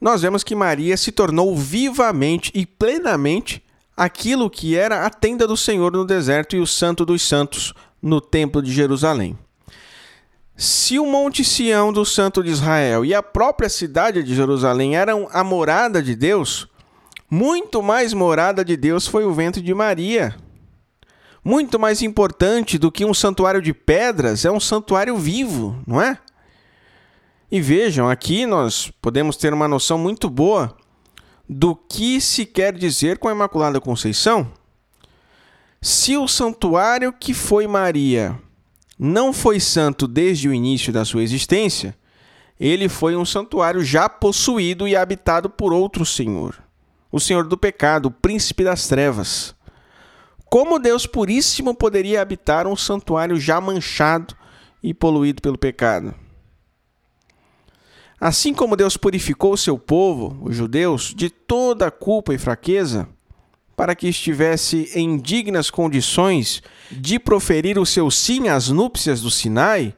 nós 0.00 0.22
vemos 0.22 0.42
que 0.42 0.54
Maria 0.54 0.96
se 0.96 1.12
tornou 1.12 1.56
vivamente 1.56 2.50
e 2.52 2.66
plenamente 2.66 3.62
aquilo 3.96 4.50
que 4.50 4.74
era 4.74 5.06
a 5.06 5.10
tenda 5.10 5.46
do 5.46 5.56
Senhor 5.56 5.92
no 5.92 6.04
deserto 6.04 6.56
e 6.56 6.58
o 6.58 6.66
santo 6.66 7.06
dos 7.06 7.22
santos 7.22 7.72
no 8.02 8.20
templo 8.20 8.60
de 8.60 8.72
Jerusalém. 8.72 9.38
Se 10.56 10.98
o 10.98 11.06
Monte 11.06 11.44
Sião 11.44 11.92
do 11.92 12.04
Santo 12.04 12.42
de 12.42 12.50
Israel 12.50 13.04
e 13.04 13.14
a 13.14 13.22
própria 13.22 13.68
cidade 13.68 14.24
de 14.24 14.34
Jerusalém 14.34 14.96
eram 14.96 15.28
a 15.30 15.44
morada 15.44 16.02
de 16.02 16.16
Deus, 16.16 16.66
muito 17.30 17.80
mais 17.80 18.12
morada 18.12 18.64
de 18.64 18.76
Deus 18.76 19.06
foi 19.06 19.24
o 19.24 19.32
ventre 19.32 19.62
de 19.62 19.72
Maria. 19.72 20.34
Muito 21.44 21.78
mais 21.78 22.02
importante 22.02 22.76
do 22.76 22.90
que 22.90 23.04
um 23.04 23.14
santuário 23.14 23.62
de 23.62 23.72
pedras 23.72 24.44
é 24.44 24.50
um 24.50 24.58
santuário 24.58 25.16
vivo, 25.16 25.80
não 25.86 26.02
é? 26.02 26.18
E 27.50 27.60
vejam, 27.60 28.08
aqui 28.08 28.44
nós 28.44 28.90
podemos 29.00 29.36
ter 29.36 29.54
uma 29.54 29.68
noção 29.68 29.96
muito 29.96 30.28
boa 30.28 30.76
do 31.48 31.76
que 31.76 32.20
se 32.20 32.44
quer 32.44 32.74
dizer 32.74 33.18
com 33.18 33.28
a 33.28 33.32
Imaculada 33.32 33.80
Conceição. 33.80 34.50
Se 35.80 36.16
o 36.16 36.26
santuário 36.26 37.12
que 37.12 37.32
foi 37.32 37.68
Maria 37.68 38.36
não 38.98 39.32
foi 39.32 39.60
santo 39.60 40.08
desde 40.08 40.48
o 40.48 40.54
início 40.54 40.92
da 40.92 41.04
sua 41.04 41.22
existência, 41.22 41.96
ele 42.58 42.88
foi 42.88 43.14
um 43.14 43.24
santuário 43.24 43.84
já 43.84 44.08
possuído 44.08 44.88
e 44.88 44.96
habitado 44.96 45.48
por 45.48 45.72
outro 45.72 46.04
Senhor, 46.04 46.56
o 47.12 47.20
Senhor 47.20 47.46
do 47.46 47.56
pecado, 47.56 48.06
o 48.06 48.10
príncipe 48.10 48.64
das 48.64 48.88
trevas. 48.88 49.54
Como 50.46 50.80
Deus 50.80 51.06
Puríssimo 51.06 51.74
poderia 51.76 52.22
habitar 52.22 52.66
um 52.66 52.74
santuário 52.74 53.38
já 53.38 53.60
manchado 53.60 54.34
e 54.82 54.92
poluído 54.92 55.40
pelo 55.40 55.58
pecado? 55.58 56.25
Assim 58.20 58.54
como 58.54 58.76
Deus 58.76 58.96
purificou 58.96 59.56
seu 59.56 59.78
povo, 59.78 60.38
os 60.42 60.56
judeus, 60.56 61.14
de 61.14 61.28
toda 61.28 61.90
culpa 61.90 62.32
e 62.32 62.38
fraqueza, 62.38 63.08
para 63.76 63.94
que 63.94 64.08
estivesse 64.08 64.90
em 64.94 65.18
dignas 65.18 65.70
condições 65.70 66.62
de 66.90 67.18
proferir 67.18 67.78
o 67.78 67.84
seu 67.84 68.10
sim 68.10 68.48
às 68.48 68.70
núpcias 68.70 69.20
do 69.20 69.30
Sinai, 69.30 69.94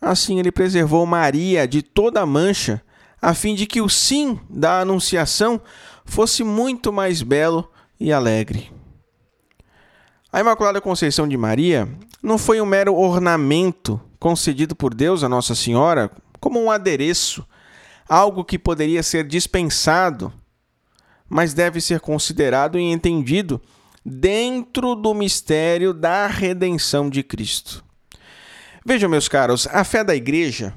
assim 0.00 0.40
ele 0.40 0.50
preservou 0.50 1.06
Maria 1.06 1.66
de 1.66 1.80
toda 1.80 2.26
mancha, 2.26 2.82
a 3.22 3.34
fim 3.34 3.54
de 3.54 3.66
que 3.66 3.80
o 3.80 3.88
sim 3.88 4.40
da 4.50 4.80
anunciação 4.80 5.60
fosse 6.04 6.42
muito 6.42 6.92
mais 6.92 7.22
belo 7.22 7.70
e 8.00 8.12
alegre. 8.12 8.72
A 10.32 10.40
Imaculada 10.40 10.80
Conceição 10.80 11.28
de 11.28 11.36
Maria 11.36 11.88
não 12.20 12.36
foi 12.36 12.60
um 12.60 12.66
mero 12.66 12.96
ornamento 12.96 14.00
concedido 14.18 14.74
por 14.74 14.92
Deus 14.92 15.22
a 15.22 15.28
Nossa 15.28 15.54
Senhora 15.54 16.10
como 16.40 16.60
um 16.60 16.70
adereço 16.70 17.46
algo 18.10 18.44
que 18.44 18.58
poderia 18.58 19.04
ser 19.04 19.24
dispensado, 19.24 20.32
mas 21.28 21.54
deve 21.54 21.80
ser 21.80 22.00
considerado 22.00 22.76
e 22.76 22.82
entendido 22.82 23.62
dentro 24.04 24.96
do 24.96 25.14
mistério 25.14 25.94
da 25.94 26.26
redenção 26.26 27.08
de 27.08 27.22
Cristo. 27.22 27.84
Vejam, 28.84 29.08
meus 29.08 29.28
caros, 29.28 29.68
a 29.68 29.84
fé 29.84 30.02
da 30.02 30.16
igreja, 30.16 30.74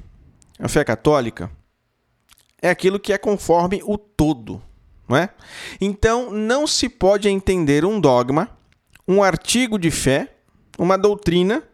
a 0.60 0.68
fé 0.68 0.84
católica, 0.84 1.50
é 2.62 2.70
aquilo 2.70 3.00
que 3.00 3.12
é 3.12 3.18
conforme 3.18 3.82
o 3.84 3.98
todo, 3.98 4.62
não 5.08 5.16
é? 5.16 5.30
Então, 5.80 6.30
não 6.30 6.68
se 6.68 6.88
pode 6.88 7.28
entender 7.28 7.84
um 7.84 7.98
dogma, 7.98 8.48
um 9.08 9.24
artigo 9.24 9.76
de 9.76 9.90
fé, 9.90 10.36
uma 10.78 10.96
doutrina, 10.96 11.64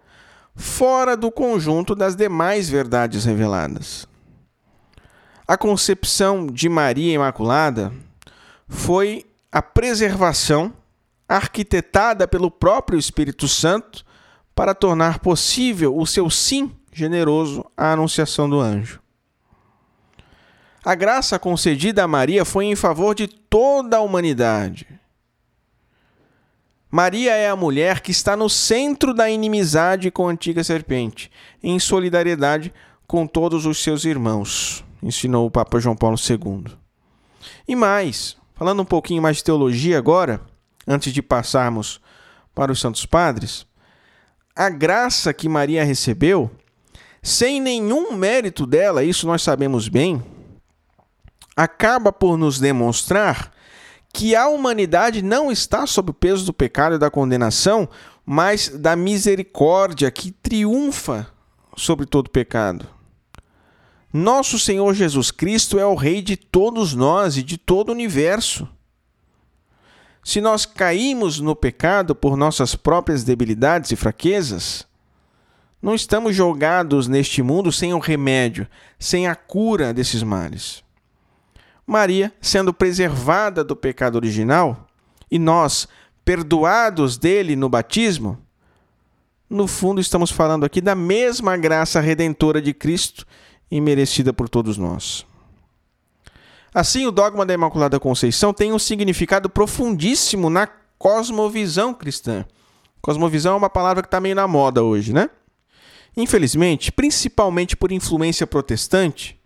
fora 0.57 1.19
do 1.19 1.31
conjunto 1.31 1.95
das 1.95 2.17
demais 2.17 2.71
verdades 2.71 3.27
reveladas. 3.27 4.09
A 5.51 5.59
concepção 5.59 6.47
de 6.47 6.69
Maria 6.69 7.13
Imaculada 7.13 7.93
foi 8.69 9.27
a 9.51 9.61
preservação 9.61 10.73
arquitetada 11.29 12.29
pelo 12.29 12.53
próprio 12.53 12.97
Espírito 12.97 13.49
Santo 13.49 14.07
para 14.55 14.77
tornar 14.77 15.19
possível 15.19 15.99
o 15.99 16.07
seu 16.07 16.31
sim 16.31 16.71
generoso 16.93 17.65
à 17.77 17.95
anunciação 17.95 18.49
do 18.49 18.61
anjo. 18.61 19.01
A 20.85 20.95
graça 20.95 21.37
concedida 21.37 22.05
a 22.05 22.07
Maria 22.07 22.45
foi 22.45 22.67
em 22.67 22.77
favor 22.77 23.13
de 23.13 23.27
toda 23.27 23.97
a 23.97 24.01
humanidade. 24.03 24.87
Maria 26.89 27.35
é 27.35 27.51
a 27.51 27.57
mulher 27.57 28.03
que 28.03 28.13
está 28.13 28.37
no 28.37 28.49
centro 28.49 29.13
da 29.13 29.29
inimizade 29.29 30.13
com 30.13 30.29
a 30.29 30.31
antiga 30.31 30.63
serpente, 30.63 31.29
em 31.61 31.81
solidariedade 31.81 32.73
com 33.05 33.27
todos 33.27 33.67
os 33.67 33.83
seus 33.83 34.05
irmãos, 34.05 34.85
ensinou 35.03 35.47
o 35.47 35.51
Papa 35.51 35.79
João 35.79 35.97
Paulo 35.97 36.17
II. 36.17 36.65
E 37.67 37.75
mais, 37.75 38.37
falando 38.55 38.83
um 38.83 38.85
pouquinho 38.85 39.23
mais 39.23 39.39
de 39.39 39.45
teologia 39.45 39.99
agora, 39.99 40.41
antes 40.87 41.13
de 41.13 41.23
passarmos 41.23 42.01
para 42.55 42.73
os 42.73 42.81
Santos 42.81 43.07
Padres, 43.07 43.67
a 44.55 44.69
graça 44.69 45.33
que 45.33 45.49
Maria 45.49 45.85
recebeu, 45.85 46.51
sem 47.23 47.61
nenhum 47.61 48.13
mérito 48.13 48.67
dela, 48.67 49.05
isso 49.05 49.27
nós 49.27 49.43
sabemos 49.43 49.89
bem, 49.89 50.23
acaba 51.57 52.13
por 52.13 52.37
nos 52.37 52.59
demonstrar 52.59 53.53
que 54.13 54.35
a 54.35 54.49
humanidade 54.49 55.23
não 55.23 55.51
está 55.51 55.87
sob 55.87 56.11
o 56.11 56.15
peso 56.15 56.45
do 56.45 56.53
pecado 56.53 56.97
e 56.97 56.99
da 56.99 57.11
condenação, 57.11 57.89
mas 58.27 58.69
da 58.69 58.97
misericórdia 58.97 60.11
que 60.11 60.33
triunfa 60.33 61.29
sobre 61.77 62.07
todo 62.07 62.31
pecado. 62.31 62.87
Nosso 64.13 64.59
Senhor 64.59 64.93
Jesus 64.93 65.31
Cristo 65.31 65.79
é 65.79 65.87
o 65.87 65.95
Rei 65.95 66.21
de 66.21 66.37
todos 66.37 66.95
nós 66.95 67.37
e 67.37 67.43
de 67.45 67.57
todo 67.57 67.91
o 67.91 67.93
universo. 67.93 68.69
Se 70.25 70.41
nós 70.41 70.67
caímos 70.67 71.39
no 71.39 71.55
pecado 71.55 72.15
por 72.15 72.37
nossas 72.37 72.75
próprias 72.75 73.23
debilidades 73.23 73.93
e 73.93 73.97
fraquezas, 73.97 74.87
não 75.81 75.95
estamos 75.95 76.35
jogados 76.35 77.07
neste 77.07 77.41
mundo 77.41 77.71
sem 77.71 77.95
o 77.95 77.99
remédio, 77.99 78.67
sem 78.99 79.29
a 79.29 79.35
cura 79.35 79.95
desses 79.95 80.23
males. 80.23 80.83
Maria, 81.87 82.33
sendo 82.41 82.75
preservada 82.75 83.65
do 83.65 83.75
pecado 83.75 84.17
original, 84.17 84.87
e 85.31 85.39
nós, 85.39 85.89
perdoados 86.25 87.17
dele 87.17 87.55
no 87.55 87.69
batismo, 87.69 88.39
no 89.49 89.67
fundo 89.67 90.01
estamos 90.01 90.31
falando 90.31 90.65
aqui 90.65 90.81
da 90.81 90.95
mesma 90.95 91.57
graça 91.57 92.01
redentora 92.01 92.61
de 92.61 92.75
Cristo 92.75 93.27
e 93.71 93.81
merecida 93.81 94.33
por 94.33 94.49
todos 94.49 94.77
nós. 94.77 95.27
Assim, 96.75 97.07
o 97.07 97.11
dogma 97.11 97.45
da 97.45 97.55
Imaculada 97.55 97.99
Conceição 97.99 98.53
tem 98.53 98.73
um 98.73 98.79
significado 98.79 99.51
profundíssimo 99.51 100.49
na 100.49 100.69
cosmovisão 100.99 101.93
cristã. 101.93 102.45
Cosmovisão 103.01 103.55
é 103.55 103.57
uma 103.57 103.71
palavra 103.71 104.03
que 104.03 104.07
está 104.09 104.21
meio 104.21 104.35
na 104.35 104.47
moda 104.47 104.83
hoje, 104.83 105.13
né? 105.13 105.31
Infelizmente, 106.17 106.93
principalmente 106.93 107.77
por 107.77 107.91
influência 107.91 108.47
protestante, 108.47 109.41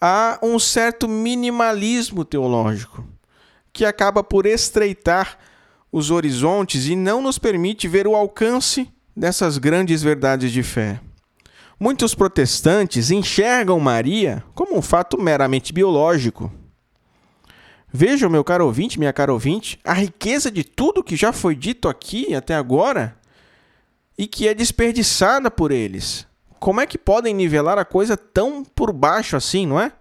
há 0.00 0.38
um 0.42 0.58
certo 0.58 1.08
minimalismo 1.08 2.24
teológico 2.24 3.04
que 3.72 3.84
acaba 3.84 4.24
por 4.24 4.46
estreitar 4.46 5.38
os 5.92 6.10
horizontes 6.10 6.86
e 6.86 6.96
não 6.96 7.22
nos 7.22 7.38
permite 7.38 7.86
ver 7.86 8.06
o 8.06 8.14
alcance 8.14 8.90
dessas 9.14 9.58
grandes 9.58 10.02
verdades 10.02 10.50
de 10.50 10.62
fé. 10.62 11.00
Muitos 11.78 12.14
protestantes 12.14 13.10
enxergam 13.10 13.78
Maria 13.78 14.42
como 14.54 14.78
um 14.78 14.82
fato 14.82 15.20
meramente 15.20 15.74
biológico. 15.74 16.50
Vejam, 17.92 18.30
meu 18.30 18.42
caro 18.42 18.64
ouvinte, 18.64 18.98
minha 18.98 19.12
cara 19.12 19.32
ouvinte, 19.32 19.78
a 19.84 19.92
riqueza 19.92 20.50
de 20.50 20.64
tudo 20.64 21.04
que 21.04 21.16
já 21.16 21.32
foi 21.32 21.54
dito 21.54 21.88
aqui 21.88 22.34
até 22.34 22.54
agora 22.54 23.18
e 24.16 24.26
que 24.26 24.48
é 24.48 24.54
desperdiçada 24.54 25.50
por 25.50 25.70
eles. 25.70 26.26
Como 26.58 26.80
é 26.80 26.86
que 26.86 26.98
podem 26.98 27.34
nivelar 27.34 27.78
a 27.78 27.84
coisa 27.84 28.16
tão 28.16 28.64
por 28.64 28.92
baixo 28.92 29.36
assim, 29.36 29.66
não 29.66 29.80
é? 29.80 29.92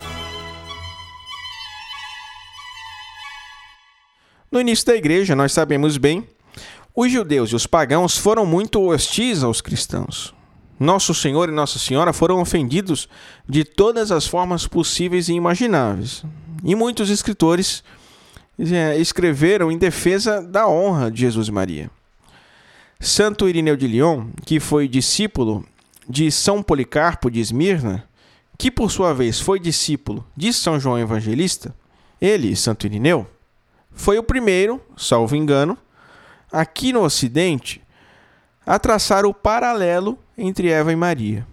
No 4.50 4.62
início 4.62 4.86
da 4.86 4.96
igreja, 4.96 5.36
nós 5.36 5.52
sabemos 5.52 5.98
bem, 5.98 6.28
os 6.96 7.12
judeus 7.12 7.52
e 7.52 7.56
os 7.56 7.68
pagãos 7.68 8.18
foram 8.18 8.46
muito 8.46 8.82
hostis 8.82 9.44
aos 9.44 9.60
cristãos. 9.60 10.35
Nosso 10.80 11.14
Senhor 11.14 11.50
e 11.50 11.54
Nossa 11.54 11.80
Senhora 11.80 12.12
foram 12.12 12.42
ofendidos 12.42 13.08
de 13.48 13.64
todas 13.64 14.12
as 14.12 14.28
formas 14.28 14.68
possíveis 14.68 15.30
e 15.30 15.34
imagináveis. 15.34 16.24
E 16.64 16.76
muitos 16.76 17.10
escritores 17.10 17.84
é, 18.60 18.98
escreveram 18.98 19.72
em 19.72 19.78
defesa 19.78 20.42
da 20.42 20.68
honra 20.68 21.10
de 21.10 21.22
Jesus 21.22 21.48
e 21.48 21.52
Maria. 21.52 21.92
Santo 23.00 23.48
Irineu 23.48 23.76
de 23.76 23.88
Lyon, 23.88 24.28
que 24.46 24.60
foi 24.60 24.88
discípulo 24.88 25.66
de 26.08 26.32
São 26.32 26.64
Policarpo 26.64 27.30
de 27.30 27.40
Esmirna, 27.40 28.08
que 28.58 28.72
por 28.72 28.90
sua 28.90 29.14
vez 29.14 29.40
foi 29.40 29.60
discípulo 29.60 30.26
de 30.36 30.54
São 30.54 30.80
João 30.80 30.98
Evangelista, 30.98 31.76
ele, 32.22 32.56
Santo 32.56 32.86
Irineu, 32.86 33.28
foi 33.92 34.18
o 34.18 34.24
primeiro, 34.24 34.82
salvo 34.96 35.36
engano, 35.36 35.78
aqui 36.52 36.94
no 36.94 37.02
Ocidente, 37.02 37.82
a 38.66 38.80
traçar 38.80 39.26
o 39.26 39.34
paralelo 39.34 40.18
entre 40.38 40.70
Eva 40.70 40.92
e 40.92 40.96
Maria. 40.96 41.46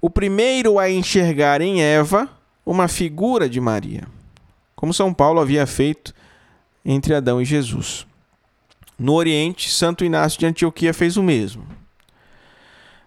O 0.00 0.08
primeiro 0.08 0.78
a 0.78 0.90
enxergar 0.90 1.60
em 1.60 1.82
Eva 1.82 2.28
uma 2.64 2.88
figura 2.88 3.48
de 3.48 3.60
Maria, 3.60 4.06
como 4.76 4.94
São 4.94 5.12
Paulo 5.12 5.40
havia 5.40 5.66
feito 5.66 6.14
entre 6.84 7.14
Adão 7.14 7.40
e 7.40 7.44
Jesus. 7.44 8.06
No 8.98 9.14
Oriente, 9.14 9.70
Santo 9.70 10.04
Inácio 10.04 10.38
de 10.38 10.46
Antioquia 10.46 10.94
fez 10.94 11.16
o 11.16 11.22
mesmo. 11.22 11.66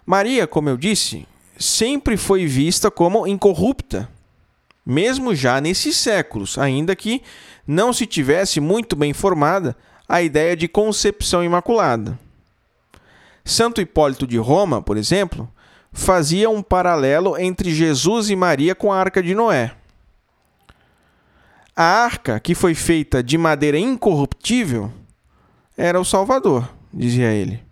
Maria, 0.04 0.46
como 0.46 0.68
eu 0.68 0.76
disse, 0.76 1.26
sempre 1.58 2.16
foi 2.16 2.46
vista 2.46 2.90
como 2.90 3.26
incorrupta, 3.26 4.08
mesmo 4.84 5.34
já 5.34 5.60
nesses 5.60 5.96
séculos, 5.96 6.58
ainda 6.58 6.94
que 6.94 7.22
não 7.66 7.92
se 7.92 8.06
tivesse 8.06 8.60
muito 8.60 8.94
bem 8.94 9.12
formada 9.12 9.76
a 10.08 10.22
ideia 10.22 10.56
de 10.56 10.68
concepção 10.68 11.42
imaculada. 11.42 12.18
Santo 13.46 13.80
Hipólito 13.80 14.26
de 14.26 14.38
Roma, 14.38 14.82
por 14.82 14.96
exemplo, 14.96 15.48
fazia 15.92 16.50
um 16.50 16.60
paralelo 16.60 17.38
entre 17.38 17.72
Jesus 17.72 18.28
e 18.28 18.34
Maria 18.34 18.74
com 18.74 18.92
a 18.92 18.98
arca 18.98 19.22
de 19.22 19.36
Noé. 19.36 19.72
A 21.76 21.84
arca, 21.84 22.40
que 22.40 22.56
foi 22.56 22.74
feita 22.74 23.22
de 23.22 23.38
madeira 23.38 23.78
incorruptível, 23.78 24.90
era 25.76 26.00
o 26.00 26.04
Salvador, 26.04 26.68
dizia 26.92 27.32
ele. 27.32 27.62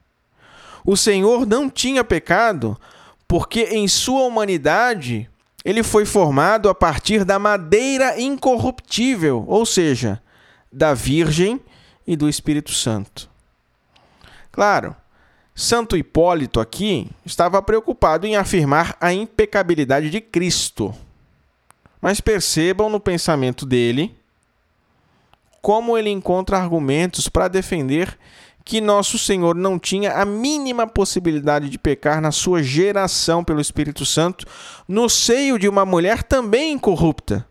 O 0.86 0.96
Senhor 0.96 1.44
não 1.44 1.68
tinha 1.68 2.04
pecado, 2.04 2.78
porque 3.26 3.62
em 3.62 3.88
sua 3.88 4.22
humanidade 4.22 5.28
ele 5.64 5.82
foi 5.82 6.04
formado 6.04 6.68
a 6.68 6.74
partir 6.74 7.24
da 7.24 7.36
madeira 7.36 8.20
incorruptível, 8.20 9.44
ou 9.48 9.66
seja, 9.66 10.22
da 10.72 10.94
Virgem 10.94 11.60
e 12.06 12.14
do 12.14 12.28
Espírito 12.28 12.70
Santo. 12.70 13.28
Claro, 14.52 14.94
Santo 15.54 15.96
Hipólito 15.96 16.58
aqui 16.58 17.08
estava 17.24 17.62
preocupado 17.62 18.26
em 18.26 18.34
afirmar 18.34 18.96
a 19.00 19.12
impecabilidade 19.12 20.10
de 20.10 20.20
Cristo. 20.20 20.92
Mas 22.02 22.20
percebam 22.20 22.90
no 22.90 22.98
pensamento 22.98 23.64
dele 23.64 24.14
como 25.62 25.96
ele 25.96 26.10
encontra 26.10 26.58
argumentos 26.58 27.28
para 27.28 27.48
defender 27.48 28.18
que 28.64 28.80
nosso 28.80 29.18
Senhor 29.18 29.54
não 29.54 29.78
tinha 29.78 30.12
a 30.14 30.24
mínima 30.24 30.86
possibilidade 30.86 31.70
de 31.70 31.78
pecar 31.78 32.20
na 32.20 32.32
sua 32.32 32.62
geração 32.62 33.44
pelo 33.44 33.60
Espírito 33.60 34.04
Santo, 34.04 34.46
no 34.88 35.08
seio 35.08 35.58
de 35.58 35.68
uma 35.68 35.86
mulher 35.86 36.22
também 36.22 36.72
incorrupta, 36.72 37.46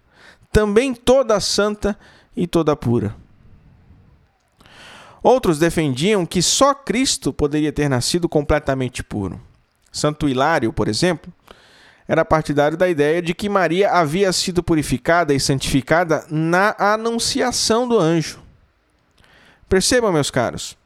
também 0.51 0.93
toda 0.93 1.39
santa 1.39 1.97
e 2.35 2.45
toda 2.45 2.75
pura. 2.75 3.15
Outros 5.23 5.57
defendiam 5.57 6.25
que 6.25 6.41
só 6.41 6.73
Cristo 6.73 7.31
poderia 7.31 7.71
ter 7.71 7.87
nascido 7.87 8.27
completamente 8.27 9.01
puro. 9.01 9.41
Santo 9.89 10.27
Hilário, 10.27 10.73
por 10.73 10.89
exemplo, 10.89 11.31
era 12.05 12.25
partidário 12.25 12.77
da 12.77 12.89
ideia 12.89 13.21
de 13.21 13.33
que 13.33 13.47
Maria 13.47 13.91
havia 13.91 14.33
sido 14.33 14.61
purificada 14.61 15.33
e 15.33 15.39
santificada 15.39 16.25
na 16.29 16.75
anunciação 16.77 17.87
do 17.87 17.97
anjo. 17.97 18.41
Percebam, 19.69 20.11
meus 20.11 20.29
caros, 20.29 20.77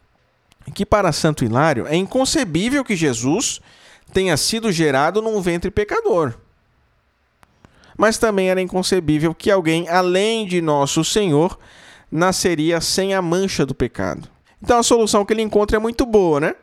que 0.74 0.86
para 0.86 1.12
Santo 1.12 1.44
Hilário 1.44 1.88
é 1.88 1.96
inconcebível 1.96 2.84
que 2.84 2.96
Jesus 2.96 3.60
tenha 4.14 4.38
sido 4.38 4.72
gerado 4.72 5.20
num 5.20 5.42
ventre 5.42 5.72
pecador. 5.72 6.36
Mas 7.98 8.20
também 8.20 8.52
era 8.52 8.62
inconcebível 8.62 9.34
que 9.34 9.50
alguém 9.50 9.90
além 9.90 10.46
de 10.46 10.62
nosso 10.62 11.04
Senhor 11.04 11.58
nasceria 12.12 12.80
sem 12.82 13.14
a 13.14 13.22
mancha 13.22 13.66
do 13.66 13.76
pecado. 13.76 14.28
Então 14.62 14.80
a 14.80 14.84
solução 14.84 15.26
que 15.26 15.34
ele 15.34 15.42
encontra 15.42 15.78
é 15.78 15.80
muito 15.80 16.06
boa, 16.06 16.40
né? 16.40 16.56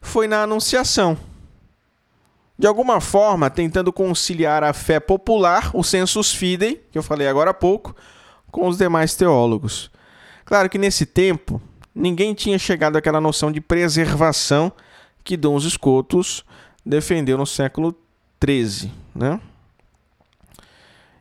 Foi 0.00 0.26
na 0.26 0.42
anunciação. 0.42 1.18
De 2.58 2.66
alguma 2.66 3.00
forma, 3.00 3.50
tentando 3.50 3.92
conciliar 3.92 4.64
a 4.64 4.72
fé 4.72 4.98
popular, 4.98 5.70
o 5.74 5.82
sensus 5.82 6.32
fidei, 6.32 6.82
que 6.90 6.96
eu 6.96 7.02
falei 7.02 7.28
agora 7.28 7.50
há 7.50 7.54
pouco, 7.54 7.94
com 8.50 8.66
os 8.66 8.78
demais 8.78 9.14
teólogos. 9.14 9.90
Claro 10.44 10.70
que 10.70 10.78
nesse 10.78 11.04
tempo, 11.04 11.60
ninguém 11.94 12.32
tinha 12.32 12.58
chegado 12.58 12.96
àquela 12.96 13.20
noção 13.20 13.52
de 13.52 13.60
preservação 13.60 14.72
que 15.22 15.36
Dom 15.36 15.60
Scotus 15.60 16.44
defendeu 16.84 17.36
no 17.36 17.44
século 17.44 17.94
XIII. 18.42 18.90
Né? 19.14 19.38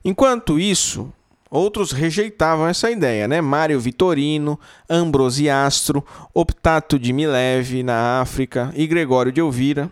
Enquanto 0.05 0.59
isso, 0.59 1.11
outros 1.55 1.91
rejeitavam 1.91 2.67
essa 2.67 2.91
ideia, 2.91 3.27
né? 3.27 3.41
Mário 3.41 3.79
Vitorino, 3.79 4.59
Ambrosiastro, 4.89 6.05
Optato 6.33 6.99
de 6.99 7.13
Mileve 7.13 7.83
na 7.83 8.21
África 8.21 8.71
e 8.75 8.85
Gregório 8.85 9.31
de 9.31 9.39
Elvira. 9.39 9.91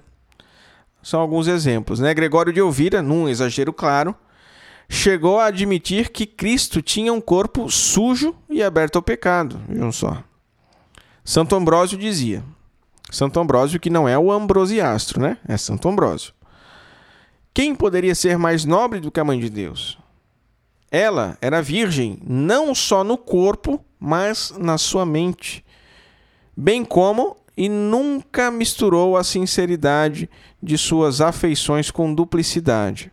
São 1.02 1.20
alguns 1.20 1.48
exemplos, 1.48 2.00
né? 2.00 2.14
Gregório 2.14 2.54
de 2.54 2.60
Elvira, 2.60 3.02
num 3.02 3.28
exagero 3.28 3.74
claro, 3.74 4.16
chegou 4.90 5.40
a 5.40 5.46
admitir 5.46 6.10
que 6.10 6.26
Cristo 6.26 6.82
tinha 6.82 7.12
um 7.12 7.20
corpo 7.20 7.70
sujo 7.70 8.36
e 8.50 8.62
aberto 8.62 8.96
ao 8.96 9.02
pecado. 9.02 9.60
Vejam 9.68 9.92
só. 9.92 10.24
Santo 11.26 11.56
Ambrósio 11.56 11.98
dizia: 11.98 12.44
Santo 13.10 13.40
Ambrósio, 13.40 13.80
que 13.80 13.90
não 13.90 14.08
é 14.08 14.18
o 14.18 14.32
Ambrosiastro, 14.32 15.22
né? 15.22 15.38
É 15.48 15.58
Santo 15.58 15.88
Ambrósio. 15.88 16.34
Quem 17.54 17.76
poderia 17.76 18.16
ser 18.16 18.38
mais 18.38 18.66
nobre 18.66 19.00
do 19.00 19.12
que 19.12 19.20
a 19.20 19.24
mãe 19.24 19.40
de 19.40 19.50
Deus? 19.50 19.98
Ela 20.96 21.40
era 21.42 21.60
virgem 21.60 22.20
não 22.24 22.76
só 22.76 23.04
no 23.04 23.18
corpo, 23.18 23.84
mas 24.00 24.54
na 24.60 24.78
sua 24.78 25.04
mente, 25.04 25.66
bem 26.56 26.86
como 26.86 27.36
e 27.58 27.68
nunca 27.68 28.52
misturou 28.52 29.18
a 29.18 29.24
sinceridade 29.24 30.30
de 30.62 30.78
suas 30.78 31.20
afeições 31.20 31.90
com 31.90 32.14
duplicidade. 32.14 33.12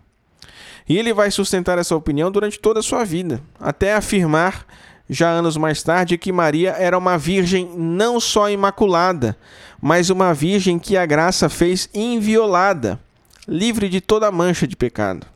E 0.86 0.98
ele 0.98 1.14
vai 1.14 1.30
sustentar 1.30 1.78
essa 1.78 1.96
opinião 1.96 2.30
durante 2.30 2.60
toda 2.60 2.80
a 2.80 2.82
sua 2.82 3.02
vida, 3.02 3.40
até 3.58 3.94
afirmar, 3.94 4.66
já 5.08 5.30
anos 5.30 5.56
mais 5.56 5.82
tarde, 5.82 6.18
que 6.18 6.30
Maria 6.30 6.72
era 6.72 6.98
uma 6.98 7.16
virgem 7.16 7.66
não 7.74 8.20
só 8.20 8.50
imaculada, 8.50 9.34
mas 9.80 10.10
uma 10.10 10.34
virgem 10.34 10.78
que 10.78 10.98
a 10.98 11.06
graça 11.06 11.48
fez 11.48 11.88
inviolada, 11.94 13.00
livre 13.48 13.88
de 13.88 14.02
toda 14.02 14.30
mancha 14.30 14.66
de 14.66 14.76
pecado. 14.76 15.26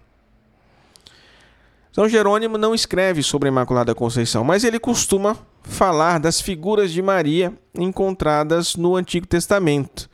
São 1.94 2.08
Jerônimo 2.08 2.58
não 2.58 2.74
escreve 2.74 3.22
sobre 3.22 3.48
a 3.48 3.52
Imaculada 3.52 3.94
Conceição, 3.94 4.42
mas 4.42 4.64
ele 4.64 4.80
costuma 4.80 5.36
falar 5.62 6.18
das 6.18 6.40
figuras 6.40 6.90
de 6.90 7.00
Maria 7.00 7.56
encontradas 7.72 8.74
no 8.74 8.96
Antigo 8.96 9.28
Testamento. 9.28 10.10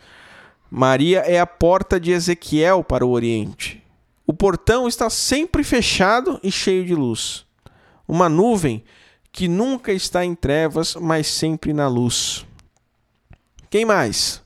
Maria 0.71 1.21
é 1.21 1.41
a 1.41 1.47
porta 1.47 1.99
de 1.99 2.11
Ezequiel 2.11 2.85
para 2.85 3.07
o 3.07 3.09
Oriente. 3.09 3.83
O 4.27 4.35
portão 4.35 4.87
está 4.87 5.09
sempre 5.09 5.65
fechado 5.65 6.39
e 6.43 6.53
cheio 6.53 6.85
de 6.85 6.95
luz. 6.95 7.47
Uma 8.07 8.29
nuvem 8.29 8.85
que 9.33 9.49
nunca 9.49 9.91
está 9.91 10.23
em 10.23 10.35
trevas, 10.35 10.95
mas 10.97 11.29
sempre 11.29 11.73
na 11.73 11.89
luz. 11.89 12.45
Quem 13.71 13.87
mais? 13.87 14.43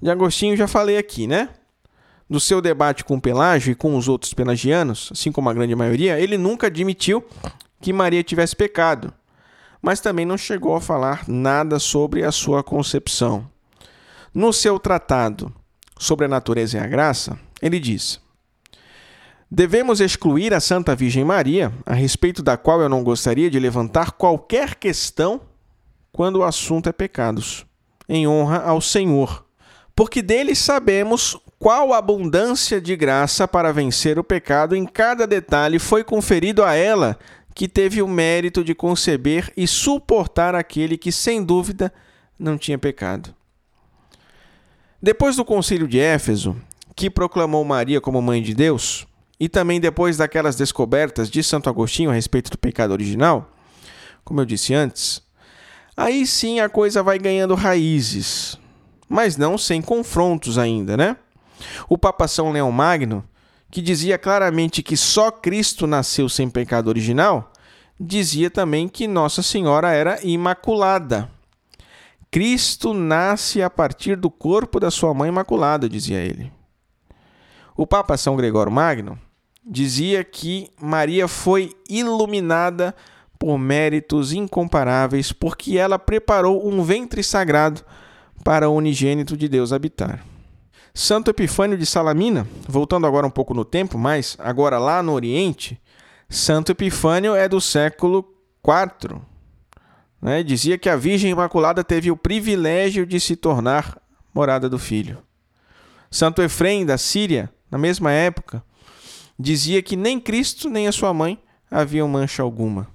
De 0.00 0.08
Agostinho 0.08 0.56
já 0.56 0.68
falei 0.68 0.96
aqui, 0.96 1.26
né? 1.26 1.48
Do 2.32 2.40
seu 2.40 2.62
debate 2.62 3.04
com 3.04 3.20
Pelágio 3.20 3.72
e 3.72 3.74
com 3.74 3.94
os 3.94 4.08
outros 4.08 4.32
pelagianos, 4.32 5.10
assim 5.12 5.30
como 5.30 5.50
a 5.50 5.52
grande 5.52 5.76
maioria, 5.76 6.18
ele 6.18 6.38
nunca 6.38 6.68
admitiu 6.68 7.22
que 7.78 7.92
Maria 7.92 8.24
tivesse 8.24 8.56
pecado, 8.56 9.12
mas 9.82 10.00
também 10.00 10.24
não 10.24 10.38
chegou 10.38 10.74
a 10.74 10.80
falar 10.80 11.28
nada 11.28 11.78
sobre 11.78 12.24
a 12.24 12.32
sua 12.32 12.62
concepção. 12.62 13.46
No 14.32 14.50
seu 14.50 14.78
tratado 14.78 15.52
sobre 15.98 16.24
a 16.24 16.28
natureza 16.28 16.78
e 16.78 16.80
a 16.80 16.86
graça, 16.86 17.38
ele 17.60 17.78
diz: 17.78 18.18
Devemos 19.50 20.00
excluir 20.00 20.54
a 20.54 20.60
Santa 20.60 20.96
Virgem 20.96 21.26
Maria, 21.26 21.70
a 21.84 21.92
respeito 21.92 22.42
da 22.42 22.56
qual 22.56 22.80
eu 22.80 22.88
não 22.88 23.04
gostaria 23.04 23.50
de 23.50 23.60
levantar 23.60 24.12
qualquer 24.12 24.76
questão 24.76 25.38
quando 26.10 26.36
o 26.36 26.44
assunto 26.44 26.88
é 26.88 26.92
pecados, 26.92 27.66
em 28.08 28.26
honra 28.26 28.62
ao 28.62 28.80
Senhor, 28.80 29.44
porque 29.94 30.22
dele 30.22 30.54
sabemos 30.54 31.38
qual 31.62 31.92
abundância 31.92 32.80
de 32.80 32.96
graça 32.96 33.46
para 33.46 33.72
vencer 33.72 34.18
o 34.18 34.24
pecado 34.24 34.74
em 34.74 34.84
cada 34.84 35.28
detalhe 35.28 35.78
foi 35.78 36.02
conferido 36.02 36.64
a 36.64 36.74
ela, 36.74 37.16
que 37.54 37.68
teve 37.68 38.02
o 38.02 38.08
mérito 38.08 38.64
de 38.64 38.74
conceber 38.74 39.52
e 39.56 39.64
suportar 39.64 40.56
aquele 40.56 40.98
que, 40.98 41.12
sem 41.12 41.40
dúvida, 41.40 41.92
não 42.36 42.58
tinha 42.58 42.76
pecado. 42.76 43.32
Depois 45.00 45.36
do 45.36 45.44
concílio 45.44 45.86
de 45.86 46.00
Éfeso, 46.00 46.56
que 46.96 47.08
proclamou 47.08 47.64
Maria 47.64 48.00
como 48.00 48.20
mãe 48.20 48.42
de 48.42 48.54
Deus, 48.54 49.06
e 49.38 49.48
também 49.48 49.78
depois 49.78 50.16
daquelas 50.16 50.56
descobertas 50.56 51.30
de 51.30 51.44
Santo 51.44 51.70
Agostinho 51.70 52.10
a 52.10 52.14
respeito 52.14 52.50
do 52.50 52.58
pecado 52.58 52.90
original, 52.90 53.48
como 54.24 54.40
eu 54.40 54.44
disse 54.44 54.74
antes, 54.74 55.22
aí 55.96 56.26
sim 56.26 56.58
a 56.58 56.68
coisa 56.68 57.04
vai 57.04 57.20
ganhando 57.20 57.54
raízes, 57.54 58.58
mas 59.08 59.36
não 59.36 59.56
sem 59.56 59.80
confrontos 59.80 60.58
ainda, 60.58 60.96
né? 60.96 61.16
O 61.88 61.96
Papa 61.98 62.26
São 62.28 62.50
Leão 62.50 62.70
Magno, 62.70 63.24
que 63.70 63.80
dizia 63.80 64.18
claramente 64.18 64.82
que 64.82 64.96
só 64.96 65.30
Cristo 65.30 65.86
nasceu 65.86 66.28
sem 66.28 66.48
pecado 66.48 66.88
original, 66.88 67.52
dizia 67.98 68.50
também 68.50 68.88
que 68.88 69.06
Nossa 69.06 69.42
Senhora 69.42 69.92
era 69.92 70.18
imaculada. 70.22 71.30
Cristo 72.30 72.94
nasce 72.94 73.62
a 73.62 73.68
partir 73.68 74.16
do 74.16 74.30
corpo 74.30 74.80
da 74.80 74.90
sua 74.90 75.12
mãe 75.12 75.28
imaculada, 75.28 75.88
dizia 75.88 76.18
ele. 76.18 76.50
O 77.76 77.86
Papa 77.86 78.16
São 78.16 78.36
Gregório 78.36 78.72
Magno 78.72 79.18
dizia 79.64 80.24
que 80.24 80.70
Maria 80.80 81.28
foi 81.28 81.72
iluminada 81.88 82.94
por 83.38 83.58
méritos 83.58 84.32
incomparáveis, 84.32 85.32
porque 85.32 85.76
ela 85.76 85.98
preparou 85.98 86.66
um 86.66 86.82
ventre 86.82 87.22
sagrado 87.22 87.82
para 88.44 88.68
o 88.68 88.74
unigênito 88.76 89.36
de 89.36 89.48
Deus 89.48 89.72
habitar. 89.72 90.24
Santo 90.94 91.30
Epifânio 91.30 91.78
de 91.78 91.86
Salamina, 91.86 92.46
voltando 92.68 93.06
agora 93.06 93.26
um 93.26 93.30
pouco 93.30 93.54
no 93.54 93.64
tempo, 93.64 93.96
mas 93.96 94.36
agora 94.38 94.78
lá 94.78 95.02
no 95.02 95.12
Oriente, 95.12 95.80
Santo 96.28 96.72
Epifânio 96.72 97.34
é 97.34 97.48
do 97.48 97.60
século 97.60 98.34
IV. 98.62 99.20
Né? 100.20 100.42
Dizia 100.42 100.76
que 100.76 100.88
a 100.88 100.96
Virgem 100.96 101.30
Imaculada 101.30 101.82
teve 101.82 102.10
o 102.10 102.16
privilégio 102.16 103.06
de 103.06 103.18
se 103.18 103.36
tornar 103.36 104.00
morada 104.34 104.68
do 104.68 104.78
Filho. 104.78 105.18
Santo 106.10 106.42
Efrem 106.42 106.84
da 106.84 106.98
Síria, 106.98 107.50
na 107.70 107.78
mesma 107.78 108.12
época, 108.12 108.62
dizia 109.38 109.82
que 109.82 109.96
nem 109.96 110.20
Cristo 110.20 110.68
nem 110.68 110.86
a 110.86 110.92
sua 110.92 111.14
mãe 111.14 111.42
haviam 111.70 112.06
mancha 112.06 112.42
alguma. 112.42 112.86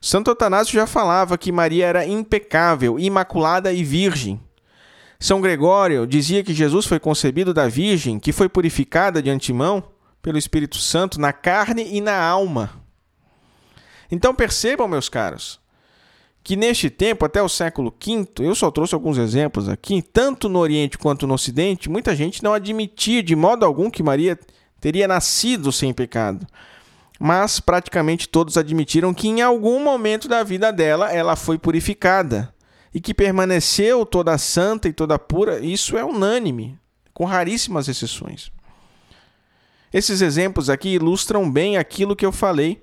Santo 0.00 0.30
Atanásio 0.30 0.74
já 0.74 0.86
falava 0.86 1.38
que 1.38 1.52
Maria 1.52 1.86
era 1.86 2.04
impecável, 2.04 2.98
imaculada 2.98 3.72
e 3.72 3.82
virgem. 3.84 4.40
São 5.18 5.40
Gregório 5.40 6.06
dizia 6.06 6.44
que 6.44 6.52
Jesus 6.52 6.86
foi 6.86 7.00
concebido 7.00 7.54
da 7.54 7.68
Virgem, 7.68 8.18
que 8.18 8.32
foi 8.32 8.48
purificada 8.48 9.22
de 9.22 9.30
antemão 9.30 9.82
pelo 10.20 10.38
Espírito 10.38 10.76
Santo 10.76 11.20
na 11.20 11.32
carne 11.32 11.86
e 11.90 12.00
na 12.00 12.20
alma. 12.20 12.70
Então 14.10 14.34
percebam, 14.34 14.86
meus 14.86 15.08
caros, 15.08 15.58
que 16.44 16.54
neste 16.54 16.88
tempo, 16.90 17.24
até 17.24 17.42
o 17.42 17.48
século 17.48 17.92
V, 17.98 18.28
eu 18.38 18.54
só 18.54 18.70
trouxe 18.70 18.94
alguns 18.94 19.18
exemplos 19.18 19.68
aqui, 19.68 20.00
tanto 20.00 20.48
no 20.48 20.60
Oriente 20.60 20.98
quanto 20.98 21.26
no 21.26 21.34
Ocidente, 21.34 21.90
muita 21.90 22.14
gente 22.14 22.42
não 22.42 22.54
admitia 22.54 23.22
de 23.22 23.34
modo 23.34 23.64
algum 23.64 23.90
que 23.90 24.02
Maria 24.02 24.38
teria 24.80 25.08
nascido 25.08 25.72
sem 25.72 25.92
pecado. 25.92 26.46
Mas 27.18 27.58
praticamente 27.58 28.28
todos 28.28 28.56
admitiram 28.56 29.14
que 29.14 29.26
em 29.26 29.40
algum 29.40 29.82
momento 29.82 30.28
da 30.28 30.42
vida 30.42 30.70
dela 30.70 31.10
ela 31.10 31.34
foi 31.34 31.58
purificada 31.58 32.54
e 32.96 33.00
que 33.00 33.12
permaneceu 33.12 34.06
toda 34.06 34.38
santa 34.38 34.88
e 34.88 34.92
toda 34.92 35.18
pura, 35.18 35.58
isso 35.58 35.98
é 35.98 36.02
unânime, 36.02 36.78
com 37.12 37.26
raríssimas 37.26 37.88
exceções. 37.88 38.50
Esses 39.92 40.22
exemplos 40.22 40.70
aqui 40.70 40.94
ilustram 40.94 41.50
bem 41.50 41.76
aquilo 41.76 42.16
que 42.16 42.24
eu 42.24 42.32
falei 42.32 42.82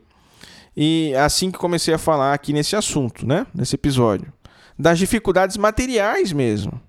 e 0.78 1.16
assim 1.16 1.50
que 1.50 1.58
comecei 1.58 1.96
a 1.96 1.98
falar 1.98 2.32
aqui 2.32 2.54
nesse 2.54 2.76
assunto, 2.76 3.26
né, 3.26 3.48
nesse 3.56 3.74
episódio, 3.74 4.32
das 4.78 5.00
dificuldades 5.00 5.58
materiais 5.58 6.32
mesmo. 6.32 6.80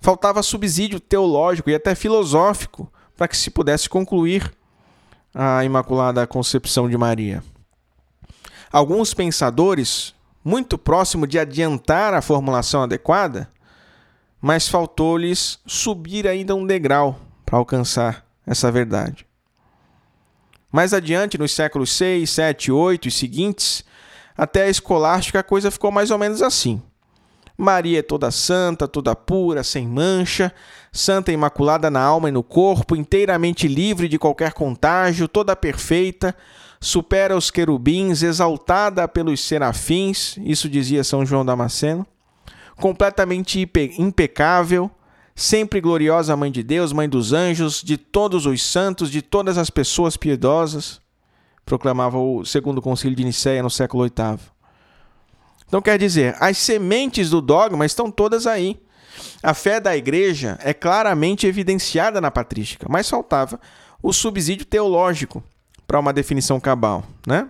Faltava 0.00 0.42
subsídio 0.42 0.98
teológico 0.98 1.70
e 1.70 1.76
até 1.76 1.94
filosófico 1.94 2.92
para 3.16 3.28
que 3.28 3.36
se 3.36 3.50
pudesse 3.50 3.88
concluir 3.88 4.52
a 5.32 5.64
Imaculada 5.64 6.26
Concepção 6.26 6.90
de 6.90 6.98
Maria. 6.98 7.40
Alguns 8.72 9.14
pensadores, 9.14 10.12
muito 10.48 10.78
próximo 10.78 11.26
de 11.26 11.38
adiantar 11.38 12.14
a 12.14 12.22
formulação 12.22 12.82
adequada, 12.82 13.50
mas 14.40 14.66
faltou-lhes 14.66 15.60
subir 15.66 16.26
ainda 16.26 16.54
um 16.54 16.66
degrau 16.66 17.20
para 17.44 17.58
alcançar 17.58 18.24
essa 18.46 18.72
verdade. 18.72 19.26
Mais 20.72 20.94
adiante, 20.94 21.36
nos 21.36 21.52
séculos 21.52 21.92
6, 21.92 22.30
7, 22.30 22.72
8 22.72 23.08
e 23.08 23.10
seguintes, 23.10 23.84
até 24.34 24.62
a 24.62 24.70
escolástica 24.70 25.40
a 25.40 25.42
coisa 25.42 25.70
ficou 25.70 25.92
mais 25.92 26.10
ou 26.10 26.16
menos 26.16 26.40
assim. 26.40 26.80
Maria 27.54 27.98
é 27.98 28.02
toda 28.02 28.30
santa, 28.30 28.88
toda 28.88 29.14
pura, 29.14 29.62
sem 29.62 29.86
mancha, 29.86 30.50
santa 30.90 31.30
imaculada 31.30 31.90
na 31.90 32.00
alma 32.00 32.30
e 32.30 32.32
no 32.32 32.42
corpo, 32.42 32.96
inteiramente 32.96 33.68
livre 33.68 34.08
de 34.08 34.18
qualquer 34.18 34.54
contágio, 34.54 35.28
toda 35.28 35.54
perfeita, 35.54 36.34
supera 36.80 37.36
os 37.36 37.50
querubins, 37.50 38.22
exaltada 38.22 39.06
pelos 39.08 39.40
serafins, 39.40 40.36
isso 40.38 40.68
dizia 40.68 41.02
São 41.02 41.26
João 41.26 41.44
Damasceno, 41.44 42.06
completamente 42.76 43.68
impecável, 43.98 44.90
sempre 45.34 45.80
gloriosa 45.80 46.36
Mãe 46.36 46.50
de 46.50 46.62
Deus, 46.62 46.92
Mãe 46.92 47.08
dos 47.08 47.32
anjos, 47.32 47.82
de 47.82 47.96
todos 47.96 48.46
os 48.46 48.62
santos, 48.62 49.10
de 49.10 49.22
todas 49.22 49.58
as 49.58 49.70
pessoas 49.70 50.16
piedosas, 50.16 51.00
proclamava 51.64 52.18
o 52.18 52.44
segundo 52.44 52.80
concílio 52.80 53.16
de 53.16 53.24
Nicéia 53.24 53.62
no 53.62 53.70
século 53.70 54.04
VIII. 54.04 54.38
Então 55.66 55.82
quer 55.82 55.98
dizer, 55.98 56.34
as 56.40 56.56
sementes 56.56 57.28
do 57.28 57.42
dogma 57.42 57.84
estão 57.84 58.10
todas 58.10 58.46
aí. 58.46 58.80
A 59.42 59.52
fé 59.52 59.80
da 59.80 59.96
igreja 59.96 60.58
é 60.62 60.72
claramente 60.72 61.46
evidenciada 61.46 62.20
na 62.20 62.30
patrística, 62.30 62.86
mas 62.88 63.10
faltava 63.10 63.60
o 64.02 64.12
subsídio 64.12 64.64
teológico 64.64 65.42
para 65.88 65.98
uma 65.98 66.12
definição 66.12 66.60
cabal, 66.60 67.02
né? 67.26 67.48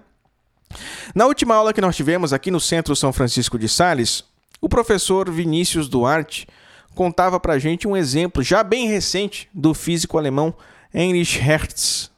Na 1.13 1.27
última 1.27 1.57
aula 1.57 1.73
que 1.73 1.81
nós 1.81 1.97
tivemos 1.97 2.33
aqui 2.33 2.53
no 2.53 2.61
Centro 2.61 2.95
São 2.95 3.13
Francisco 3.13 3.59
de 3.59 3.69
Sales, 3.69 4.23
o 4.61 4.69
professor 4.69 5.29
Vinícius 5.29 5.89
Duarte 5.89 6.47
contava 6.95 7.41
para 7.41 7.55
a 7.55 7.59
gente 7.59 7.89
um 7.89 7.97
exemplo 7.97 8.41
já 8.43 8.63
bem 8.63 8.87
recente 8.87 9.49
do 9.53 9.75
físico 9.75 10.17
alemão 10.17 10.55
Heinrich 10.95 11.39
Hertz, 11.39 12.13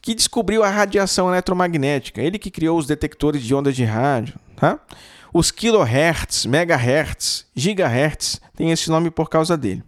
que 0.00 0.14
descobriu 0.14 0.62
a 0.62 0.70
radiação 0.70 1.28
eletromagnética. 1.28 2.22
Ele 2.22 2.38
que 2.38 2.50
criou 2.50 2.78
os 2.78 2.86
detectores 2.86 3.42
de 3.42 3.52
ondas 3.52 3.74
de 3.74 3.84
rádio, 3.84 4.38
tá? 4.54 4.78
Os 5.32 5.50
kilohertz, 5.50 6.46
megahertz, 6.46 7.46
gigahertz, 7.54 8.40
tem 8.56 8.70
esse 8.70 8.88
nome 8.88 9.10
por 9.10 9.28
causa 9.28 9.56
dele. 9.56 9.82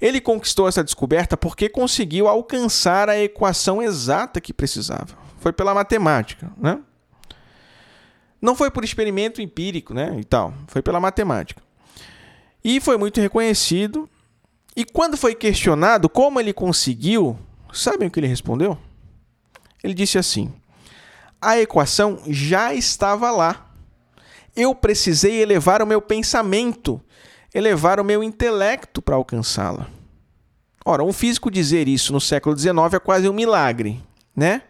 Ele 0.00 0.20
conquistou 0.20 0.66
essa 0.66 0.82
descoberta 0.82 1.36
porque 1.36 1.68
conseguiu 1.68 2.26
alcançar 2.26 3.08
a 3.08 3.18
equação 3.18 3.82
exata 3.82 4.40
que 4.40 4.52
precisava. 4.52 5.18
Foi 5.38 5.52
pela 5.52 5.74
matemática, 5.74 6.50
né? 6.56 6.78
Não 8.40 8.56
foi 8.56 8.70
por 8.70 8.82
experimento 8.82 9.42
empírico, 9.42 9.92
né, 9.92 10.16
e 10.18 10.24
tal. 10.24 10.54
Foi 10.66 10.80
pela 10.80 10.98
matemática. 10.98 11.62
E 12.64 12.80
foi 12.80 12.96
muito 12.96 13.20
reconhecido. 13.20 14.08
E 14.74 14.84
quando 14.84 15.16
foi 15.16 15.34
questionado 15.34 16.08
como 16.08 16.40
ele 16.40 16.52
conseguiu, 16.52 17.38
sabem 17.72 18.08
o 18.08 18.10
que 18.10 18.20
ele 18.20 18.26
respondeu? 18.26 18.78
Ele 19.82 19.92
disse 19.92 20.18
assim: 20.18 20.52
A 21.40 21.58
equação 21.58 22.20
já 22.26 22.72
estava 22.72 23.30
lá. 23.30 23.66
Eu 24.56 24.74
precisei 24.74 25.40
elevar 25.40 25.82
o 25.82 25.86
meu 25.86 26.02
pensamento, 26.02 27.00
elevar 27.54 28.00
o 28.00 28.04
meu 28.04 28.22
intelecto 28.22 29.02
para 29.02 29.16
alcançá-la. 29.16 29.88
Ora, 30.84 31.04
um 31.04 31.12
físico 31.12 31.50
dizer 31.50 31.88
isso 31.88 32.12
no 32.12 32.20
século 32.20 32.56
XIX 32.56 32.94
é 32.94 32.98
quase 32.98 33.28
um 33.28 33.32
milagre, 33.32 34.02
né? 34.34 34.62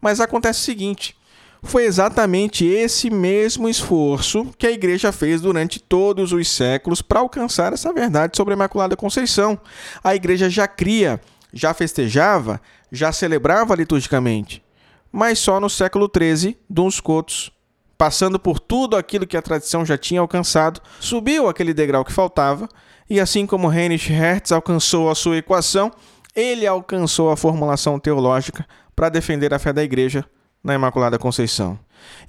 Mas 0.00 0.20
acontece 0.20 0.60
o 0.60 0.64
seguinte: 0.64 1.16
foi 1.62 1.84
exatamente 1.84 2.66
esse 2.66 3.08
mesmo 3.08 3.68
esforço 3.68 4.46
que 4.58 4.66
a 4.66 4.70
igreja 4.70 5.10
fez 5.10 5.40
durante 5.40 5.80
todos 5.80 6.32
os 6.32 6.48
séculos 6.48 7.00
para 7.00 7.20
alcançar 7.20 7.72
essa 7.72 7.92
verdade 7.92 8.36
sobre 8.36 8.52
a 8.52 8.56
Imaculada 8.56 8.96
Conceição. 8.96 9.58
A 10.02 10.14
igreja 10.14 10.50
já 10.50 10.68
cria, 10.68 11.20
já 11.52 11.72
festejava, 11.72 12.60
já 12.92 13.12
celebrava 13.12 13.74
liturgicamente, 13.74 14.62
mas 15.10 15.38
só 15.38 15.58
no 15.58 15.70
século 15.70 16.10
XIII, 16.14 16.58
dos 16.68 17.00
Cotos, 17.00 17.50
passando 17.96 18.38
por 18.38 18.58
tudo 18.58 18.96
aquilo 18.96 19.26
que 19.26 19.36
a 19.36 19.42
tradição 19.42 19.84
já 19.84 19.96
tinha 19.96 20.20
alcançado, 20.20 20.80
subiu 21.00 21.48
aquele 21.48 21.72
degrau 21.72 22.04
que 22.04 22.12
faltava, 22.12 22.68
e 23.08 23.20
assim 23.20 23.46
como 23.46 23.72
Heinrich 23.72 24.12
Hertz 24.12 24.52
alcançou 24.52 25.10
a 25.10 25.14
sua 25.14 25.36
equação, 25.36 25.92
ele 26.34 26.66
alcançou 26.66 27.30
a 27.30 27.36
formulação 27.36 27.98
teológica 27.98 28.66
para 28.94 29.08
defender 29.08 29.52
a 29.54 29.58
fé 29.58 29.72
da 29.72 29.82
igreja 29.82 30.24
na 30.62 30.74
Imaculada 30.74 31.18
Conceição. 31.18 31.78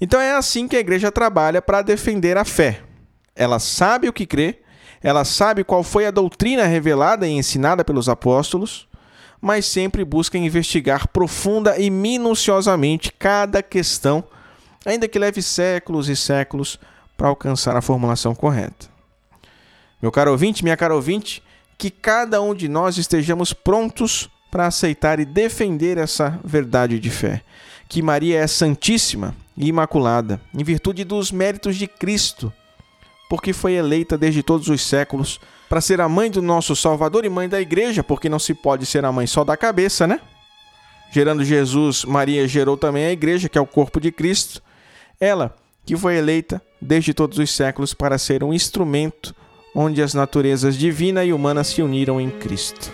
Então 0.00 0.20
é 0.20 0.34
assim 0.34 0.68
que 0.68 0.76
a 0.76 0.80
igreja 0.80 1.10
trabalha 1.10 1.62
para 1.62 1.82
defender 1.82 2.36
a 2.36 2.44
fé. 2.44 2.82
Ela 3.34 3.58
sabe 3.58 4.08
o 4.08 4.12
que 4.12 4.26
crê, 4.26 4.60
ela 5.02 5.24
sabe 5.24 5.64
qual 5.64 5.82
foi 5.82 6.06
a 6.06 6.10
doutrina 6.10 6.64
revelada 6.64 7.26
e 7.26 7.32
ensinada 7.32 7.84
pelos 7.84 8.08
apóstolos, 8.08 8.88
mas 9.40 9.66
sempre 9.66 10.04
busca 10.04 10.38
investigar 10.38 11.08
profunda 11.08 11.78
e 11.78 11.90
minuciosamente 11.90 13.12
cada 13.12 13.62
questão, 13.62 14.24
ainda 14.86 15.08
que 15.08 15.18
leve 15.18 15.42
séculos 15.42 16.08
e 16.08 16.16
séculos 16.16 16.78
para 17.16 17.28
alcançar 17.28 17.76
a 17.76 17.82
formulação 17.82 18.34
correta. 18.34 18.86
Meu 20.00 20.12
caro 20.12 20.30
ouvinte, 20.30 20.62
minha 20.62 20.76
cara 20.76 20.94
ouvinte, 20.94 21.42
que 21.76 21.90
cada 21.90 22.40
um 22.40 22.54
de 22.54 22.68
nós 22.68 22.96
estejamos 22.96 23.52
prontos 23.52 24.30
para 24.50 24.66
aceitar 24.66 25.18
e 25.18 25.24
defender 25.24 25.98
essa 25.98 26.38
verdade 26.44 26.98
de 26.98 27.10
fé 27.10 27.42
que 27.88 28.02
Maria 28.02 28.40
é 28.40 28.46
santíssima 28.46 29.34
e 29.56 29.68
imaculada, 29.68 30.40
em 30.52 30.62
virtude 30.62 31.04
dos 31.04 31.30
méritos 31.30 31.76
de 31.76 31.86
Cristo, 31.86 32.52
porque 33.28 33.52
foi 33.52 33.74
eleita 33.74 34.18
desde 34.18 34.42
todos 34.42 34.68
os 34.68 34.82
séculos 34.82 35.40
para 35.68 35.80
ser 35.80 36.00
a 36.00 36.08
mãe 36.08 36.30
do 36.30 36.42
nosso 36.42 36.76
Salvador 36.76 37.24
e 37.24 37.28
mãe 37.28 37.48
da 37.48 37.60
igreja, 37.60 38.04
porque 38.04 38.28
não 38.28 38.38
se 38.38 38.54
pode 38.54 38.86
ser 38.86 39.04
a 39.04 39.12
mãe 39.12 39.26
só 39.26 39.44
da 39.44 39.56
cabeça, 39.56 40.06
né? 40.06 40.20
Gerando 41.10 41.44
Jesus, 41.44 42.04
Maria 42.04 42.46
gerou 42.46 42.76
também 42.76 43.06
a 43.06 43.12
igreja, 43.12 43.48
que 43.48 43.58
é 43.58 43.60
o 43.60 43.66
corpo 43.66 44.00
de 44.00 44.12
Cristo. 44.12 44.62
Ela, 45.20 45.54
que 45.84 45.96
foi 45.96 46.16
eleita 46.16 46.60
desde 46.80 47.14
todos 47.14 47.38
os 47.38 47.50
séculos 47.50 47.94
para 47.94 48.18
ser 48.18 48.44
um 48.44 48.52
instrumento 48.52 49.34
onde 49.74 50.02
as 50.02 50.14
naturezas 50.14 50.76
divina 50.76 51.24
e 51.24 51.32
humana 51.32 51.62
se 51.62 51.82
uniram 51.82 52.20
em 52.20 52.30
Cristo. 52.30 52.90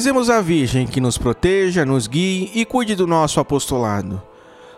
Rezemos 0.00 0.30
a 0.30 0.40
Virgem 0.40 0.86
que 0.86 0.98
nos 0.98 1.18
proteja, 1.18 1.84
nos 1.84 2.06
guie 2.06 2.50
e 2.54 2.64
cuide 2.64 2.96
do 2.96 3.06
nosso 3.06 3.38
apostolado. 3.38 4.22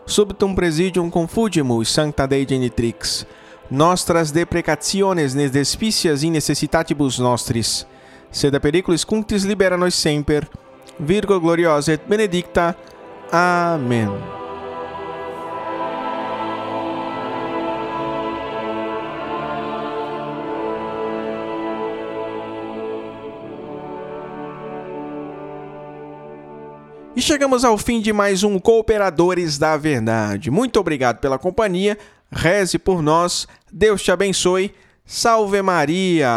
Subtum 0.04 0.52
presidium 0.52 1.08
confugimus 1.08 1.92
sancta 1.92 2.26
Dei 2.26 2.44
genitrix, 2.44 3.24
nostras 3.70 4.32
deprecationes 4.32 5.32
nes 5.32 5.52
despicias 5.52 6.24
in 6.24 6.32
necessitatibus 6.32 7.20
nostris, 7.20 7.86
sed 8.32 8.56
a 8.56 8.58
periculis 8.58 9.04
cuntis 9.04 9.44
libera 9.44 9.76
nos 9.76 9.94
semper, 9.94 10.44
Virgo 10.98 11.38
gloriosa 11.38 11.92
et 11.92 12.02
benedicta. 12.04 12.76
Amém. 13.30 14.41
E 27.14 27.20
chegamos 27.20 27.62
ao 27.64 27.76
fim 27.76 28.00
de 28.00 28.10
mais 28.12 28.42
um 28.42 28.58
Cooperadores 28.58 29.58
da 29.58 29.76
Verdade. 29.76 30.50
Muito 30.50 30.80
obrigado 30.80 31.18
pela 31.18 31.38
companhia. 31.38 31.98
Reze 32.30 32.78
por 32.78 33.02
nós. 33.02 33.46
Deus 33.70 34.02
te 34.02 34.10
abençoe. 34.10 34.74
Salve 35.04 35.60
Maria! 35.60 36.30